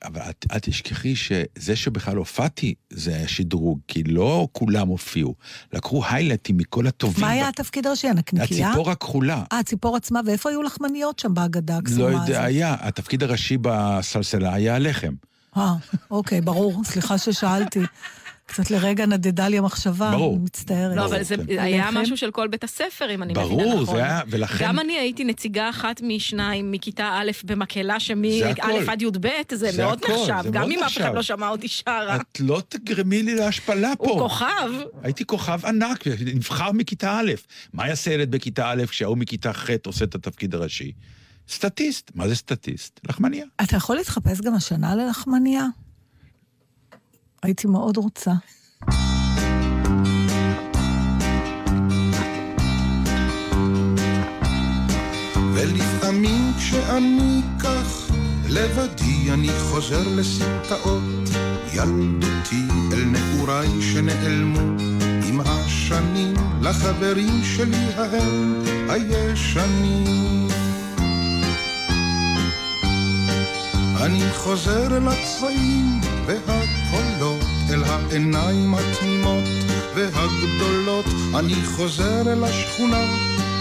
אבל 0.05 0.21
את, 0.31 0.47
אל 0.53 0.59
תשכחי 0.59 1.17
שזה 1.17 1.77
שבכלל 1.77 2.17
הופעתי, 2.17 2.75
זה 2.91 3.15
היה 3.15 3.29
שדרוג, 3.29 3.79
כי 3.89 4.03
לא 4.05 4.49
כולם 4.53 4.89
הופיעו. 4.89 5.35
לקחו 5.73 6.03
היילייטים 6.11 6.57
מכל 6.57 6.87
הטובים. 6.87 7.25
מה 7.25 7.31
היה 7.31 7.45
ב- 7.45 7.49
התפקיד 7.49 7.87
הראשי? 7.87 8.09
הנקניקייה? 8.09 8.69
הציפור 8.69 8.91
הכחולה. 8.91 9.43
אה, 9.53 9.59
הציפור 9.59 9.97
עצמה, 9.97 10.21
ואיפה 10.27 10.51
היו 10.51 10.63
לחמניות 10.63 11.19
שם 11.19 11.35
בהגדה 11.35 11.77
הקסומה 11.77 12.03
לא 12.03 12.09
הזאת? 12.09 12.29
יודע, 12.29 12.45
היה. 12.45 12.77
התפקיד 12.81 13.23
הראשי 13.23 13.57
בסלסלה 13.61 14.55
היה 14.55 14.75
הלחם. 14.75 15.13
אה, 15.57 15.75
אוקיי, 16.11 16.41
ברור. 16.41 16.85
סליחה 16.85 17.19
ששאלתי. 17.19 17.81
קצת 18.49 18.71
לרגע 18.71 19.07
נדדה 19.07 19.49
לי 19.49 19.59
המחשבה, 19.59 20.11
ברור. 20.11 20.35
אני 20.37 20.45
מצטערת. 20.45 20.97
לא, 20.97 21.05
אבל 21.05 21.23
זה 21.23 21.37
כן. 21.37 21.59
היה? 21.59 21.91
משהו 21.93 22.17
של 22.17 22.31
כל 22.31 22.49
בית 22.49 22.65
הספר, 22.65 23.15
אם 23.15 23.23
אני 23.23 23.33
מבינה 23.33 23.47
נכון. 23.47 23.65
ברור, 23.65 23.85
זה 23.85 23.97
היה, 23.97 24.21
ולכן... 24.29 24.65
גם 24.65 24.79
אני 24.79 24.93
הייתי 24.99 25.25
נציגה 25.25 25.71
אחת 25.71 26.01
משניים 26.03 26.73
מכיתה 26.73 27.19
א' 27.21 27.31
במקהלה, 27.45 28.01
שמא'. 28.01 28.29
עד 28.89 29.03
י"ב, 29.03 29.27
זה 29.51 29.57
זה 29.71 29.83
מאוד 29.83 29.99
הכל, 30.05 30.13
נחשב, 30.13 30.41
זה 30.43 30.49
גם 30.51 30.61
מאוד 30.61 30.73
אם 30.73 30.83
אף. 30.85 30.97
אחד 30.97 31.15
לא 31.15 31.23
שמע 31.23 31.49
אותי 31.49 31.69
שרה. 31.69 32.17
את 32.17 32.41
לא 32.41 32.63
תגרמי 32.69 33.23
לי 33.23 33.35
להשפלה 33.35 33.93
פה. 33.99 34.05
הוא 34.11 34.19
כוכב. 34.21 34.71
הייתי 35.03 35.25
כוכב 35.27 35.61
ענק, 35.67 36.05
נבחר 36.35 36.73
מכיתה 36.73 37.19
א'. 37.19 37.33
מה 37.73 37.89
יעשה 37.89 38.13
ילד 38.13 38.31
בכיתה 38.31 38.71
א' 38.71 38.87
כשההוא 38.89 39.17
מכיתה 39.19 39.53
ח' 39.53 39.71
עושה 39.87 40.05
את 40.05 40.15
התפקיד 40.15 40.55
הראשי? 40.55 40.93
סטטיסט. 41.49 42.11
מה 42.15 42.29
זה 42.29 42.35
סטטיסט? 42.35 43.01
לחמניה. 43.09 43.45
אתה 43.63 43.77
יכול 43.77 43.97
להתחפש 43.97 44.41
גם 44.41 44.55
השנה 44.55 44.95
ללחמניה? 44.95 45.67
הייתי 47.43 47.67
מאוד 47.67 47.97
רוצה. 47.97 48.33
ולפעמים 55.55 56.53
כשאני 56.59 57.41
כך 57.59 58.11
לבדי 58.49 59.33
אני 59.33 59.49
חוזר 59.61 60.03
לסמטאות 60.17 61.29
ילדותי 61.73 62.69
אל 62.93 63.05
נעוריי 63.05 63.83
שנעלמו 63.83 64.61
עם 65.29 65.41
השנים 65.41 66.35
לחברים 66.63 67.45
שלי 67.45 67.87
ההם 67.97 68.63
הישנים 68.89 70.49
אני 74.01 74.33
חוזר 74.35 74.97
אל 74.97 75.09
הצבעים 75.09 76.01
אל 76.29 76.78
העיניים 77.89 78.75
התמימות 78.75 79.45
והגדולות. 79.95 81.05
אני 81.39 81.55
חוזר 81.55 82.33
אל 82.33 82.45
השכונה, 82.45 83.05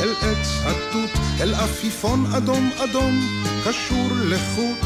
אל 0.02 0.10
עץ 0.22 0.62
התות, 0.66 1.10
אל 1.42 1.54
עפיפון 1.54 2.26
אדום 2.26 2.70
אדום, 2.78 3.20
קשור 3.66 4.08
לחוט. 4.30 4.78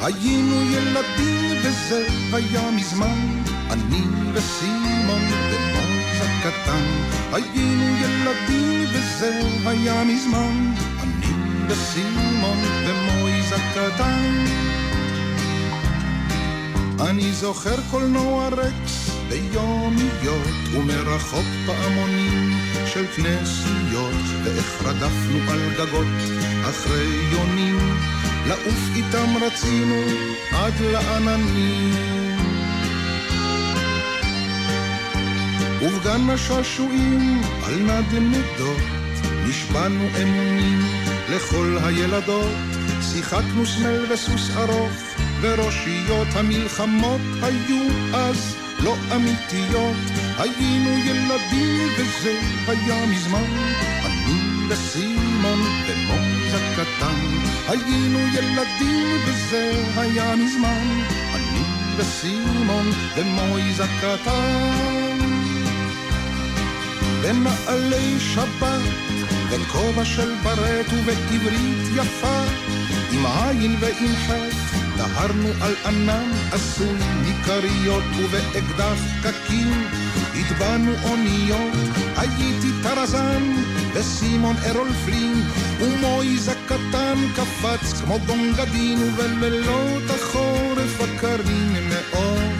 היינו 0.00 0.62
ילדים 0.72 1.50
וזה 1.62 2.06
היה 2.32 2.70
מזמן, 2.70 3.42
אני 3.70 4.02
וסימון 4.34 5.22
ומויז 5.50 6.20
הקטן. 6.20 6.84
היינו 7.32 7.96
ילדים 7.96 8.84
וזה 8.92 9.40
היה 9.66 10.04
מזמן, 10.04 10.72
אני 11.02 11.32
וסימון 11.68 12.58
ומויז 12.86 13.52
הקטן. 13.52 14.44
אני 17.00 17.32
זוכר 17.32 17.76
קולנוע 17.90 18.48
רקס 18.48 19.10
ביומיות 19.28 20.74
ומרחוק 20.74 21.46
פעמונים 21.66 22.52
של 22.86 23.06
כנסיות 23.16 24.14
ואיך 24.44 24.82
רדפנו 24.84 25.38
על 25.50 25.60
גגות 25.74 26.06
אחרי 26.70 27.30
יונים. 27.32 27.78
לעוף 28.48 28.80
איתם 28.96 29.36
רצינו 29.42 30.02
עד 30.52 30.72
לעננים. 30.80 32.38
ובגן 35.82 36.30
השעשועים 36.30 37.42
על 37.66 37.74
נדנדות 37.74 38.82
נשבענו 39.48 40.04
אמונים 40.22 40.80
לכל 41.30 41.78
הילדות. 41.82 42.56
שיחקנו 43.12 43.66
סמל 43.66 44.12
וסוס 44.12 44.50
ארוך 44.56 45.10
וראשיות 45.40 46.28
המלחמות 46.34 47.20
היו 47.42 47.88
אז 48.14 48.56
לא 48.82 48.96
אמיתיות. 49.16 49.96
היינו 50.38 50.90
ילדים 50.90 51.88
וזה 51.96 52.40
היה 52.68 53.06
מזמן. 53.06 53.44
אני 54.04 54.40
וסימון 54.68 55.60
ומויז 55.86 56.54
הקטן 56.54 57.20
היינו 57.68 58.18
ילדים 58.18 59.06
וזה 59.26 59.84
היה 59.96 60.36
מזמן. 60.36 61.04
אני 61.34 61.62
וסימון 61.96 62.90
ומויז 63.16 63.80
הקטן 63.80 65.18
בנעלי 67.22 68.20
שבת 68.20 68.80
וכובע 69.50 70.04
של 70.04 70.34
ברט 70.42 70.86
ובעברית 70.92 71.96
יפה 71.96 72.42
עם 73.12 73.26
עין 73.26 73.76
ועם 73.80 74.16
חטא 74.26 74.79
דהרנו 75.00 75.48
על 75.60 75.74
ענן 75.86 76.30
עשוי 76.52 76.98
מכריות 77.26 78.04
ובאקדח 78.18 78.98
קקים 79.22 79.86
הטבענו 80.34 80.92
אוניות. 81.02 81.78
הייתי 82.16 82.68
טרזן 82.82 83.42
וסימון 83.94 84.56
ארול 84.66 84.88
פלין 85.04 85.42
ומויז 85.80 86.48
הקטן 86.48 87.18
קפץ 87.36 88.00
כמו 88.00 88.18
דונגדין 88.26 88.98
ובלילות 89.16 90.02
החורף 90.10 91.00
הקרים 91.00 91.76
מאוד. 91.88 92.50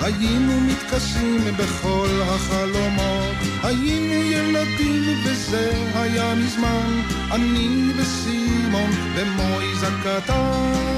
היינו 0.00 0.60
מתכסים 0.60 1.44
בכל 1.56 2.08
החלומות, 2.22 3.36
היינו 3.62 4.14
ילדים 4.14 5.24
וזה 5.24 5.72
היה 5.94 6.34
מזמן, 6.34 7.02
אני 7.30 7.92
וסימון 7.96 8.90
במויז 9.16 9.82
הקטן. 9.82 10.97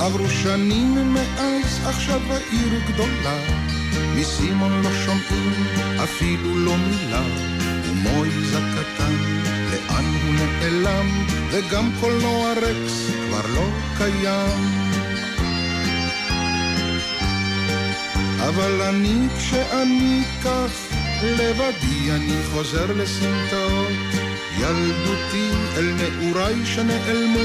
עברו 0.00 0.28
שנים 0.28 1.14
מאז, 1.14 1.80
עכשיו 1.86 2.20
העיר 2.32 2.80
גדולה, 2.88 3.38
מסימון 4.16 4.82
לא 4.82 4.90
שומעים 5.04 5.52
אפילו 6.04 6.56
לא 6.56 6.76
מילה, 6.76 7.22
ומויז 7.84 8.54
הקטן, 8.54 9.14
לאן 9.70 10.04
הוא 10.04 10.34
נעלם, 10.34 11.06
וגם 11.50 11.90
קולנוע 12.00 12.52
רקס 12.52 13.10
כבר 13.28 13.54
לא 13.54 13.68
קיים. 13.98 14.96
אבל 18.48 18.82
אני 18.82 19.26
כשאני 19.38 20.22
כך 20.44 20.94
לבדי 21.22 22.10
אני 22.10 22.36
חוזר 22.52 22.92
לסמטאות. 22.92 24.26
ילדותי 24.58 25.50
אל 25.76 25.92
נעוריי 25.92 26.66
שנעלמו 26.66 27.40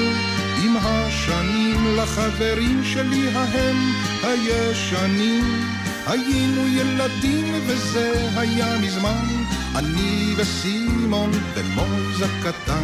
עם 0.63 0.77
השנים 0.77 1.97
לחברים 1.97 2.83
שלי 2.83 3.29
ההם 3.33 3.77
הישנים. 4.23 5.65
היינו 6.07 6.67
ילדים 6.67 7.53
וזה 7.67 8.29
היה 8.35 8.77
מזמן 8.77 9.40
אני 9.81 10.33
וסימון 10.37 11.31
ומויז 11.55 12.21
הקטן 12.21 12.83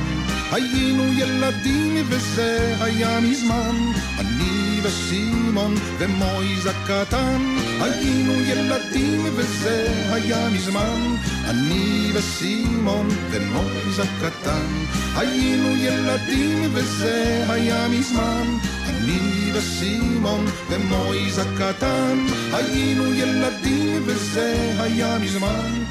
היינו 0.52 1.04
ילדים 1.14 2.06
וזה 2.10 2.76
היה 2.80 3.20
מזמן. 3.20 3.76
אני 4.20 4.80
וסימון 4.84 5.76
ומויז 6.00 6.66
הקטן 6.66 7.42
היינו 7.82 8.34
ילדים 8.34 9.26
וזה 9.36 9.88
היה 10.12 10.50
מזמן. 10.50 11.16
אני 11.50 12.12
וסימון 12.14 13.08
ומויז 13.32 14.00
הקטן 14.00 14.68
היינו 15.16 15.76
ילדים 15.76 16.70
וזה 16.74 17.46
היה 17.50 17.88
מזמן. 17.88 18.58
אני 18.90 19.52
וסימון 19.54 20.46
ומויז 20.70 21.38
הקטן 21.40 22.26
היינו 22.54 23.14
ילדים 23.14 24.02
וזה 24.06 24.74
היה 24.80 25.18
מזמן 25.18 25.84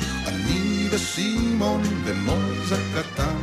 וסימון 0.97 1.82
ומויז 2.05 2.72
הקטן 2.72 3.36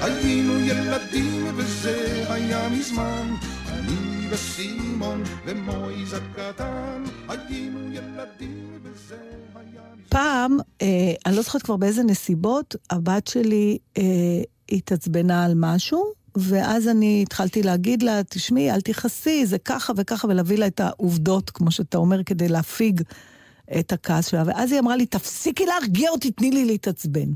היינו 0.00 0.60
ילדים 0.60 1.46
וזה 1.56 2.24
היה 2.28 2.68
מזמן 2.68 3.34
אני 3.68 4.28
וסימון 4.30 5.22
ומויז 5.46 6.12
הקטן 6.12 7.04
היינו 7.28 7.92
ילדים 7.92 8.78
וזה 8.82 9.16
פעם, 10.08 10.58
אה, 10.82 11.12
אני 11.26 11.36
לא 11.36 11.42
זוכרת 11.42 11.62
כבר 11.62 11.76
באיזה 11.76 12.02
נסיבות, 12.02 12.76
הבת 12.90 13.26
שלי 13.26 13.78
אה, 13.98 14.02
התעצבנה 14.72 15.44
על 15.44 15.52
משהו, 15.56 16.12
ואז 16.36 16.88
אני 16.88 17.22
התחלתי 17.22 17.62
להגיד 17.62 18.02
לה, 18.02 18.20
תשמעי, 18.28 18.70
אל 18.70 18.80
תכעסי, 18.80 19.46
זה 19.46 19.58
ככה 19.58 19.92
וככה, 19.96 20.28
ולהביא 20.28 20.58
לה 20.58 20.66
את 20.66 20.80
העובדות, 20.80 21.50
כמו 21.50 21.70
שאתה 21.70 21.98
אומר, 21.98 22.24
כדי 22.24 22.48
להפיג 22.48 23.02
את 23.78 23.92
הכעס 23.92 24.26
שלה. 24.26 24.42
ואז 24.46 24.72
היא 24.72 24.80
אמרה 24.80 24.96
לי, 24.96 25.06
תפסיקי 25.06 25.66
להרגיע 25.66 26.10
אותי, 26.10 26.30
תני 26.30 26.50
לי 26.50 26.64
להתעצבן. 26.64 27.28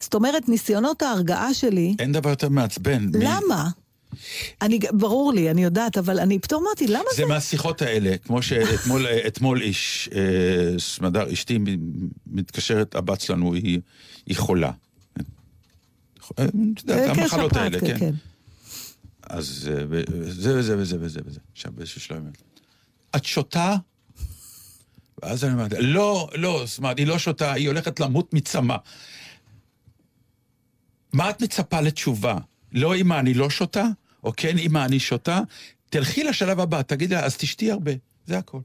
זאת 0.00 0.14
אומרת, 0.14 0.48
ניסיונות 0.48 1.02
ההרגעה 1.02 1.54
שלי, 1.54 1.94
אין 1.98 2.12
דבר 2.12 2.30
יותר 2.30 2.48
מעצבן. 2.48 3.06
למה? 3.14 3.70
אני, 4.62 4.78
ברור 4.92 5.32
לי, 5.32 5.50
אני 5.50 5.64
יודעת, 5.64 5.98
אבל 5.98 6.20
אני 6.20 6.38
פתאום 6.38 6.64
אמרתי, 6.64 6.86
למה 6.86 7.04
זה... 7.10 7.22
זה 7.22 7.26
מהשיחות 7.26 7.82
האלה, 7.82 8.18
כמו 8.18 8.42
שאתמול 8.42 9.06
אתמול 9.28 9.62
איש, 9.62 10.08
אה, 10.14 10.78
סמדר, 10.78 11.32
אשתי 11.32 11.58
מתקשרת, 12.26 12.94
הבת 12.94 13.20
שלנו 13.20 13.54
היא, 13.54 13.80
היא 14.26 14.36
חולה. 14.36 14.70
אה, 16.38 16.44
יודע, 16.88 17.14
כן, 17.14 17.20
המחלות 17.20 17.56
האלה, 17.56 17.80
כן, 17.80 17.98
כן. 17.98 18.14
אז 19.22 19.70
אה, 19.72 20.00
זה 20.22 20.58
וזה 20.58 20.78
וזה 20.78 20.96
וזה 21.00 21.20
וזה. 21.24 21.40
עכשיו 21.52 21.72
באיזשהו 21.74 22.00
שלב, 22.00 22.22
את 23.16 23.24
שותה? 23.24 23.76
ואז 25.22 25.44
אני 25.44 25.52
אומרת, 25.52 25.72
לא, 25.78 26.28
לא, 26.34 26.62
זאת 26.66 26.78
אומרת, 26.78 26.98
היא 26.98 27.06
לא 27.06 27.18
שותה, 27.18 27.52
היא 27.52 27.68
הולכת 27.68 28.00
למות 28.00 28.34
מצמא. 28.34 28.76
מה 31.12 31.30
את 31.30 31.42
מצפה 31.42 31.80
לתשובה? 31.80 32.38
לא, 32.72 32.96
אמא, 32.96 33.18
אני 33.18 33.34
לא 33.34 33.50
שותה? 33.50 33.84
או 34.24 34.32
כן, 34.36 34.58
אמא, 34.58 34.84
אני 34.84 35.00
שותה? 35.00 35.40
תלכי 35.90 36.24
לשלב 36.24 36.60
הבא, 36.60 36.82
תגידי 36.82 37.14
לה, 37.14 37.24
אז 37.24 37.36
תשתי 37.36 37.70
הרבה, 37.70 37.92
זה 38.26 38.38
הכל. 38.38 38.60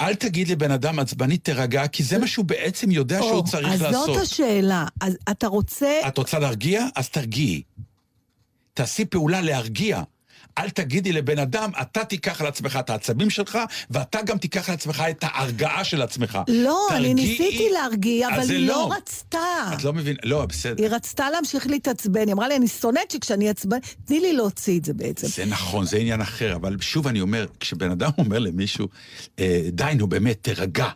אל 0.00 0.14
תגיד 0.14 0.48
לבן 0.48 0.70
אדם 0.70 0.98
עצבני, 0.98 1.38
תירגע, 1.38 1.86
כי 1.86 2.02
זה 2.02 2.18
מה 2.18 2.26
שהוא 2.26 2.44
בעצם 2.44 2.90
יודע 2.90 3.18
שהוא 3.18 3.30
או, 3.30 3.44
צריך 3.44 3.68
אז 3.68 3.82
לעשות. 3.82 4.06
זאת 4.06 4.22
השאלה. 4.22 4.86
אז 5.00 5.16
אתה 5.30 5.46
רוצה... 5.46 6.00
את 6.08 6.18
רוצה 6.18 6.38
להרגיע? 6.38 6.86
אז 6.94 7.08
תרגיעי. 7.08 7.62
תעשי 8.74 9.04
פעולה 9.04 9.40
להרגיע. 9.40 10.02
אל 10.58 10.70
תגידי 10.70 11.12
לבן 11.12 11.38
אדם, 11.38 11.70
אתה 11.82 12.04
תיקח 12.04 12.40
על 12.40 12.46
עצמך 12.46 12.78
את 12.80 12.90
העצבים 12.90 13.30
שלך, 13.30 13.58
ואתה 13.90 14.22
גם 14.22 14.38
תיקח 14.38 14.68
על 14.68 14.74
עצמך 14.74 15.04
את 15.10 15.18
ההרגעה 15.22 15.84
של 15.84 16.02
עצמך. 16.02 16.38
לא, 16.48 16.86
אני 16.90 17.08
תרגיעי. 17.08 17.14
ניסיתי 17.14 17.68
להרגיע, 17.72 18.28
אבל 18.28 18.50
היא 18.50 18.68
לא 18.68 18.74
לא. 18.74 18.90
רצתה. 18.96 19.38
את 19.74 19.84
לא 19.84 19.92
מבינה, 19.92 20.18
לא, 20.24 20.46
בסדר. 20.46 20.84
היא 20.84 20.92
רצתה 20.94 21.30
להמשיך 21.30 21.66
להתעצבן, 21.66 22.26
היא 22.26 22.32
אמרה 22.32 22.48
לי, 22.48 22.56
אני 22.56 22.68
שונאת 22.68 23.10
שכשאני 23.10 23.48
עצבן, 23.48 23.78
תני 24.04 24.20
לי 24.20 24.32
להוציא 24.32 24.78
את 24.78 24.84
זה 24.84 24.94
בעצם. 24.94 25.26
זה 25.26 25.44
נכון, 25.44 25.84
זה 25.84 25.96
עניין 25.96 26.20
אחר, 26.20 26.56
אבל 26.56 26.76
שוב 26.80 27.06
אני 27.06 27.20
אומר, 27.20 27.46
כשבן 27.60 27.90
אדם 27.90 28.10
אומר 28.18 28.38
למישהו, 28.38 28.88
אה, 29.38 29.62
די, 29.72 29.92
נו 29.96 30.06
באמת, 30.06 30.38
תירגע. 30.42 30.88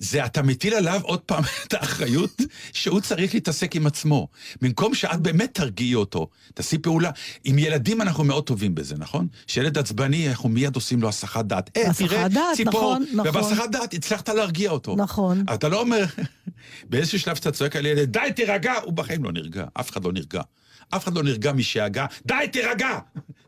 זה 0.00 0.26
אתה 0.26 0.42
מטיל 0.42 0.74
עליו 0.74 1.00
עוד 1.02 1.20
פעם 1.20 1.44
את 1.66 1.74
האחריות 1.74 2.40
שהוא 2.72 3.00
צריך 3.00 3.34
להתעסק 3.34 3.76
עם 3.76 3.86
עצמו. 3.86 4.28
במקום 4.60 4.94
שאת 4.94 5.20
באמת 5.20 5.54
תרגיעי 5.54 5.94
אותו, 5.94 6.28
תעשי 6.54 6.78
פעולה. 6.78 7.10
עם 7.44 7.58
ילדים 7.58 8.02
אנחנו 8.02 8.24
מאוד 8.24 8.44
טובים 8.46 8.74
בזה, 8.74 8.94
נכון? 8.98 9.26
שילד 9.46 9.78
עצבני, 9.78 10.28
אנחנו 10.28 10.48
מיד 10.48 10.74
עושים 10.74 11.02
לו 11.02 11.08
הסחת 11.08 11.44
דעת. 11.44 11.70
אה, 11.76 11.94
תראה, 11.98 12.28
דעת, 12.28 12.56
ציפור. 12.56 12.72
נכון, 12.72 13.04
נכון. 13.14 13.28
ובהסחת 13.28 13.70
דעת 13.70 13.94
הצלחת 13.94 14.28
להרגיע 14.28 14.70
אותו. 14.70 14.96
נכון. 14.96 15.44
אתה 15.54 15.68
לא 15.68 15.80
אומר, 15.80 16.04
באיזשהו 16.90 17.18
שלב 17.18 17.36
שאתה 17.36 17.52
צועק 17.52 17.76
על 17.76 17.86
ילד, 17.86 18.12
די, 18.12 18.32
תירגע, 18.36 18.72
הוא 18.84 18.92
בחיים 18.92 19.24
לא 19.24 19.32
נרגע, 19.32 19.64
אף 19.80 19.90
אחד 19.90 20.04
לא 20.04 20.12
נרגע. 20.12 20.42
אף 20.90 21.04
אחד 21.04 21.14
לא 21.14 21.22
נרגע 21.22 21.52
משאגה, 21.52 22.06
די, 22.26 22.34
תירגע! 22.52 22.98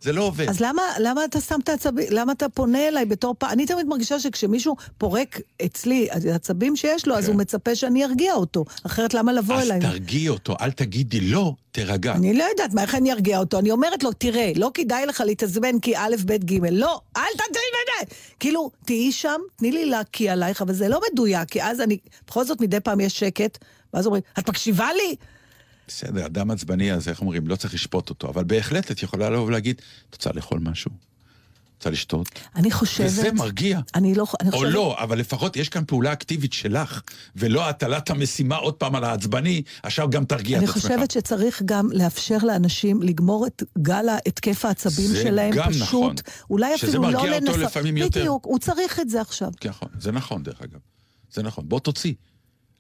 זה 0.02 0.12
לא 0.12 0.22
עובד. 0.22 0.48
אז 0.48 0.60
למה, 0.60 0.82
למה 0.98 1.24
אתה 1.24 1.40
שם 1.40 1.58
את 1.64 1.68
העצבים, 1.68 2.06
למה 2.10 2.32
אתה 2.32 2.48
פונה 2.48 2.88
אליי 2.88 3.04
בתור 3.04 3.34
פעם? 3.38 3.50
אני 3.50 3.66
תמיד 3.66 3.86
מרגישה 3.86 4.20
שכשמישהו 4.20 4.76
פורק 4.98 5.40
אצלי 5.64 6.08
העצבים 6.10 6.76
שיש 6.76 7.06
לו, 7.06 7.14
אז 7.16 7.24
כן. 7.24 7.30
הוא 7.30 7.38
מצפה 7.38 7.74
שאני 7.74 8.04
ארגיע 8.04 8.34
אותו. 8.34 8.64
אחרת 8.86 9.14
למה 9.14 9.32
לבוא 9.32 9.54
אז 9.54 9.66
אליי? 9.66 9.80
תרגיעי 9.80 10.28
אותו, 10.28 10.56
אל 10.60 10.70
תגידי 10.70 11.20
לא, 11.20 11.54
תירגע. 11.72 12.12
אני 12.12 12.34
לא 12.34 12.44
יודעת 12.44 12.74
מה, 12.74 12.82
איך 12.82 12.94
אני 12.94 13.12
ארגיע 13.12 13.38
אותו. 13.38 13.58
אני 13.58 13.70
אומרת 13.70 14.02
לו, 14.02 14.12
תראה, 14.12 14.52
לא 14.56 14.70
כדאי 14.74 15.06
לך 15.06 15.22
להתעצבן 15.26 15.78
כי 15.78 15.96
א', 15.96 16.16
ב', 16.26 16.32
ג', 16.32 16.64
לא, 16.70 17.00
אל 17.16 17.22
תתעצבן. 17.32 18.16
כאילו, 18.40 18.70
תהיי 18.86 19.12
שם, 19.12 19.40
תני 19.56 19.72
לי 19.72 19.86
להקיא 19.86 20.32
עלייך, 20.32 20.62
אבל 20.62 20.72
זה 20.72 20.88
לא 20.88 21.00
מדויק, 21.12 21.48
כי 21.48 21.62
אז 21.62 21.80
אני, 21.80 21.98
בכל 22.26 22.44
זאת 22.44 22.60
מדי 22.60 22.80
פעם 22.80 23.00
יש 23.00 23.18
שקט, 23.18 23.58
ואז 23.94 24.06
אומרים, 24.06 24.22
את 24.38 24.48
מקשיבה 24.48 24.88
לי? 24.92 25.16
בסדר, 25.88 26.26
אדם 26.26 26.50
עצבני, 26.50 26.92
אז 26.92 27.08
איך 27.08 27.20
אומרים, 27.20 27.46
לא 27.46 27.56
צריך 27.56 27.74
לשפוט 27.74 28.10
אותו, 28.10 28.28
אבל 28.28 28.44
בהחלט 28.44 28.90
את 28.90 29.02
יכולה 29.02 29.30
לבוא 29.30 29.46
ולהגיד, 29.46 29.80
את 30.10 30.14
רוצה 30.14 30.30
לאכול 30.34 30.58
משהו? 30.58 30.90
רוצה 31.82 31.90
לשתות? 31.90 32.28
אני 32.56 32.70
חושבת... 32.70 33.06
וזה 33.06 33.32
מרגיע. 33.32 33.80
אני 33.94 34.14
לא... 34.14 34.26
אני 34.40 34.50
או 34.50 34.56
חושבת... 34.56 34.72
לא, 34.72 34.96
אבל 34.98 35.18
לפחות 35.18 35.56
יש 35.56 35.68
כאן 35.68 35.84
פעולה 35.86 36.12
אקטיבית 36.12 36.52
שלך, 36.52 37.00
ולא 37.36 37.68
הטלת 37.68 38.10
המשימה 38.10 38.56
עוד 38.56 38.74
פעם 38.74 38.94
על 38.94 39.04
העצבני, 39.04 39.62
עכשיו 39.82 40.10
גם 40.10 40.24
תרגיע 40.24 40.58
את 40.58 40.62
אני 40.62 40.70
עצמך. 40.70 40.82
חושבת 40.82 41.10
שצריך 41.10 41.62
גם 41.64 41.88
לאפשר 41.92 42.38
לאנשים 42.42 43.02
לגמור 43.02 43.46
את 43.46 43.62
גל 43.78 44.06
התקף 44.26 44.64
העצבים 44.64 45.06
זה 45.06 45.22
שלהם, 45.22 45.54
גם 45.54 45.70
פשוט, 45.70 45.82
נכון. 45.82 46.14
אולי 46.50 46.78
שזה 46.78 46.88
אפילו 46.88 47.02
לא 47.02 47.12
מרגיע 47.12 47.34
אותו 47.34 47.46
לנסות. 47.46 47.62
לפעמים 47.62 47.96
יותר. 47.96 48.20
בדיוק, 48.20 48.44
הוא 48.44 48.58
צריך 48.58 49.00
את 49.00 49.08
זה 49.08 49.20
עכשיו. 49.20 49.50
נכון, 49.64 49.88
זה 50.00 50.12
נכון 50.12 50.42
דרך 50.42 50.62
אגב. 50.62 50.78
זה 51.32 51.42
נכון, 51.42 51.68
בוא 51.68 51.80
תוציא. 51.80 52.14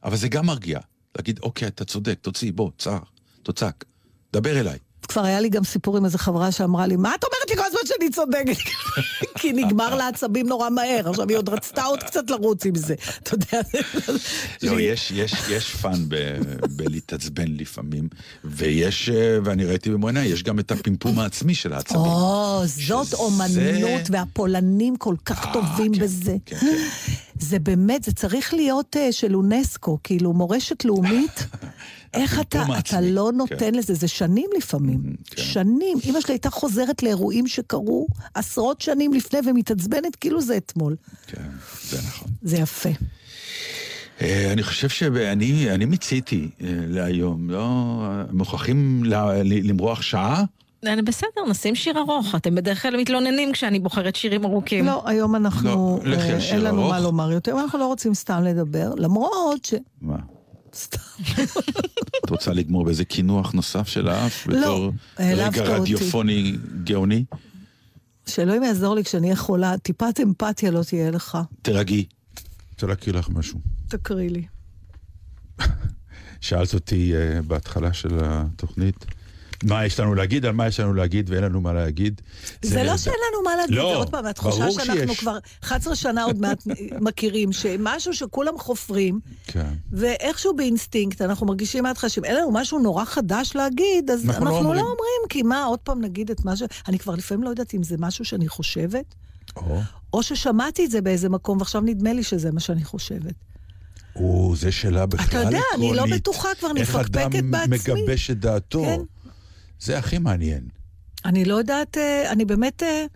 אבל 0.04 0.16
זה 0.16 0.28
גם 0.28 0.46
מרגיע. 0.46 0.78
להגיד, 1.16 1.40
אוקיי, 1.42 1.68
אתה 1.68 1.84
צודק, 1.84 2.18
תוציא, 2.20 2.52
בוא, 2.52 2.70
צער, 2.78 3.02
תוצק, 3.42 3.84
דבר 4.32 4.60
אליי. 4.60 4.78
כבר 5.06 5.24
היה 5.24 5.40
לי 5.40 5.48
גם 5.48 5.64
סיפור 5.64 5.96
עם 5.96 6.04
איזו 6.04 6.18
חברה 6.18 6.52
שאמרה 6.52 6.86
לי, 6.86 6.96
מה 6.96 7.14
את 7.14 7.24
אומרת 7.24 7.50
לי 7.50 7.56
כל 7.56 7.62
הזמן 7.66 7.80
שאני 7.84 8.10
צודקת? 8.10 8.56
כי 9.38 9.52
נגמר 9.52 9.94
לה 9.94 10.08
עצבים 10.08 10.48
נורא 10.48 10.70
מהר. 10.70 11.10
עכשיו, 11.10 11.28
היא 11.28 11.36
עוד 11.36 11.48
רצתה 11.48 11.84
עוד 11.84 12.02
קצת 12.02 12.30
לרוץ 12.30 12.66
עם 12.66 12.74
זה. 12.74 12.94
אתה 13.22 13.34
יודע, 13.34 13.60
לא, 14.62 14.80
יש, 14.80 15.76
fun 15.80 16.04
בלהתעצבן 16.76 17.48
לפעמים, 17.48 18.08
ויש, 18.44 19.08
אה, 19.08 19.38
ואני 19.44 19.64
ראיתי 19.64 19.90
במו 19.90 20.06
עיניי, 20.06 20.28
יש 20.28 20.42
גם 20.42 20.58
את 20.58 20.70
הפימפום 20.72 21.18
העצמי 21.18 21.54
של 21.54 21.72
העצבים. 21.72 22.00
או, 22.00 22.62
זאת 22.66 23.14
אומנות, 23.14 24.10
והפולנים 24.10 24.96
כל 24.96 25.14
כך 25.24 25.46
אה, 25.46 25.52
טובים 25.52 25.94
כן, 25.94 26.00
בזה. 26.00 26.36
כן, 26.46 26.56
כן. 26.56 26.76
זה 27.40 27.58
באמת, 27.58 28.04
זה 28.04 28.12
צריך 28.12 28.54
להיות 28.54 28.96
אה, 28.96 29.12
של 29.12 29.36
אונסקו, 29.36 29.98
כאילו 30.04 30.32
מורשת 30.32 30.84
לאומית. 30.84 31.46
איך 32.14 32.40
אתה, 32.40 32.62
אתה 32.62 32.72
העצמי, 32.72 33.12
לא 33.12 33.28
כן. 33.30 33.36
נותן 33.36 33.74
לזה, 33.74 33.94
זה 33.94 34.08
שנים 34.08 34.50
לפעמים. 34.56 35.00
כן. 35.26 35.42
שנים. 35.42 35.98
אמא 36.04 36.20
שלי 36.20 36.34
הייתה 36.34 36.50
חוזרת 36.50 37.02
לאירועים 37.02 37.46
שקרו 37.46 38.06
עשרות 38.34 38.80
שנים 38.80 39.12
לפני 39.12 39.38
ומתעצבנת 39.46 40.16
כאילו 40.16 40.40
זה 40.40 40.56
אתמול. 40.56 40.96
כן, 41.26 41.42
זה 41.88 41.98
נכון. 42.06 42.28
זה 42.42 42.56
יפה. 42.56 42.90
אה, 44.20 44.52
אני 44.52 44.62
חושב 44.62 44.88
שאני 44.88 45.70
אני 45.70 45.84
מיציתי 45.84 46.48
אה, 46.60 46.66
להיום, 46.88 47.50
לא... 47.50 47.98
מוכרחים 48.32 49.04
ל- 49.04 49.14
ל- 49.42 49.68
למרוח 49.70 50.02
שעה? 50.02 50.44
אני 50.86 51.02
בסדר, 51.02 51.44
נשים 51.50 51.74
שיר 51.74 51.98
ארוך. 51.98 52.34
אתם 52.34 52.54
בדרך 52.54 52.82
כלל 52.82 52.96
מתלוננים 52.96 53.52
כשאני 53.52 53.78
בוחרת 53.78 54.16
שירים 54.16 54.44
ארוכים. 54.44 54.86
לא, 54.86 55.02
היום 55.06 55.36
אנחנו, 55.36 56.00
לא, 56.04 56.10
לכי 56.10 56.28
על 56.28 56.34
אה, 56.34 56.40
שיר 56.40 56.54
אין 56.54 56.64
לנו 56.64 56.80
ארוך. 56.82 56.90
מה 56.92 57.00
לומר 57.00 57.32
יותר, 57.32 57.60
אנחנו 57.60 57.78
לא 57.78 57.86
רוצים 57.86 58.14
סתם 58.14 58.42
לדבר, 58.44 58.94
למרות 58.96 59.64
ש... 59.64 59.74
מה? 60.00 60.16
סתם. 60.74 60.98
את 62.24 62.30
רוצה 62.30 62.52
לגמור 62.52 62.84
באיזה 62.84 63.04
קינוח 63.04 63.52
נוסף 63.52 63.88
של 63.88 64.08
האף? 64.08 64.46
לא, 64.46 64.60
בתור 64.60 64.92
העלבת 65.16 65.58
רגע 65.58 65.60
אותי. 65.60 65.80
רדיופוני 65.80 66.56
גאוני? 66.84 67.24
שאלוהים 68.26 68.62
יעזור 68.62 68.94
לי 68.94 69.04
כשאני 69.04 69.26
אהיה 69.26 69.36
חולה, 69.36 69.78
טיפת 69.78 70.20
אמפתיה 70.22 70.70
לא 70.70 70.82
תהיה 70.82 71.10
לך. 71.10 71.38
תירגעי. 71.62 72.04
רוצה 72.72 72.86
להקריא 72.86 73.14
לך 73.14 73.28
משהו. 73.28 73.60
תקריא 73.88 74.30
לי. 74.30 74.46
שאלת 76.40 76.74
אותי 76.74 77.12
uh, 77.12 77.42
בהתחלה 77.42 77.92
של 77.92 78.18
התוכנית, 78.22 79.04
מה 79.62 79.86
יש 79.86 80.00
לנו 80.00 80.14
להגיד, 80.14 80.46
על 80.46 80.52
מה 80.52 80.66
יש 80.66 80.80
לנו 80.80 80.94
להגיד 80.94 81.30
ואין 81.30 81.44
לנו 81.44 81.60
מה 81.60 81.72
להגיד. 81.72 82.20
זה 82.62 82.82
לא 82.82 82.96
שאין 82.96 83.16
לנו 83.32 83.44
מה 83.44 83.56
להגיד, 83.56 83.76
לא, 83.76 83.90
זה 83.92 83.96
עוד 83.96 84.10
פעם, 84.10 84.26
התחושה 84.26 84.70
שאנחנו 84.70 84.94
שיש. 84.94 85.20
כבר 85.20 85.38
11 85.64 85.96
שנה 85.96 86.24
עוד 86.24 86.40
מעט 86.40 86.62
מכירים, 87.06 87.52
שמשהו 87.52 88.14
שכולם 88.14 88.58
חופרים, 88.58 89.20
כן. 89.46 89.72
ואיכשהו 89.92 90.56
באינסטינקט 90.56 91.22
אנחנו 91.22 91.46
מרגישים 91.46 91.82
מההתחלה 91.82 92.10
שאם 92.10 92.24
אין 92.24 92.36
לנו 92.36 92.52
משהו 92.52 92.78
נורא 92.78 93.04
חדש 93.04 93.52
להגיד, 93.54 94.10
אז 94.10 94.24
אנחנו 94.26 94.46
אנחנו, 94.46 94.50
לא 94.50 94.62
לא, 94.62 94.68
אומרים. 94.68 94.80
אומרים, 94.80 95.28
כי 95.28 95.42
מה, 95.42 95.64
עוד 95.64 95.78
פעם 95.78 96.00
נגיד 96.00 96.30
את 96.30 96.44
מה 96.44 96.56
ש... 96.56 96.62
אני 96.88 96.98
כבר 96.98 97.14
לפעמים 97.14 97.44
לא 97.44 97.48
יודעת 97.50 97.74
אם 97.74 97.82
זה 97.82 97.96
משהו 97.98 98.24
שאני 98.24 98.48
חושבת, 98.48 99.14
או, 99.56 99.80
או 100.12 100.22
ששמעתי 100.22 100.84
את 100.84 100.90
זה 100.90 101.00
באיזה 101.00 101.28
מקום, 101.28 101.58
ועכשיו 101.58 101.80
נדמה 101.80 102.12
לי 102.12 102.22
שזה 102.22 102.52
מה 102.52 102.60
שאני 102.60 102.84
חושבת. 102.84 103.34
או, 104.16 104.54
זה 104.56 104.72
שאלה 104.72 105.06
בכלל 105.06 105.26
אתה 105.28 105.36
יודע, 105.36 105.60
אני 105.74 105.86
לא 105.88 105.92
עקרונית. 105.92 106.20
בטוחה, 106.20 106.48
כבר 106.58 106.70
אני 106.70 106.80
איך 106.80 106.96
מפקפקת 106.96 107.16
אדם 107.16 107.50
בעצמי. 107.50 107.76
מגבש 107.76 108.30
את 108.30 108.40
דעתו. 108.40 108.82
כן. 108.84 109.00
זה 109.82 109.98
הכי 109.98 110.18
מעניין. 110.18 110.68
אני 111.24 111.44
לא 111.44 111.54
יודעת, 111.54 111.98
אה, 111.98 112.32
אני 112.32 112.44
באמת, 112.44 112.82
אה, 112.82 113.06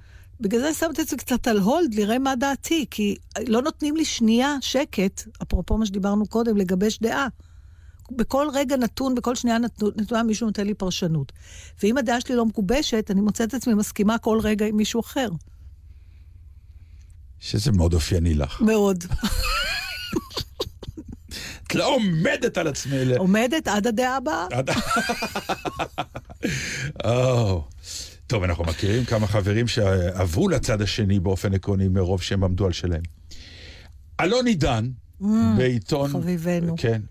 בגלל 0.41 0.61
זה 0.61 0.75
שמתי 0.75 1.03
את 1.03 1.09
זה 1.09 1.17
קצת 1.17 1.47
על 1.47 1.59
הולד, 1.59 1.95
לראה 1.95 2.19
מה 2.19 2.37
דעתי, 2.37 2.87
כי 2.91 3.17
לא 3.49 3.63
נותנים 3.63 3.97
לי 3.97 4.05
שנייה 4.05 4.57
שקט, 4.61 5.23
אפרופו 5.43 5.79
מה 5.79 5.87
שדיברנו 5.87 6.27
קודם, 6.27 6.57
לגבש 6.57 6.99
דעה. 6.99 7.29
בכל 8.11 8.49
רגע 8.55 8.77
נתון, 8.77 9.15
בכל 9.15 9.35
שנייה 9.35 9.59
נתונה 9.97 10.23
מישהו 10.23 10.47
נותן 10.47 10.67
לי 10.67 10.75
פרשנות. 10.75 11.33
ואם 11.83 11.99
הדעה 11.99 12.21
שלי 12.21 12.37
לא 12.37 12.47
מגובשת, 12.47 13.11
אני 13.11 13.21
מוצאת 13.21 13.49
את 13.49 13.55
עצמי 13.55 13.75
מסכימה 13.75 14.19
כל 14.19 14.39
רגע 14.43 14.67
עם 14.67 14.77
מישהו 14.77 15.01
אחר. 15.01 15.29
שזה 17.39 17.73
מאוד 17.73 17.95
אופייני 17.95 18.35
לך. 18.35 18.61
מאוד. 18.61 19.05
את 21.67 21.75
לא 21.75 21.95
עומדת 21.95 22.59
על 22.59 22.67
עצמי. 22.67 23.17
עומדת 23.17 23.69
עד 23.69 23.87
הדעה 23.87 24.17
הבאה. 24.17 24.47
טוב, 28.27 28.43
אנחנו 28.43 28.65
מכירים 28.65 29.05
כמה 29.05 29.27
חברים 29.27 29.69
שעברו 29.69 30.49
לצד 30.49 30.83
השני 30.83 31.21
באופן 31.21 31.55
עקרוני 31.55 31.89
מרוב 31.89 32.23
שהם 32.23 32.45
עמדו 32.45 32.67
על 32.67 32.73
שלהם. 32.73 33.03
אלון 34.21 34.47
עידן, 34.47 34.91
בעיתון... 35.57 36.11
חביבנו. 36.11 36.75
כן, 36.79 37.03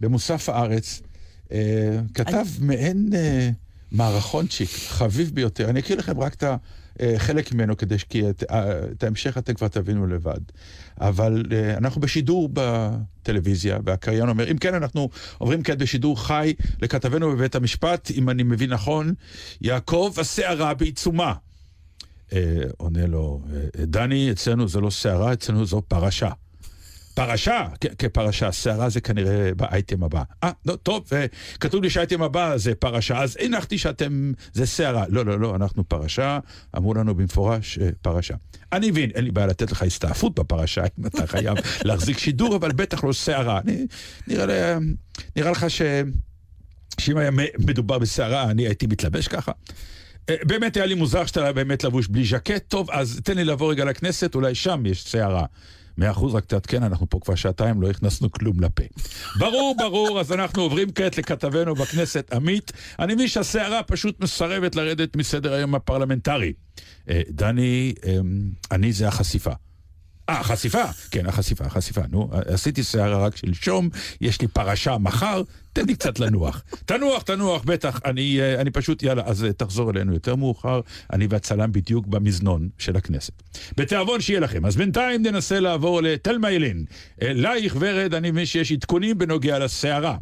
במוסף 0.00 0.48
הארץ, 0.48 1.02
אה, 1.52 1.98
כתב 2.14 2.46
מעין 2.60 3.10
אה, 3.14 3.50
מערכונצ'יק, 3.92 4.70
חביב 4.88 5.30
ביותר. 5.34 5.70
אני 5.70 5.80
אקריא 5.80 5.98
לכם 5.98 6.20
רק 6.20 6.34
את 6.34 6.44
החלק 7.00 7.54
ממנו, 7.54 7.76
כדי 7.76 7.96
כי 8.08 8.30
את, 8.30 8.44
אה, 8.50 8.78
את 8.78 9.04
ההמשך 9.04 9.38
אתם 9.38 9.54
כבר 9.54 9.68
תבינו 9.68 10.06
לבד. 10.06 10.40
אבל 11.00 11.42
אה, 11.52 11.76
אנחנו 11.76 12.00
בשידור 12.00 12.50
בטלוויזיה, 12.52 13.78
והקריין 13.84 14.28
אומר, 14.28 14.50
אם 14.50 14.58
כן, 14.58 14.74
אנחנו 14.74 15.08
עוברים 15.38 15.62
כעת 15.62 15.78
בשידור 15.78 16.26
חי 16.26 16.54
לכתבנו 16.82 17.30
בבית 17.30 17.54
המשפט, 17.54 18.10
אם 18.10 18.30
אני 18.30 18.42
מבין 18.42 18.72
נכון, 18.72 19.14
יעקב 19.60 20.14
הסערה 20.18 20.74
בעיצומה. 20.74 21.32
אה, 22.32 22.62
עונה 22.76 23.06
לו, 23.06 23.40
אה, 23.52 23.86
דני, 23.86 24.30
אצלנו 24.30 24.68
זו 24.68 24.80
לא 24.80 24.90
סערה, 24.90 25.32
אצלנו 25.32 25.66
זו 25.66 25.82
פרשה. 25.88 26.30
פרשה, 27.16 27.66
כפרשה, 27.98 28.52
סערה 28.52 28.88
זה 28.88 29.00
כנראה 29.00 29.54
באייטם 29.56 30.04
הבא. 30.04 30.22
אה, 30.44 30.50
לא, 30.66 30.76
טוב, 30.76 31.04
אה, 31.12 31.26
כתוב 31.60 31.82
לי 31.82 31.90
שהאייטם 31.90 32.22
הבא 32.22 32.56
זה 32.56 32.74
פרשה, 32.74 33.22
אז 33.22 33.36
הנחתי 33.40 33.78
שאתם, 33.78 34.32
זה 34.52 34.66
סערה. 34.66 35.04
לא, 35.08 35.24
לא, 35.24 35.40
לא, 35.40 35.56
אנחנו 35.56 35.88
פרשה, 35.88 36.38
אמרו 36.76 36.94
לנו 36.94 37.14
במפורש 37.14 37.78
אה, 37.78 37.88
פרשה. 38.02 38.34
אני 38.72 38.90
מבין, 38.90 39.10
אין 39.10 39.24
לי 39.24 39.30
בעיה 39.30 39.46
לתת 39.46 39.72
לך 39.72 39.82
הסתעפות 39.82 40.34
בפרשה, 40.34 40.82
אם 40.98 41.06
אתה 41.06 41.26
חייב 41.26 41.56
להחזיק 41.84 42.18
שידור, 42.18 42.56
אבל 42.56 42.72
בטח 42.72 43.04
לא 43.04 43.12
סערה. 43.12 43.60
אני, 43.64 43.86
נראה, 44.26 44.46
לי, 44.46 44.86
נראה 45.36 45.50
לך 45.50 45.70
ש... 45.70 45.82
שאם 47.00 47.16
היה 47.16 47.30
מדובר 47.58 47.98
בסערה, 47.98 48.50
אני 48.50 48.66
הייתי 48.66 48.86
מתלבש 48.86 49.28
ככה. 49.28 49.52
אה, 50.28 50.34
באמת 50.46 50.76
היה 50.76 50.86
לי 50.86 50.94
מוזר 50.94 51.26
שאתה 51.26 51.52
באמת 51.52 51.84
לבוש 51.84 52.08
בלי 52.08 52.24
ז'קט, 52.24 52.68
טוב, 52.68 52.90
אז 52.90 53.20
תן 53.24 53.36
לי 53.36 53.44
לבוא 53.44 53.70
רגע 53.70 53.84
לכנסת, 53.84 54.34
אולי 54.34 54.54
שם 54.54 54.82
יש 54.86 55.04
סערה. 55.04 55.44
מאה 55.98 56.10
אחוז, 56.10 56.34
רק 56.34 56.44
תעדכן, 56.44 56.82
אנחנו 56.82 57.10
פה 57.10 57.18
כבר 57.22 57.34
שעתיים, 57.34 57.82
לא 57.82 57.90
הכנסנו 57.90 58.30
כלום 58.30 58.60
לפה. 58.60 58.84
ברור, 59.38 59.74
ברור, 59.78 60.20
אז 60.20 60.32
אנחנו 60.32 60.62
עוברים 60.62 60.92
כעת 60.92 61.18
לכתבנו 61.18 61.74
בכנסת, 61.74 62.32
עמית. 62.32 62.72
אני 62.98 63.14
מבין 63.14 63.28
שהסערה 63.28 63.82
פשוט 63.82 64.20
מסרבת 64.20 64.76
לרדת 64.76 65.16
מסדר 65.16 65.52
היום 65.52 65.74
הפרלמנטרי. 65.74 66.52
אה, 67.10 67.20
דני, 67.30 67.94
אה, 68.06 68.18
אני 68.70 68.92
זה 68.92 69.08
החשיפה. 69.08 69.52
אה, 70.28 70.40
החשיפה, 70.40 70.84
כן, 71.10 71.26
החשיפה, 71.26 71.64
החשיפה, 71.64 72.00
נו, 72.10 72.30
עשיתי 72.32 72.82
שערה 72.82 73.26
רק 73.26 73.36
שלשום, 73.36 73.88
יש 74.20 74.40
לי 74.40 74.48
פרשה 74.48 74.98
מחר, 74.98 75.42
תן 75.72 75.86
לי 75.86 75.94
קצת 75.94 76.18
לנוח. 76.18 76.62
תנוח, 76.86 77.22
תנוח, 77.22 77.64
בטח, 77.64 78.00
אני, 78.04 78.40
אה, 78.40 78.60
אני 78.60 78.70
פשוט, 78.70 79.02
יאללה, 79.02 79.22
אז 79.26 79.44
אה, 79.44 79.52
תחזור 79.52 79.90
אלינו 79.90 80.14
יותר 80.14 80.34
מאוחר, 80.34 80.80
אני 81.12 81.26
והצלם 81.30 81.72
בדיוק 81.72 82.06
במזנון 82.06 82.68
של 82.78 82.96
הכנסת. 82.96 83.42
בתיאבון 83.76 84.20
שיהיה 84.20 84.40
לכם. 84.40 84.66
אז 84.66 84.76
בינתיים 84.76 85.22
ננסה 85.22 85.60
לעבור 85.60 86.02
לתלמה 86.02 86.50
ילין. 86.50 86.84
אלייך 87.22 87.76
ורד, 87.80 88.14
אני 88.14 88.30
מבין 88.30 88.46
שיש 88.46 88.72
עדכונים 88.72 89.18
בנוגע 89.18 89.58
לסערה. 89.58 90.16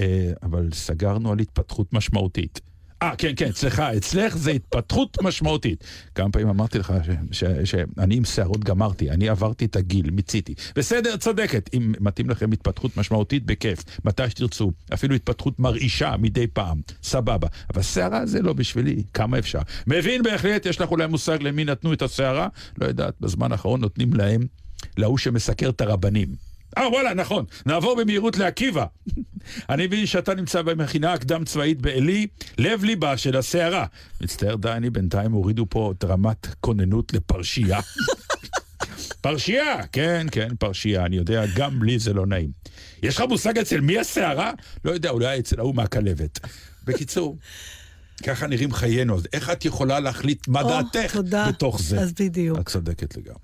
אה, 0.00 0.32
אבל 0.42 0.68
סגרנו 0.72 1.32
על 1.32 1.38
התפתחות 1.38 1.92
משמעותית. 1.92 2.60
אה, 3.02 3.16
כן, 3.18 3.32
כן, 3.36 3.48
אצלך, 3.48 3.80
אצלך 3.80 4.36
זה 4.36 4.50
התפתחות 4.50 5.22
משמעותית. 5.22 5.84
כמה 6.14 6.30
פעמים 6.30 6.48
אמרתי 6.48 6.78
לך 6.78 6.92
שאני 7.32 8.16
עם 8.16 8.24
שערות 8.24 8.64
גמרתי, 8.64 9.10
אני 9.10 9.28
עברתי 9.28 9.64
את 9.64 9.76
הגיל, 9.76 10.10
מיציתי. 10.10 10.54
בסדר, 10.76 11.16
צודקת, 11.16 11.70
אם 11.74 11.92
מתאים 12.00 12.30
לכם 12.30 12.52
התפתחות 12.52 12.96
משמעותית, 12.96 13.46
בכיף, 13.46 13.84
מתי 14.04 14.30
שתרצו. 14.30 14.72
אפילו 14.94 15.14
התפתחות 15.14 15.58
מרעישה 15.58 16.14
מדי 16.18 16.46
פעם, 16.46 16.80
סבבה. 17.02 17.48
אבל 17.74 17.82
שערה 17.82 18.26
זה 18.26 18.42
לא 18.42 18.52
בשבילי, 18.52 19.02
כמה 19.14 19.38
אפשר. 19.38 19.60
מבין 19.86 20.22
בהחלט, 20.22 20.66
יש 20.66 20.80
לך 20.80 20.90
אולי 20.90 21.06
מושג 21.06 21.42
למי 21.42 21.64
נתנו 21.64 21.92
את 21.92 22.02
השערה? 22.02 22.48
לא 22.78 22.86
יודעת, 22.86 23.14
בזמן 23.20 23.52
האחרון 23.52 23.80
נותנים 23.80 24.14
להם, 24.14 24.40
להוא 24.96 25.18
שמסקר 25.18 25.68
את 25.68 25.80
הרבנים. 25.80 26.49
אה, 26.78 26.88
וואלה, 26.88 27.14
נכון. 27.14 27.44
נעבור 27.66 27.96
במהירות 27.96 28.36
לעקיבא. 28.38 28.84
אני 29.70 29.86
מבין 29.86 30.06
שאתה 30.06 30.34
נמצא 30.34 30.62
במכינה 30.62 31.12
הקדם 31.12 31.44
צבאית 31.44 31.80
בעלי, 31.80 32.26
לב 32.58 32.84
ליבה 32.84 33.16
של 33.16 33.36
הסערה. 33.36 33.86
מצטער, 34.20 34.56
דני, 34.56 34.90
בינתיים 34.90 35.32
הורידו 35.32 35.66
פה 35.68 35.92
את 35.98 36.04
רמת 36.04 36.46
כוננות 36.60 37.12
לפרשייה. 37.12 37.80
פרשייה, 39.20 39.86
כן, 39.92 40.26
כן, 40.32 40.48
פרשייה, 40.58 41.06
אני 41.06 41.16
יודע, 41.16 41.44
גם 41.56 41.82
לי 41.82 41.98
זה 41.98 42.12
לא 42.12 42.26
נעים. 42.26 42.50
יש 43.02 43.16
לך 43.16 43.24
מושג 43.28 43.58
אצל 43.58 43.80
מי 43.80 43.98
הסערה? 43.98 44.52
לא 44.84 44.90
יודע, 44.90 45.10
אולי 45.10 45.38
אצל 45.38 45.60
ההוא 45.60 45.74
מהכלבת. 45.74 46.38
בקיצור, 46.84 47.36
ככה 48.26 48.46
נראים 48.46 48.72
חיינו, 48.72 49.16
איך 49.32 49.50
את 49.50 49.64
יכולה 49.64 50.00
להחליט 50.00 50.48
מה 50.48 50.62
דעתך 50.62 51.12
תודה. 51.12 51.48
בתוך 51.48 51.80
זה? 51.82 52.00
אז 52.00 52.12
בדיוק. 52.12 52.58
את 52.58 52.68
צודקת 52.68 53.16
לגמרי. 53.16 53.40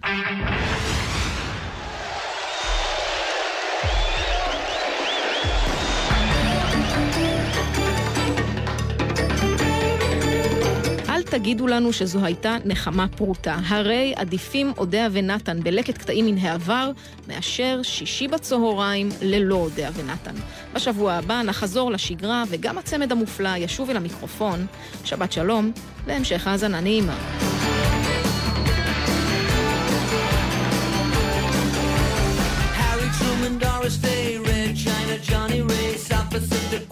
תגידו 11.39 11.67
לנו 11.67 11.93
שזו 11.93 12.25
הייתה 12.25 12.57
נחמה 12.65 13.09
פרוטה. 13.09 13.57
הרי 13.67 14.13
עדיפים 14.17 14.73
אודיה 14.79 15.09
ונתן 15.13 15.61
בלקט 15.63 15.99
קטעים 15.99 16.27
מן 16.27 16.39
העבר, 16.39 16.91
מאשר 17.29 17.81
שישי 17.83 18.29
בצהריים 18.29 19.09
ללא 19.23 19.55
אודיה 19.55 19.91
ונתן. 19.95 20.35
בשבוע 20.75 21.13
הבא 21.13 21.43
נחזור 21.43 21.91
לשגרה, 21.91 22.45
וגם 22.49 22.79
הצמד 22.79 23.13
המופלא 23.13 23.57
ישוב 23.57 23.91
אל 23.91 23.97
המיקרופון. 23.97 24.67
שבת 25.05 25.33
שלום, 25.33 25.73
והמשך 26.07 26.47
האזנה 26.47 26.81
נעימה. 26.81 27.17
South 36.09 36.31
Pacific 36.31 36.87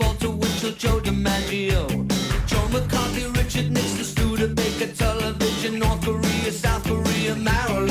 Robert 2.75 2.91
Coffey, 2.91 3.25
Richard 3.39 3.71
Nixon, 3.71 4.03
Studebaker, 4.05 4.89
television, 4.95 5.79
North 5.79 6.03
Korea, 6.05 6.51
South 6.51 6.83
Korea, 6.83 7.37
Maryland. 7.37 7.84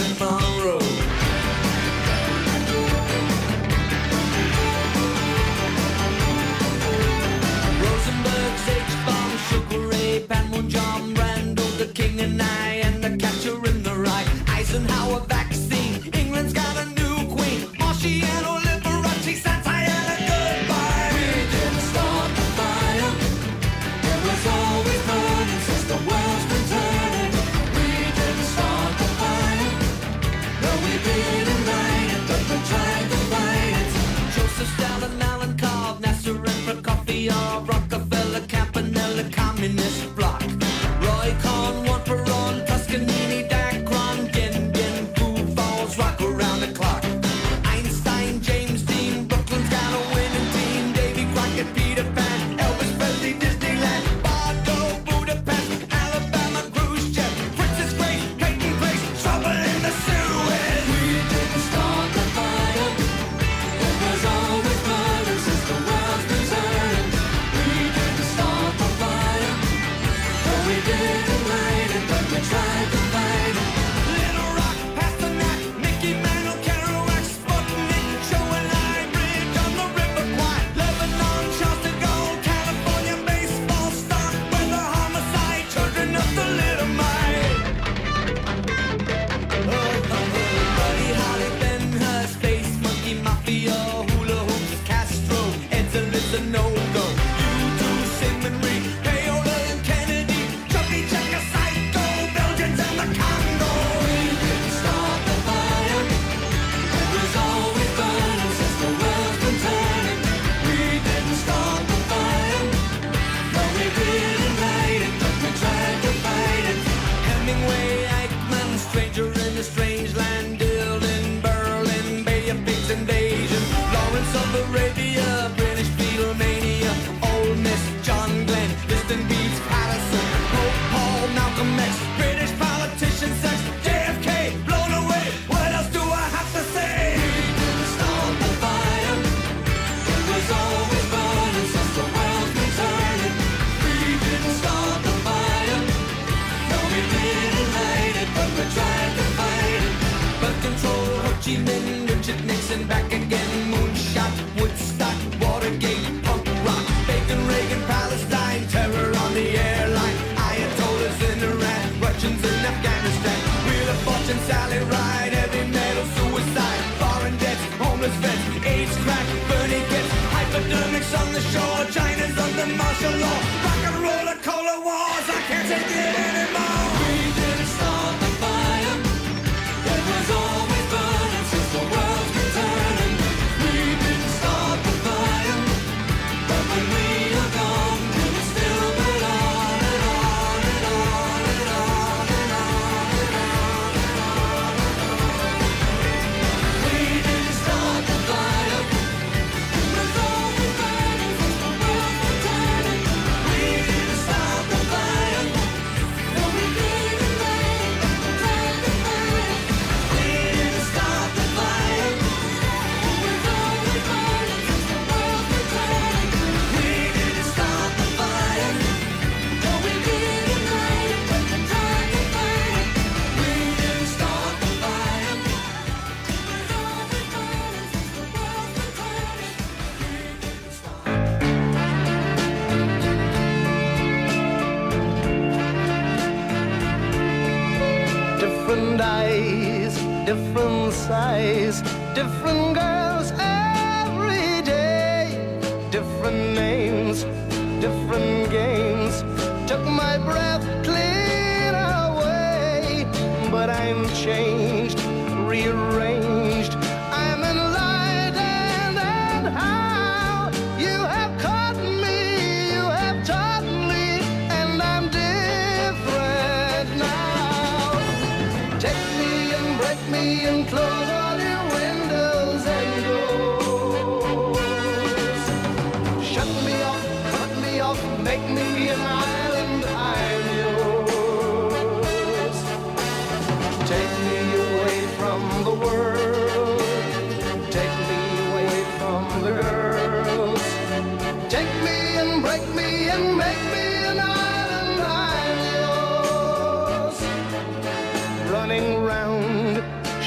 silent 164.54 164.86
ride, 164.92 165.34
heavy 165.34 165.64
metal 165.72 166.06
suicide, 166.18 166.84
foreign 167.02 167.36
debts, 167.38 167.64
homeless 167.82 168.16
vets, 168.24 168.46
AIDS 168.74 168.96
crack, 169.04 169.26
burning 169.50 169.86
kids, 169.92 170.12
hypodermics 170.34 171.12
on 171.22 171.28
the 171.34 171.42
shore, 171.52 171.82
China's 171.96 172.38
under 172.46 172.68
martial 172.78 173.16
law. 173.24 173.63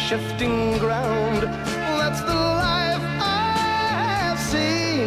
shifting 0.08 0.78
ground. 0.84 1.42
That's 2.00 2.22
the 2.32 2.40
life 2.68 3.06
I 3.20 3.48
have 4.26 4.40
seen. 4.52 5.06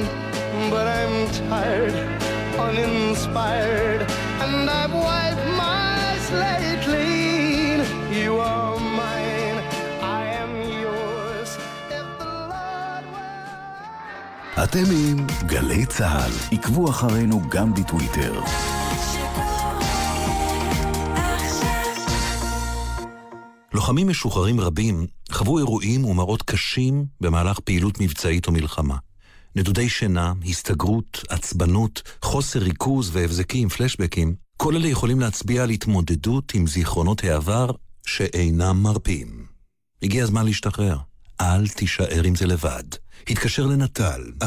But 0.72 0.86
I'm 0.98 1.16
tired, 1.50 1.96
uninspired, 2.66 4.00
and 4.42 4.70
I've 4.80 4.94
wiped 5.06 5.46
my 5.62 5.98
slate 6.26 6.80
clean. 6.86 7.78
You 8.22 8.32
are 8.52 8.74
mine, 9.00 9.58
I 10.18 10.22
am 10.42 10.52
yours. 10.84 11.50
If 11.98 12.06
the 12.20 12.34
Lord 12.52 13.04
will. 13.14 14.64
אתם 14.64 14.84
עם 14.90 15.26
גלי 15.46 15.86
צה"ל. 15.86 16.32
עקבו 16.52 16.90
אחרינו 16.90 17.42
גם 17.48 17.74
בטוויטר. 17.74 18.32
לוחמים 23.89 24.07
משוחררים 24.07 24.59
רבים 24.59 25.07
חוו 25.31 25.57
אירועים 25.57 26.05
ומראות 26.05 26.41
קשים 26.41 27.05
במהלך 27.21 27.59
פעילות 27.59 28.01
מבצעית 28.01 28.47
או 28.47 28.51
מלחמה. 28.51 28.95
נדודי 29.55 29.89
שינה, 29.89 30.33
הסתגרות, 30.45 31.23
עצבנות, 31.29 32.01
חוסר 32.21 32.59
ריכוז 32.59 33.09
והבזקים, 33.13 33.69
פלשבקים, 33.69 34.35
כל 34.57 34.75
אלה 34.75 34.87
יכולים 34.87 35.19
להצביע 35.19 35.63
על 35.63 35.69
התמודדות 35.69 36.53
עם 36.53 36.67
זיכרונות 36.67 37.23
העבר 37.23 37.71
שאינם 38.05 38.83
מרפים. 38.83 39.45
הגיע 40.03 40.23
הזמן 40.23 40.45
להשתחרר. 40.45 40.97
אל 41.41 41.67
תישאר 41.67 42.23
עם 42.23 42.35
זה 42.35 42.45
לבד. 42.45 42.83
התקשר 43.29 43.65
לנט"ל, 43.65 44.21
1-800-363-363 44.43 44.45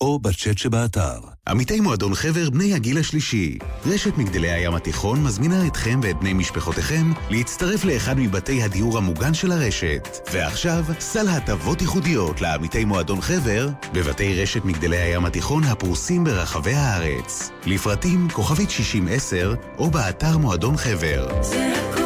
או 0.00 0.18
בצ'אט 0.18 0.58
שבאתר. 0.58 1.18
עמיתי 1.48 1.80
מועדון 1.80 2.14
חבר 2.14 2.50
בני 2.50 2.74
הגיל 2.74 2.98
השלישי. 2.98 3.58
רשת 3.86 4.18
מגדלי 4.18 4.50
הים 4.50 4.74
התיכון 4.74 5.24
מזמינה 5.24 5.66
אתכם 5.66 6.00
ואת 6.02 6.16
בני 6.16 6.32
משפחותיכם 6.32 7.12
להצטרף 7.30 7.84
לאחד 7.84 8.18
מבתי 8.18 8.62
הדיור 8.62 8.98
המוגן 8.98 9.34
של 9.34 9.52
הרשת. 9.52 10.08
ועכשיו, 10.32 10.84
סל 11.00 11.28
הטבות 11.28 11.80
ייחודיות 11.80 12.40
לעמיתי 12.40 12.84
מועדון 12.84 13.20
חבר 13.20 13.68
בבתי 13.92 14.42
רשת 14.42 14.64
מגדלי 14.64 14.96
הים 14.96 15.24
התיכון 15.24 15.64
הפרוסים 15.64 16.24
ברחבי 16.24 16.74
הארץ. 16.74 17.50
לפרטים 17.66 18.28
כוכבית 18.32 18.70
6010 18.70 19.54
או 19.78 19.90
באתר 19.90 20.38
מועדון 20.38 20.76
חבר. 20.76 21.42
זה 21.42 21.72
הכל 21.76 22.03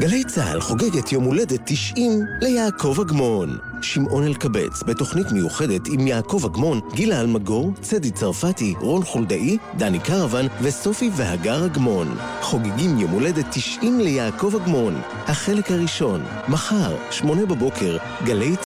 גלי 0.00 0.24
צה"ל 0.24 0.60
חוגגת 0.60 1.12
יום 1.12 1.24
הולדת 1.24 1.60
90 1.64 2.24
ליעקב 2.40 2.96
אגמון. 3.00 3.58
שמעון 3.82 4.24
אלקבץ 4.24 4.82
בתוכנית 4.82 5.32
מיוחדת 5.32 5.86
עם 5.86 6.06
יעקב 6.06 6.44
אגמון, 6.44 6.80
גילה 6.94 7.20
אלמגור, 7.20 7.72
צדי 7.80 8.10
צרפתי, 8.10 8.74
רון 8.80 9.04
חולדאי, 9.04 9.58
דני 9.76 9.98
קרוון 10.00 10.46
וסופי 10.62 11.10
והגר 11.16 11.66
אגמון. 11.66 12.16
חוגגים 12.40 12.98
יום 12.98 13.10
הולדת 13.10 13.44
90 13.50 14.00
ליעקב 14.00 14.52
אגמון. 14.62 15.00
החלק 15.26 15.70
הראשון, 15.70 16.22
מחר, 16.48 16.96
שמונה 17.10 17.46
בבוקר, 17.46 17.96
גלי 18.24 18.56